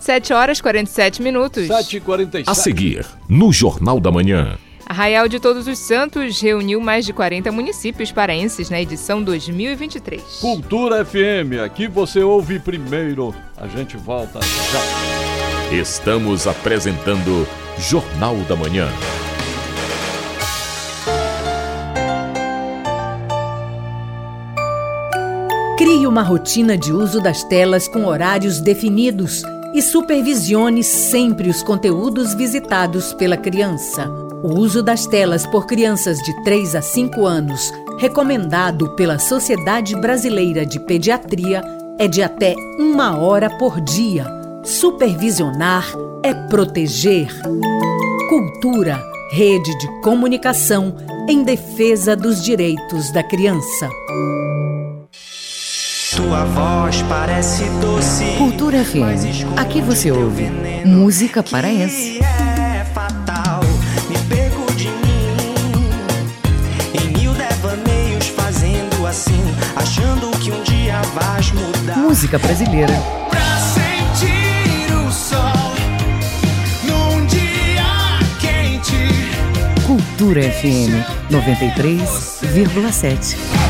7 0.00 0.32
horas 0.32 0.58
e 0.58 0.62
47 0.62 1.22
minutos. 1.22 1.68
7h47. 1.68 2.44
A 2.46 2.54
seguir, 2.54 3.06
no 3.28 3.52
Jornal 3.52 4.00
da 4.00 4.10
Manhã. 4.10 4.56
Arraial 4.86 5.28
de 5.28 5.38
Todos 5.38 5.68
os 5.68 5.78
Santos 5.78 6.40
reuniu 6.40 6.80
mais 6.80 7.06
de 7.06 7.12
40 7.12 7.52
municípios 7.52 8.10
paraenses 8.10 8.70
na 8.70 8.80
edição 8.80 9.22
2023. 9.22 10.20
Cultura 10.40 11.04
FM, 11.04 11.62
aqui 11.64 11.86
você 11.86 12.24
ouve 12.24 12.58
primeiro. 12.58 13.32
A 13.56 13.68
gente 13.68 13.96
volta 13.96 14.40
já. 14.40 15.76
Estamos 15.76 16.48
apresentando 16.48 17.46
Jornal 17.78 18.36
da 18.48 18.56
Manhã. 18.56 18.88
Crie 25.78 26.06
uma 26.06 26.22
rotina 26.22 26.76
de 26.76 26.92
uso 26.92 27.20
das 27.20 27.44
telas 27.44 27.86
com 27.86 28.06
horários 28.06 28.60
definidos 28.60 29.44
e 29.74 29.80
supervisione 29.80 30.82
sempre 30.82 31.48
os 31.48 31.62
conteúdos 31.62 32.34
visitados 32.34 33.12
pela 33.12 33.36
criança. 33.36 34.08
O 34.42 34.54
uso 34.58 34.82
das 34.82 35.06
telas 35.06 35.46
por 35.46 35.66
crianças 35.66 36.18
de 36.18 36.32
3 36.42 36.74
a 36.74 36.82
5 36.82 37.26
anos, 37.26 37.72
recomendado 37.98 38.94
pela 38.96 39.18
Sociedade 39.18 39.94
Brasileira 39.96 40.64
de 40.64 40.80
Pediatria, 40.80 41.62
é 41.98 42.08
de 42.08 42.22
até 42.22 42.54
uma 42.78 43.18
hora 43.18 43.50
por 43.58 43.80
dia. 43.80 44.24
Supervisionar 44.64 45.86
é 46.22 46.32
proteger. 46.32 47.28
Cultura, 48.28 49.02
rede 49.32 49.76
de 49.78 50.00
comunicação 50.00 50.96
em 51.28 51.42
defesa 51.42 52.16
dos 52.16 52.42
direitos 52.42 53.12
da 53.12 53.22
criança. 53.22 53.88
Tua 56.20 56.44
voz 56.44 57.00
parece 57.08 57.64
doce. 57.80 58.36
Cultura 58.36 58.84
FM. 58.84 59.56
Aqui 59.56 59.80
você 59.80 60.12
ouve 60.12 60.50
música 60.84 61.42
paraense. 61.42 62.20
É 62.22 62.84
fatal, 62.92 63.62
me 64.06 64.18
perco 64.28 64.70
de 64.74 64.88
mim. 64.88 65.88
Em 66.92 67.08
mil 67.18 67.32
devaneios 67.32 68.26
fazendo 68.28 69.06
assim, 69.06 69.42
achando 69.74 70.30
que 70.38 70.52
um 70.52 70.62
dia 70.62 71.00
vais 71.14 71.50
mudar. 71.52 71.96
Música 71.96 72.38
brasileira. 72.38 72.92
Pra 73.30 73.56
sentir 73.56 74.92
o 74.94 75.10
sol 75.10 75.72
num 76.84 77.24
dia 77.24 78.18
quente. 78.38 79.08
Cultura 79.86 80.42
FM 80.42 81.02
93,7. 81.30 83.69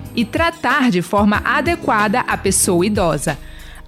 e 0.15 0.25
tratar 0.25 0.89
de 0.89 1.01
forma 1.01 1.41
adequada 1.43 2.21
a 2.21 2.37
pessoa 2.37 2.85
idosa. 2.85 3.37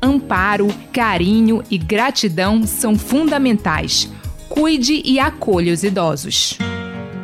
Amparo, 0.02 0.68
carinho 0.92 1.64
e 1.70 1.78
gratidão 1.78 2.68
são 2.68 2.98
fundamentais. 2.98 4.10
Cuide 4.50 5.02
e 5.06 5.20
acolha 5.20 5.74
os 5.74 5.84
idosos. 5.84 6.58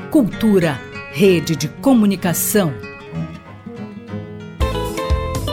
Cultura, 0.09 0.79
rede 1.11 1.55
de 1.55 1.67
comunicação. 1.67 2.73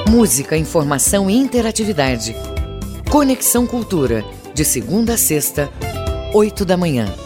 Música, 0.09 0.57
informação 0.57 1.29
e 1.29 1.35
interatividade. 1.35 2.35
Conexão 3.11 3.67
Cultura, 3.67 4.25
de 4.55 4.65
segunda 4.65 5.15
a 5.15 5.17
sexta, 5.19 5.71
oito 6.33 6.65
da 6.65 6.77
manhã. 6.77 7.26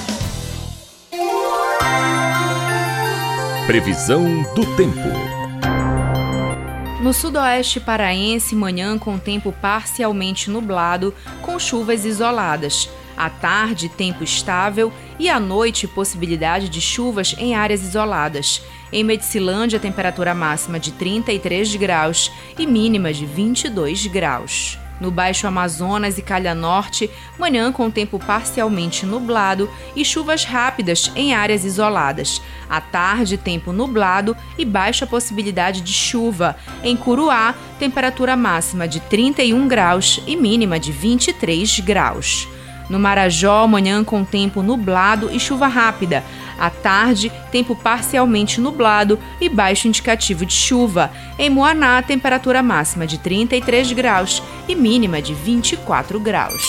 Previsão 3.71 4.43
do 4.53 4.65
tempo. 4.75 4.99
No 7.01 7.13
sudoeste 7.13 7.79
paraense, 7.79 8.53
manhã 8.53 8.99
com 8.99 9.17
tempo 9.17 9.53
parcialmente 9.61 10.49
nublado, 10.49 11.15
com 11.41 11.57
chuvas 11.57 12.03
isoladas. 12.03 12.89
À 13.15 13.29
tarde, 13.29 13.87
tempo 13.87 14.25
estável 14.25 14.91
e 15.17 15.29
à 15.29 15.39
noite, 15.39 15.87
possibilidade 15.87 16.67
de 16.67 16.81
chuvas 16.81 17.33
em 17.37 17.55
áreas 17.55 17.81
isoladas. 17.81 18.61
Em 18.91 19.05
Medicilândia, 19.05 19.79
temperatura 19.79 20.35
máxima 20.35 20.77
de 20.77 20.91
33 20.91 21.73
graus 21.77 22.29
e 22.59 22.67
mínima 22.67 23.13
de 23.13 23.25
22 23.25 24.05
graus. 24.07 24.80
No 25.01 25.09
Baixo 25.09 25.47
Amazonas 25.47 26.19
e 26.19 26.21
Calha 26.21 26.53
Norte, 26.53 27.09
manhã 27.37 27.71
com 27.71 27.89
tempo 27.89 28.19
parcialmente 28.19 29.03
nublado 29.03 29.67
e 29.95 30.05
chuvas 30.05 30.45
rápidas 30.45 31.11
em 31.15 31.33
áreas 31.33 31.65
isoladas. 31.65 32.39
À 32.69 32.79
tarde, 32.79 33.35
tempo 33.35 33.73
nublado 33.73 34.37
e 34.59 34.63
baixa 34.63 35.07
possibilidade 35.07 35.81
de 35.81 35.91
chuva. 35.91 36.55
Em 36.83 36.95
Curuá, 36.95 37.55
temperatura 37.79 38.37
máxima 38.37 38.87
de 38.87 38.99
31 38.99 39.67
graus 39.67 40.21
e 40.27 40.35
mínima 40.35 40.79
de 40.79 40.91
23 40.91 41.79
graus. 41.79 42.47
No 42.87 42.99
Marajó, 42.99 43.65
manhã 43.67 44.03
com 44.03 44.23
tempo 44.23 44.61
nublado 44.61 45.31
e 45.31 45.39
chuva 45.39 45.65
rápida. 45.65 46.23
À 46.61 46.69
tarde, 46.69 47.31
tempo 47.51 47.75
parcialmente 47.75 48.61
nublado 48.61 49.17
e 49.41 49.49
baixo 49.49 49.87
indicativo 49.87 50.45
de 50.45 50.53
chuva. 50.53 51.09
Em 51.39 51.49
Moaná, 51.49 51.99
temperatura 52.03 52.61
máxima 52.61 53.07
de 53.07 53.17
33 53.17 53.91
graus 53.93 54.43
e 54.67 54.75
mínima 54.75 55.19
de 55.23 55.33
24 55.33 56.19
graus. 56.19 56.61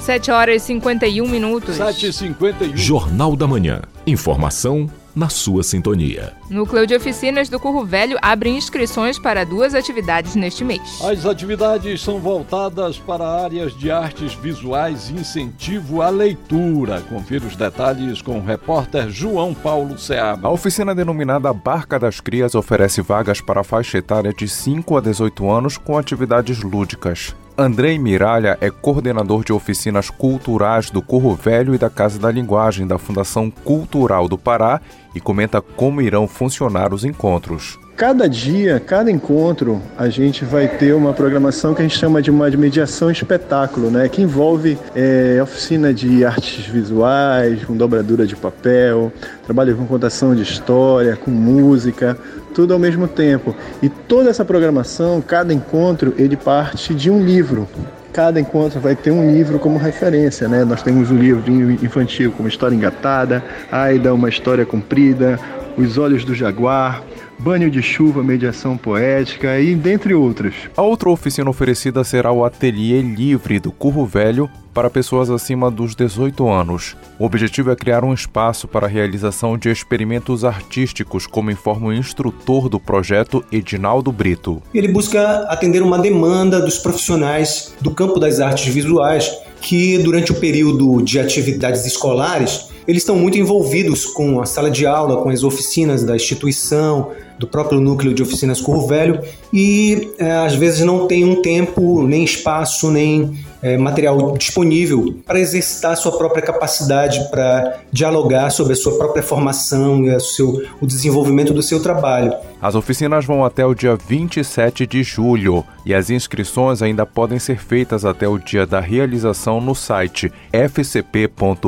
7 0.00 0.30
horas 0.30 0.62
e 0.62 0.66
51 0.68 1.28
minutos. 1.28 1.76
7 1.76 2.06
e 2.06 2.12
51 2.14 2.74
Jornal 2.74 3.36
da 3.36 3.46
Manhã. 3.46 3.82
Informação 4.06 4.88
na 5.14 5.28
sua 5.28 5.62
sintonia. 5.62 6.32
Núcleo 6.48 6.86
de 6.86 6.94
Oficinas 6.94 7.48
do 7.48 7.60
Curro 7.60 7.84
Velho 7.84 8.18
abre 8.22 8.50
inscrições 8.50 9.18
para 9.18 9.44
duas 9.44 9.74
atividades 9.74 10.34
neste 10.34 10.64
mês. 10.64 11.00
As 11.02 11.26
atividades 11.26 12.00
são 12.00 12.18
voltadas 12.18 12.98
para 12.98 13.26
áreas 13.26 13.76
de 13.76 13.90
artes 13.90 14.34
visuais 14.34 15.10
e 15.10 15.14
incentivo 15.14 16.02
à 16.02 16.08
leitura. 16.08 17.00
Confira 17.02 17.46
os 17.46 17.56
detalhes 17.56 18.22
com 18.22 18.38
o 18.38 18.44
repórter 18.44 19.10
João 19.10 19.54
Paulo 19.54 19.98
Seabra. 19.98 20.48
A 20.48 20.50
oficina 20.50 20.94
denominada 20.94 21.52
Barca 21.52 21.98
das 21.98 22.20
Crias 22.20 22.54
oferece 22.54 23.02
vagas 23.02 23.40
para 23.40 23.60
a 23.60 23.64
faixa 23.64 23.98
etária 23.98 24.32
de 24.32 24.48
5 24.48 24.96
a 24.96 25.00
18 25.00 25.50
anos 25.50 25.76
com 25.76 25.96
atividades 25.96 26.62
lúdicas. 26.62 27.34
Andrei 27.56 27.98
Miralha 27.98 28.56
é 28.62 28.70
coordenador 28.70 29.44
de 29.44 29.52
oficinas 29.52 30.08
culturais 30.08 30.90
do 30.90 31.02
Curro 31.02 31.34
Velho 31.34 31.74
e 31.74 31.78
da 31.78 31.90
Casa 31.90 32.18
da 32.18 32.30
Linguagem 32.30 32.86
da 32.86 32.98
Fundação 32.98 33.50
Cultural 33.50 34.26
do 34.26 34.38
Pará 34.38 34.80
e 35.14 35.20
comenta 35.20 35.60
como 35.60 36.00
irão 36.00 36.26
funcionar 36.26 36.94
os 36.94 37.04
encontros. 37.04 37.78
Cada 37.94 38.26
dia, 38.26 38.80
cada 38.80 39.10
encontro, 39.10 39.80
a 39.98 40.08
gente 40.08 40.46
vai 40.46 40.66
ter 40.66 40.94
uma 40.94 41.12
programação 41.12 41.74
que 41.74 41.82
a 41.82 41.84
gente 41.84 41.98
chama 41.98 42.22
de 42.22 42.30
uma 42.30 42.50
de 42.50 42.56
mediação 42.56 43.10
espetáculo, 43.10 43.90
né? 43.90 44.08
Que 44.08 44.22
envolve 44.22 44.78
é, 44.94 45.38
oficina 45.42 45.92
de 45.92 46.24
artes 46.24 46.66
visuais, 46.66 47.62
com 47.64 47.76
dobradura 47.76 48.26
de 48.26 48.34
papel, 48.34 49.12
trabalho 49.44 49.76
com 49.76 49.86
contação 49.86 50.34
de 50.34 50.42
história, 50.42 51.16
com 51.16 51.30
música, 51.30 52.16
tudo 52.54 52.72
ao 52.72 52.78
mesmo 52.78 53.08
tempo. 53.08 53.54
E 53.82 53.88
toda 53.88 54.30
essa 54.30 54.44
programação, 54.44 55.20
cada 55.20 55.52
encontro, 55.52 56.14
ele 56.18 56.36
parte 56.36 56.94
de 56.94 57.10
um 57.10 57.24
livro. 57.24 57.68
Cada 58.12 58.38
encontro 58.38 58.78
vai 58.78 58.94
ter 58.94 59.10
um 59.10 59.34
livro 59.34 59.58
como 59.58 59.78
referência, 59.78 60.46
né? 60.46 60.64
Nós 60.64 60.82
temos 60.82 61.10
um 61.10 61.16
livro 61.16 61.42
infantil 61.84 62.30
como 62.32 62.48
História 62.48 62.74
Engatada, 62.74 63.42
Aida, 63.70 64.12
Uma 64.12 64.28
História 64.28 64.66
Comprida, 64.66 65.40
Os 65.78 65.96
Olhos 65.96 66.24
do 66.24 66.34
Jaguar, 66.34 67.02
Banho 67.38 67.70
de 67.70 67.82
Chuva, 67.82 68.22
Mediação 68.22 68.76
Poética 68.76 69.58
e 69.58 69.74
dentre 69.74 70.14
outras. 70.14 70.54
A 70.76 70.82
outra 70.82 71.08
oficina 71.08 71.48
oferecida 71.48 72.04
será 72.04 72.30
o 72.30 72.44
Ateliê 72.44 73.00
Livre 73.00 73.58
do 73.58 73.72
Curro 73.72 74.04
Velho 74.04 74.48
para 74.72 74.90
pessoas 74.90 75.30
acima 75.30 75.70
dos 75.70 75.94
18 75.94 76.48
anos. 76.48 76.96
O 77.18 77.24
objetivo 77.24 77.70
é 77.70 77.76
criar 77.76 78.04
um 78.04 78.14
espaço 78.14 78.66
para 78.66 78.86
a 78.86 78.88
realização 78.88 79.56
de 79.56 79.70
experimentos 79.70 80.44
artísticos, 80.44 81.26
como 81.26 81.50
informa 81.50 81.88
o 81.88 81.92
instrutor 81.92 82.68
do 82.68 82.80
projeto, 82.80 83.44
Edinaldo 83.52 84.10
Brito. 84.10 84.62
Ele 84.74 84.88
busca 84.88 85.46
atender 85.48 85.82
uma 85.82 85.98
demanda 85.98 86.60
dos 86.60 86.78
profissionais 86.78 87.74
do 87.80 87.90
campo 87.90 88.18
das 88.18 88.40
artes 88.40 88.72
visuais 88.72 89.30
que, 89.60 89.98
durante 89.98 90.32
o 90.32 90.34
período 90.34 91.02
de 91.02 91.20
atividades 91.20 91.86
escolares, 91.86 92.72
eles 92.86 93.02
estão 93.02 93.16
muito 93.16 93.38
envolvidos 93.38 94.04
com 94.04 94.40
a 94.40 94.46
sala 94.46 94.70
de 94.70 94.84
aula, 94.86 95.22
com 95.22 95.28
as 95.28 95.44
oficinas 95.44 96.02
da 96.02 96.16
instituição, 96.16 97.12
do 97.38 97.46
próprio 97.46 97.80
núcleo 97.80 98.14
de 98.14 98.22
oficinas 98.22 98.60
Curro 98.60 98.86
Velho 98.86 99.20
e 99.52 100.12
é, 100.18 100.32
às 100.32 100.54
vezes 100.54 100.80
não 100.80 101.06
tem 101.06 101.24
um 101.24 101.42
tempo, 101.42 102.02
nem 102.02 102.24
espaço, 102.24 102.90
nem 102.90 103.36
é, 103.62 103.76
material 103.76 104.36
disponível 104.36 105.16
para 105.24 105.38
exercitar 105.38 105.96
sua 105.96 106.12
própria 106.18 106.42
capacidade, 106.42 107.28
para 107.30 107.80
dialogar 107.92 108.50
sobre 108.50 108.72
a 108.72 108.76
sua 108.76 108.98
própria 108.98 109.22
formação 109.22 110.04
e 110.04 110.20
seu, 110.20 110.62
o 110.80 110.86
desenvolvimento 110.86 111.52
do 111.52 111.62
seu 111.62 111.80
trabalho. 111.80 112.34
As 112.60 112.74
oficinas 112.74 113.24
vão 113.24 113.44
até 113.44 113.64
o 113.64 113.74
dia 113.74 113.96
27 113.96 114.86
de 114.86 115.02
julho 115.02 115.64
e 115.86 115.94
as 115.94 116.10
inscrições 116.10 116.82
ainda 116.82 117.06
podem 117.06 117.38
ser 117.38 117.58
feitas 117.58 118.04
até 118.04 118.26
o 118.26 118.38
dia 118.38 118.66
da 118.66 118.80
realização 118.80 119.60
no 119.60 119.74
site 119.74 120.32
fcp.pa.gov.br 120.52 121.62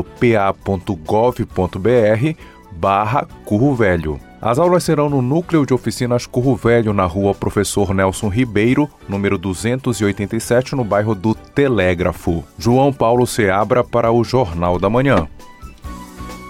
barra 2.73 3.27
Curro 3.45 3.75
Velho. 3.75 4.19
As 4.45 4.59
aulas 4.59 4.85
serão 4.85 5.09
no 5.09 5.23
Núcleo 5.23 5.65
de 5.65 5.73
Oficinas 5.73 6.27
Curro 6.27 6.55
Velho, 6.55 6.93
na 6.93 7.07
rua 7.07 7.35
Professor 7.35 7.95
Nelson 7.95 8.29
Ribeiro, 8.29 8.87
número 9.09 9.39
287, 9.39 10.77
no 10.77 10.85
bairro 10.85 11.15
do 11.15 11.35
Telégrafo. 11.35 12.45
João 12.59 12.93
Paulo 12.93 13.27
Seabra 13.27 13.83
para 13.83 14.13
o 14.13 14.23
Jornal 14.23 14.79
da 14.79 14.91
Manhã. 14.91 15.27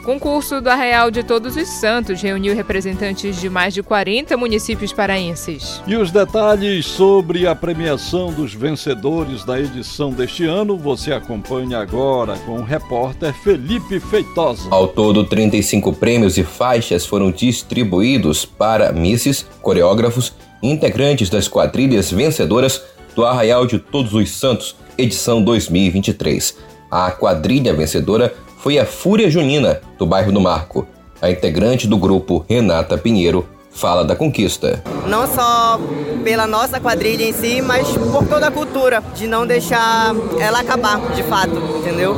Concurso 0.04 0.60
do 0.60 0.68
Arraial 0.68 1.10
de 1.10 1.22
Todos 1.22 1.56
os 1.56 1.66
Santos 1.66 2.20
reuniu 2.20 2.54
representantes 2.54 3.40
de 3.40 3.48
mais 3.48 3.72
de 3.72 3.82
40 3.82 4.36
municípios 4.36 4.92
paraenses. 4.92 5.82
E 5.86 5.96
os 5.96 6.10
detalhes 6.10 6.84
sobre 6.84 7.46
a 7.46 7.54
premiação 7.54 8.30
dos 8.30 8.52
vencedores 8.52 9.44
da 9.46 9.58
edição 9.58 10.10
deste 10.10 10.44
ano 10.44 10.76
você 10.76 11.10
acompanha 11.10 11.78
agora 11.78 12.36
com 12.40 12.56
o 12.56 12.62
repórter 12.62 13.32
Felipe 13.32 13.98
Feitosa. 13.98 14.68
Ao 14.70 14.86
todo, 14.86 15.24
35 15.24 15.94
prêmios 15.94 16.36
e 16.36 16.44
faixas 16.44 17.06
foram 17.06 17.32
distribuídos 17.32 18.44
para 18.44 18.92
misses, 18.92 19.46
coreógrafos 19.62 20.34
e 20.62 20.70
integrantes 20.70 21.30
das 21.30 21.48
quadrilhas 21.48 22.10
vencedoras 22.10 22.82
do 23.16 23.24
Arraial 23.24 23.66
de 23.66 23.78
Todos 23.78 24.12
os 24.12 24.30
Santos, 24.32 24.76
edição 24.98 25.42
2023. 25.42 26.74
A 26.90 27.10
quadrilha 27.10 27.72
vencedora 27.72 28.32
foi 28.64 28.78
a 28.78 28.86
Fúria 28.86 29.28
Junina, 29.28 29.82
do 29.98 30.06
bairro 30.06 30.32
do 30.32 30.40
Marco. 30.40 30.86
A 31.20 31.30
integrante 31.30 31.86
do 31.86 31.98
grupo, 31.98 32.46
Renata 32.48 32.96
Pinheiro, 32.96 33.46
fala 33.70 34.02
da 34.02 34.16
conquista. 34.16 34.82
Não 35.06 35.26
só 35.26 35.78
pela 36.24 36.46
nossa 36.46 36.80
quadrilha 36.80 37.24
em 37.24 37.32
si, 37.34 37.60
mas 37.60 37.86
por 37.94 38.26
toda 38.26 38.46
a 38.46 38.50
cultura, 38.50 39.02
de 39.14 39.26
não 39.26 39.46
deixar 39.46 40.14
ela 40.40 40.60
acabar, 40.60 40.98
de 41.14 41.22
fato, 41.24 41.54
entendeu? 41.76 42.16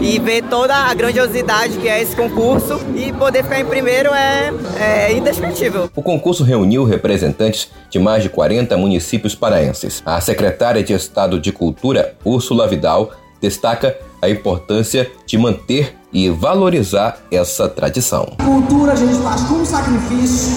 E 0.00 0.18
ver 0.18 0.42
toda 0.42 0.74
a 0.74 0.92
grandiosidade 0.94 1.78
que 1.78 1.86
é 1.88 2.02
esse 2.02 2.16
concurso 2.16 2.80
e 2.96 3.12
poder 3.12 3.44
ficar 3.44 3.60
em 3.60 3.64
primeiro 3.64 4.12
é, 4.12 4.52
é 4.80 5.12
indescritível. 5.12 5.88
O 5.94 6.02
concurso 6.02 6.42
reuniu 6.42 6.82
representantes 6.82 7.70
de 7.88 8.00
mais 8.00 8.20
de 8.20 8.28
40 8.28 8.76
municípios 8.76 9.36
paraenses. 9.36 10.02
A 10.04 10.20
secretária 10.20 10.82
de 10.82 10.92
Estado 10.92 11.38
de 11.38 11.52
Cultura, 11.52 12.16
Úrsula 12.24 12.66
Vidal, 12.66 13.12
destaca 13.40 13.96
a 14.24 14.30
importância 14.30 15.10
de 15.26 15.36
manter 15.38 15.96
e 16.12 16.30
valorizar 16.30 17.18
essa 17.30 17.68
tradição. 17.68 18.32
Cultura 18.44 18.92
a 18.92 18.96
gente 18.96 19.14
faz 19.22 19.42
com 19.42 19.64
sacrifício, 19.64 20.56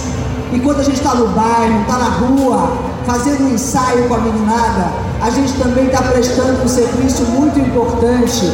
enquanto 0.53 0.79
a 0.79 0.83
gente 0.83 0.97
está 0.97 1.15
no 1.15 1.27
bairro, 1.29 1.81
está 1.81 1.97
na 1.97 2.09
rua, 2.09 2.77
fazendo 3.05 3.43
um 3.43 3.53
ensaio 3.53 4.07
com 4.07 4.13
a 4.13 4.19
meninada, 4.19 4.91
a 5.21 5.29
gente 5.29 5.53
também 5.53 5.87
está 5.87 6.01
prestando 6.01 6.63
um 6.63 6.67
serviço 6.67 7.23
muito 7.23 7.59
importante 7.59 8.45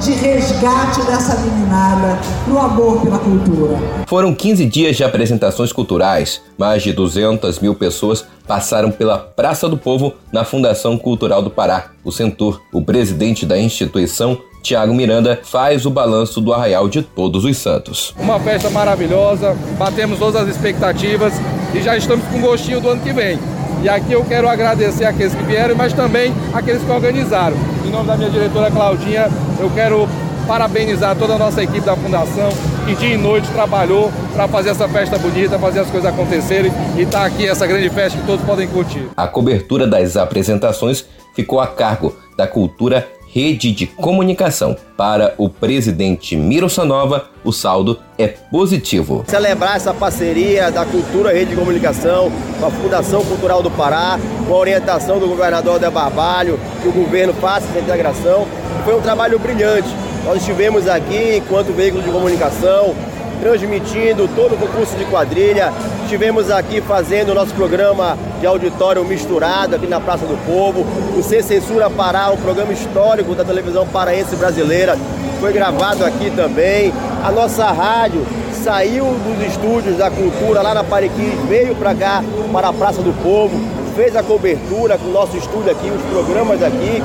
de 0.00 0.12
resgate 0.12 1.02
dessa 1.02 1.38
meninada 1.40 2.18
pro 2.44 2.58
amor 2.58 3.02
pela 3.02 3.18
cultura. 3.18 3.76
Foram 4.06 4.34
15 4.34 4.64
dias 4.64 4.96
de 4.96 5.04
apresentações 5.04 5.72
culturais. 5.72 6.40
Mais 6.56 6.82
de 6.82 6.92
200 6.92 7.58
mil 7.58 7.74
pessoas 7.74 8.24
passaram 8.46 8.90
pela 8.90 9.18
Praça 9.18 9.68
do 9.68 9.76
Povo 9.76 10.14
na 10.32 10.42
Fundação 10.42 10.96
Cultural 10.96 11.42
do 11.42 11.50
Pará, 11.50 11.90
o 12.02 12.10
Centur. 12.10 12.62
O 12.72 12.82
presidente 12.82 13.44
da 13.44 13.58
instituição, 13.58 14.38
Tiago 14.62 14.94
Miranda, 14.94 15.38
faz 15.42 15.84
o 15.84 15.90
balanço 15.90 16.40
do 16.40 16.52
Arraial 16.54 16.88
de 16.88 17.02
Todos 17.02 17.44
os 17.44 17.58
Santos. 17.58 18.14
Uma 18.18 18.40
festa 18.40 18.70
maravilhosa, 18.70 19.54
batemos 19.78 20.18
todas 20.18 20.42
as 20.42 20.48
expectativas 20.48 21.34
e 21.74 21.82
já 21.82 21.94
estamos 21.96 22.24
com 22.28 22.40
gostinho 22.40 22.80
do 22.80 22.88
ano 22.88 23.02
que 23.02 23.12
vem. 23.12 23.38
E 23.82 23.88
aqui 23.88 24.12
eu 24.12 24.22
quero 24.24 24.46
agradecer 24.46 25.06
aqueles 25.06 25.34
que 25.34 25.42
vieram, 25.42 25.74
mas 25.74 25.92
também 25.94 26.34
aqueles 26.52 26.82
que 26.82 26.90
organizaram. 26.90 27.56
Em 27.84 27.90
nome 27.90 28.06
da 28.06 28.16
minha 28.16 28.28
diretora 28.28 28.70
Claudinha, 28.70 29.28
eu 29.58 29.70
quero 29.70 30.06
parabenizar 30.46 31.16
toda 31.16 31.34
a 31.34 31.38
nossa 31.38 31.62
equipe 31.62 31.80
da 31.80 31.96
Fundação, 31.96 32.50
que 32.84 32.94
dia 32.94 33.14
e 33.14 33.16
noite 33.16 33.48
trabalhou 33.52 34.12
para 34.34 34.46
fazer 34.48 34.70
essa 34.70 34.86
festa 34.86 35.16
bonita, 35.16 35.58
fazer 35.58 35.80
as 35.80 35.90
coisas 35.90 36.12
acontecerem 36.12 36.70
e 36.98 37.06
tá 37.06 37.24
aqui 37.24 37.46
essa 37.46 37.66
grande 37.66 37.88
festa 37.88 38.18
que 38.18 38.26
todos 38.26 38.44
podem 38.44 38.68
curtir. 38.68 39.08
A 39.16 39.26
cobertura 39.26 39.86
das 39.86 40.16
apresentações 40.16 41.06
ficou 41.34 41.58
a 41.58 41.66
cargo 41.66 42.14
da 42.36 42.46
Cultura 42.46 43.08
rede 43.32 43.72
de 43.72 43.86
comunicação. 43.86 44.76
Para 44.96 45.34
o 45.38 45.48
presidente 45.48 46.36
Miro 46.36 46.68
Sanova, 46.68 47.26
o 47.44 47.52
saldo 47.52 47.98
é 48.18 48.28
positivo. 48.28 49.24
Celebrar 49.26 49.76
essa 49.76 49.94
parceria 49.94 50.70
da 50.70 50.84
Cultura 50.84 51.32
Rede 51.32 51.50
de 51.50 51.56
Comunicação 51.56 52.30
com 52.58 52.66
a 52.66 52.70
Fundação 52.70 53.24
Cultural 53.24 53.62
do 53.62 53.70
Pará, 53.70 54.18
com 54.46 54.52
a 54.52 54.58
orientação 54.58 55.18
do 55.18 55.26
governador 55.26 55.78
de 55.78 55.88
Barbalho, 55.88 56.58
que 56.82 56.88
o 56.88 56.92
governo 56.92 57.32
faça 57.34 57.66
essa 57.68 57.78
integração, 57.78 58.46
foi 58.84 58.96
um 58.96 59.00
trabalho 59.00 59.38
brilhante. 59.38 59.88
Nós 60.24 60.38
estivemos 60.38 60.86
aqui 60.86 61.36
enquanto 61.36 61.72
veículo 61.72 62.02
de 62.02 62.10
comunicação, 62.10 62.94
transmitindo 63.40 64.28
todo 64.36 64.54
o 64.54 64.58
concurso 64.58 64.96
de 64.96 65.04
quadrilha. 65.06 65.72
Estivemos 66.02 66.50
aqui 66.50 66.80
fazendo 66.80 67.30
o 67.30 67.34
nosso 67.34 67.54
programa 67.54 68.16
de 68.38 68.46
auditório 68.46 69.04
misturado 69.04 69.76
aqui 69.76 69.86
na 69.86 70.00
Praça 70.00 70.26
do 70.26 70.36
Povo. 70.46 70.86
O 71.16 71.22
Sem 71.22 71.42
Censura 71.42 71.88
Pará, 71.88 72.30
um 72.30 72.36
programa 72.36 72.72
histórico 72.72 73.34
da 73.34 73.44
televisão 73.44 73.86
paraense 73.86 74.36
brasileira, 74.36 74.96
foi 75.40 75.52
gravado 75.52 76.04
aqui 76.04 76.30
também. 76.30 76.92
A 77.24 77.30
nossa 77.30 77.70
rádio 77.70 78.26
saiu 78.62 79.04
dos 79.04 79.46
estúdios 79.46 79.96
da 79.96 80.10
cultura 80.10 80.60
lá 80.60 80.74
na 80.74 80.84
Pariquim, 80.84 81.30
veio 81.48 81.74
para 81.74 81.94
cá, 81.94 82.22
para 82.52 82.68
a 82.68 82.72
Praça 82.72 83.00
do 83.00 83.12
Povo, 83.22 83.58
fez 83.96 84.14
a 84.14 84.22
cobertura 84.22 84.98
com 84.98 85.06
o 85.08 85.12
nosso 85.12 85.36
estúdio 85.36 85.70
aqui, 85.70 85.90
os 85.90 86.02
programas 86.10 86.62
aqui. 86.62 87.02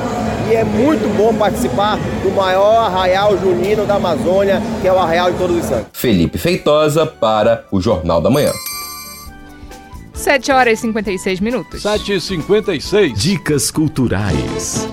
E 0.50 0.56
é 0.56 0.64
muito 0.64 1.08
bom 1.18 1.34
participar 1.34 1.98
do 2.22 2.32
maior 2.32 2.86
arraial 2.86 3.38
junino 3.38 3.86
da 3.86 3.96
Amazônia, 3.96 4.62
que 4.82 4.88
é 4.88 4.94
o 4.94 5.00
Arraial 5.00 5.32
de 5.32 5.38
Todos 5.38 5.58
os 5.58 5.66
Santos. 5.66 5.88
Felipe 5.94 6.38
Feitosa 6.38 7.06
para 7.06 7.66
o 7.72 7.82
Jornal 7.82 8.22
da 8.22 8.30
Manhã. 8.30 8.52
7 10.14 10.52
horas 10.52 10.80
e 10.80 10.82
56 10.84 11.40
minutos. 11.40 11.82
7 11.82 12.14
e 12.14 12.22
56 12.22 13.20
Dicas 13.20 13.72
culturais. 13.72 14.88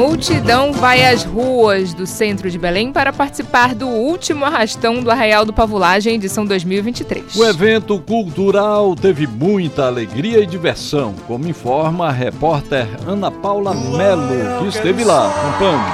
Multidão 0.00 0.72
vai 0.72 1.04
às 1.04 1.24
ruas 1.24 1.92
do 1.92 2.06
centro 2.06 2.50
de 2.50 2.58
Belém 2.58 2.90
para 2.90 3.12
participar 3.12 3.74
do 3.74 3.86
último 3.86 4.46
arrastão 4.46 5.02
do 5.02 5.10
Arraial 5.10 5.44
do 5.44 5.52
Pavulagem, 5.52 6.14
edição 6.14 6.46
2023. 6.46 7.36
O 7.36 7.44
evento 7.44 7.98
cultural 8.00 8.96
teve 8.96 9.26
muita 9.26 9.88
alegria 9.88 10.38
e 10.40 10.46
diversão, 10.46 11.14
como 11.26 11.46
informa 11.46 12.08
a 12.08 12.10
repórter 12.10 12.88
Ana 13.06 13.30
Paula 13.30 13.74
Melo, 13.74 14.62
que 14.62 14.68
esteve 14.68 15.04
lá. 15.04 15.28
Acompanhe. 15.28 15.84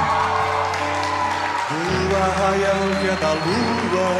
Do 1.98 2.16
arraial 2.16 2.86
que 3.00 3.08
é 3.08 3.16
da 3.20 3.32
lua, 3.32 4.14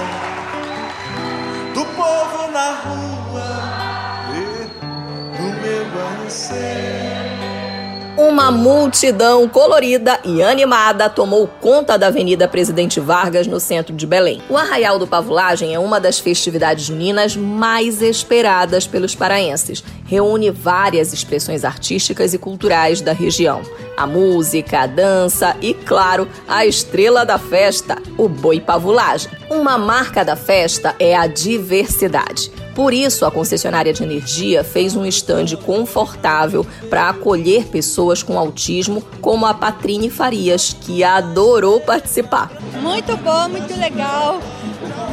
do 1.75 1.85
povo 1.95 2.51
na 2.51 2.73
rua, 2.83 3.49
e 4.35 4.67
do 5.37 5.45
meu 5.63 5.87
amanhecer. 6.07 6.96
Uma 8.17 8.51
multidão 8.51 9.47
colorida 9.47 10.19
e 10.25 10.43
animada 10.43 11.07
tomou 11.11 11.47
conta 11.47 11.99
da 11.99 12.07
Avenida 12.07 12.49
Presidente 12.49 12.99
Vargas, 12.99 13.47
no 13.47 13.61
centro 13.61 13.95
de 13.95 14.07
Belém. 14.07 14.41
O 14.49 14.57
Arraial 14.57 14.99
do 14.99 15.07
Pavulagem 15.07 15.75
é 15.75 15.79
uma 15.79 16.01
das 16.01 16.19
festividades 16.19 16.87
juninas 16.87 17.37
mais 17.37 18.01
esperadas 18.01 18.87
pelos 18.87 19.15
paraenses. 19.15 19.85
Reúne 20.07 20.51
várias 20.51 21.13
expressões 21.13 21.63
artísticas 21.63 22.33
e 22.33 22.39
culturais 22.39 23.03
da 23.03 23.13
região. 23.13 23.61
A 23.99 24.07
música, 24.07 24.81
a 24.81 24.87
dança 24.87 25.55
e, 25.61 25.75
claro, 25.75 26.27
a 26.49 26.65
estrela 26.65 27.23
da 27.23 27.39
festa, 27.39 27.99
o 28.17 28.31
boi 28.31 28.61
pavulagem. 28.61 29.31
Uma 29.51 29.77
marca 29.77 30.25
da 30.25 30.37
festa 30.37 30.97
é 30.99 31.15
a 31.15 31.27
diversidade. 31.27 32.51
Por 32.77 32.93
isso, 32.93 33.25
a 33.25 33.31
concessionária 33.31 33.91
de 33.91 34.03
energia 34.03 34.63
fez 34.63 34.95
um 34.95 35.07
estande 35.07 35.57
confortável 35.57 36.65
para 36.91 37.09
acolher 37.09 37.65
pessoas 37.69 38.23
com 38.23 38.39
autismo, 38.39 39.03
como 39.23 39.47
a 39.47 39.55
Patrine 39.55 40.11
Farias, 40.11 40.77
que 40.79 41.03
adorou 41.03 41.81
participar. 41.81 42.53
Muito 42.83 43.17
bom, 43.17 43.49
muito 43.49 43.75
legal. 43.81 44.39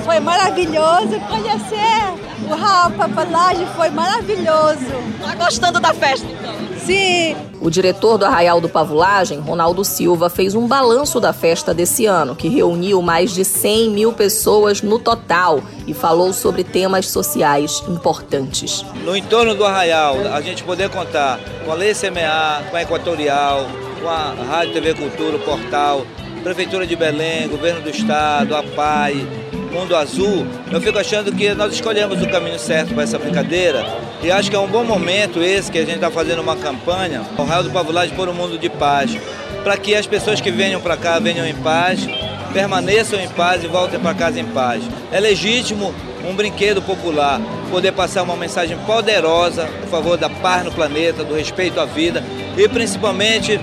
Foi 0.04 0.20
maravilhoso 0.20 1.18
conhecer 1.30 2.04
o 2.52 2.54
Raul 2.54 2.92
Papalagem, 2.98 3.66
foi 3.78 3.90
maravilhoso. 3.90 4.86
Tá 5.22 5.34
gostando 5.36 5.80
da 5.80 5.94
festa, 5.94 6.28
então? 6.28 6.73
Sim. 6.86 7.36
O 7.62 7.70
diretor 7.70 8.18
do 8.18 8.26
Arraial 8.26 8.60
do 8.60 8.68
Pavulagem, 8.68 9.40
Ronaldo 9.40 9.86
Silva, 9.86 10.30
fez 10.30 10.54
um 10.54 10.68
balanço 10.68 11.20
da 11.20 11.32
festa 11.32 11.74
desse 11.74 12.06
ano, 12.06 12.36
que 12.36 12.50
reuniu 12.50 13.02
mais 13.02 13.34
de 13.34 13.46
100 13.46 13.90
mil 13.90 14.12
pessoas 14.12 14.82
no 14.82 15.00
total 15.00 15.62
e 15.88 15.94
falou 15.94 16.34
sobre 16.34 16.64
temas 16.64 17.08
sociais 17.08 17.82
importantes. 17.88 18.84
No 19.06 19.16
entorno 19.16 19.56
do 19.56 19.64
Arraial, 19.66 20.18
a 20.34 20.42
gente 20.42 20.64
poder 20.64 20.90
contar 20.90 21.40
com 21.64 21.72
a 21.72 21.76
Lei 21.76 21.94
CMA, 21.94 22.64
com 22.70 22.76
a 22.76 22.82
Equatorial, 22.82 23.66
com 24.02 24.10
a 24.10 24.34
Rádio 24.34 24.74
TV 24.74 24.94
Cultura, 24.94 25.38
o 25.38 25.40
Portal, 25.40 26.06
Prefeitura 26.44 26.86
de 26.86 26.96
Belém, 26.98 27.48
Governo 27.48 27.82
do 27.82 27.90
Estado, 27.90 28.54
a 28.54 28.62
PAI, 28.62 29.26
Mundo 29.74 29.96
Azul, 29.96 30.46
eu 30.72 30.80
fico 30.80 31.00
achando 31.00 31.32
que 31.32 31.52
nós 31.56 31.74
escolhemos 31.74 32.22
o 32.22 32.30
caminho 32.30 32.60
certo 32.60 32.94
para 32.94 33.04
essa 33.04 33.18
brincadeira 33.18 33.84
e 34.22 34.32
acho 34.32 34.48
que 34.48 34.56
é 34.56 34.60
um 34.60 34.68
bom 34.68 34.84
momento 34.84 35.42
esse 35.42 35.72
que 35.72 35.80
a 35.80 35.82
gente 35.82 35.96
está 35.96 36.12
fazendo 36.12 36.44
uma 36.44 36.56
campanha, 36.56 37.24
o 37.36 37.44
Raio 37.44 37.64
do 37.64 37.72
Pavulagem 37.72 38.16
por 38.16 38.30
um 38.30 38.34
mundo 38.34 38.56
de 38.56 38.70
paz, 38.70 39.18
para 39.64 39.76
que 39.76 39.96
as 39.96 40.06
pessoas 40.06 40.40
que 40.40 40.52
venham 40.52 40.80
para 40.80 40.96
cá 40.96 41.18
venham 41.18 41.48
em 41.48 41.56
paz, 41.56 42.08
permaneçam 42.54 43.20
em 43.20 43.28
paz 43.30 43.64
e 43.64 43.68
voltem 43.68 44.00
para 44.00 44.14
casa 44.14 44.40
em 44.40 44.46
paz. 44.46 44.84
É 45.12 45.20
legítimo 45.20 45.94
um 46.24 46.36
brinquedo 46.36 46.80
popular 46.80 47.42
poder 47.72 47.94
passar 47.94 48.22
uma 48.22 48.36
mensagem 48.36 48.78
poderosa 48.86 49.68
a 49.84 49.88
favor 49.88 50.18
da 50.18 50.30
paz 50.30 50.64
no 50.64 50.72
planeta, 50.72 51.24
do 51.24 51.34
respeito 51.34 51.80
à 51.80 51.86
vida 51.86 52.24
e 52.56 52.70
principalmente 52.70 53.60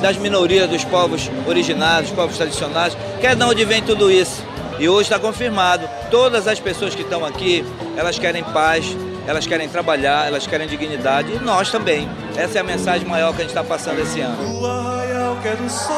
das 0.00 0.16
minorias, 0.16 0.70
dos 0.70 0.84
povos 0.84 1.28
originários, 1.44 2.08
dos 2.08 2.16
povos 2.16 2.36
tradicionais, 2.36 2.96
que 3.20 3.26
é 3.26 3.34
de 3.34 3.42
onde 3.42 3.64
vem 3.64 3.82
tudo 3.82 4.10
isso. 4.10 4.49
E 4.80 4.88
hoje 4.88 5.02
está 5.02 5.18
confirmado, 5.18 5.86
todas 6.10 6.48
as 6.48 6.58
pessoas 6.58 6.94
que 6.94 7.02
estão 7.02 7.22
aqui, 7.22 7.62
elas 7.98 8.18
querem 8.18 8.42
paz, 8.42 8.96
elas 9.26 9.46
querem 9.46 9.68
trabalhar, 9.68 10.26
elas 10.26 10.46
querem 10.46 10.66
dignidade 10.66 11.34
e 11.34 11.38
nós 11.38 11.70
também. 11.70 12.08
Essa 12.34 12.56
é 12.56 12.60
a 12.62 12.64
mensagem 12.64 13.06
maior 13.06 13.34
que 13.34 13.42
a 13.42 13.44
gente 13.44 13.50
está 13.50 13.62
passando 13.62 14.00
esse 14.00 14.22
ano. 14.22 14.36
Do 14.38 14.66
arraial 14.66 15.36
que 15.42 15.48
é 15.48 15.54
do 15.54 15.68
sol, 15.68 15.96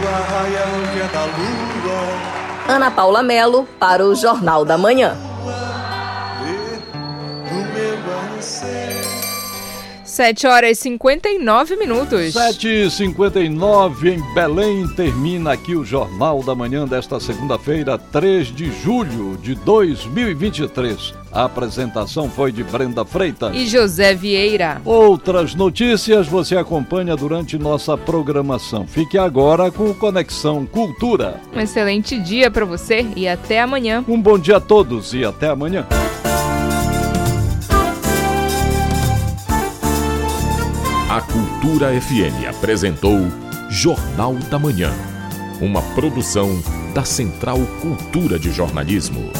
do 0.00 0.08
arraial 0.08 0.92
que 0.94 0.98
é 0.98 1.08
da 1.12 1.24
lua, 1.26 2.38
Ana 2.74 2.90
Paula 2.90 3.22
Melo 3.22 3.68
para 3.78 4.02
o 4.02 4.14
Jornal 4.14 4.64
da 4.64 4.78
Manhã. 4.78 5.14
7 10.18 10.48
horas 10.48 10.78
e 10.78 10.80
59 10.80 11.76
minutos. 11.76 12.34
7h59 12.34 14.06
em 14.06 14.34
Belém. 14.34 14.88
Termina 14.88 15.52
aqui 15.52 15.76
o 15.76 15.84
Jornal 15.84 16.42
da 16.42 16.56
Manhã 16.56 16.88
desta 16.88 17.20
segunda-feira, 17.20 17.96
3 17.96 18.48
de 18.48 18.68
julho 18.82 19.38
de 19.40 19.54
2023. 19.54 21.14
A 21.30 21.44
apresentação 21.44 22.28
foi 22.28 22.50
de 22.50 22.64
Brenda 22.64 23.04
Freitas 23.04 23.54
e 23.54 23.68
José 23.68 24.12
Vieira. 24.12 24.82
Outras 24.84 25.54
notícias 25.54 26.26
você 26.26 26.56
acompanha 26.56 27.14
durante 27.14 27.56
nossa 27.56 27.96
programação. 27.96 28.88
Fique 28.88 29.16
agora 29.16 29.70
com 29.70 29.94
Conexão 29.94 30.66
Cultura. 30.66 31.40
Um 31.54 31.60
excelente 31.60 32.18
dia 32.18 32.50
para 32.50 32.64
você 32.64 33.06
e 33.14 33.28
até 33.28 33.60
amanhã. 33.60 34.04
Um 34.08 34.20
bom 34.20 34.36
dia 34.36 34.56
a 34.56 34.60
todos 34.60 35.14
e 35.14 35.24
até 35.24 35.46
amanhã. 35.46 35.86
Cultura 41.68 42.00
FM 42.00 42.48
apresentou 42.48 43.18
Jornal 43.68 44.32
da 44.50 44.58
Manhã, 44.58 44.90
uma 45.60 45.82
produção 45.94 46.58
da 46.94 47.04
Central 47.04 47.58
Cultura 47.82 48.38
de 48.38 48.50
Jornalismo. 48.50 49.30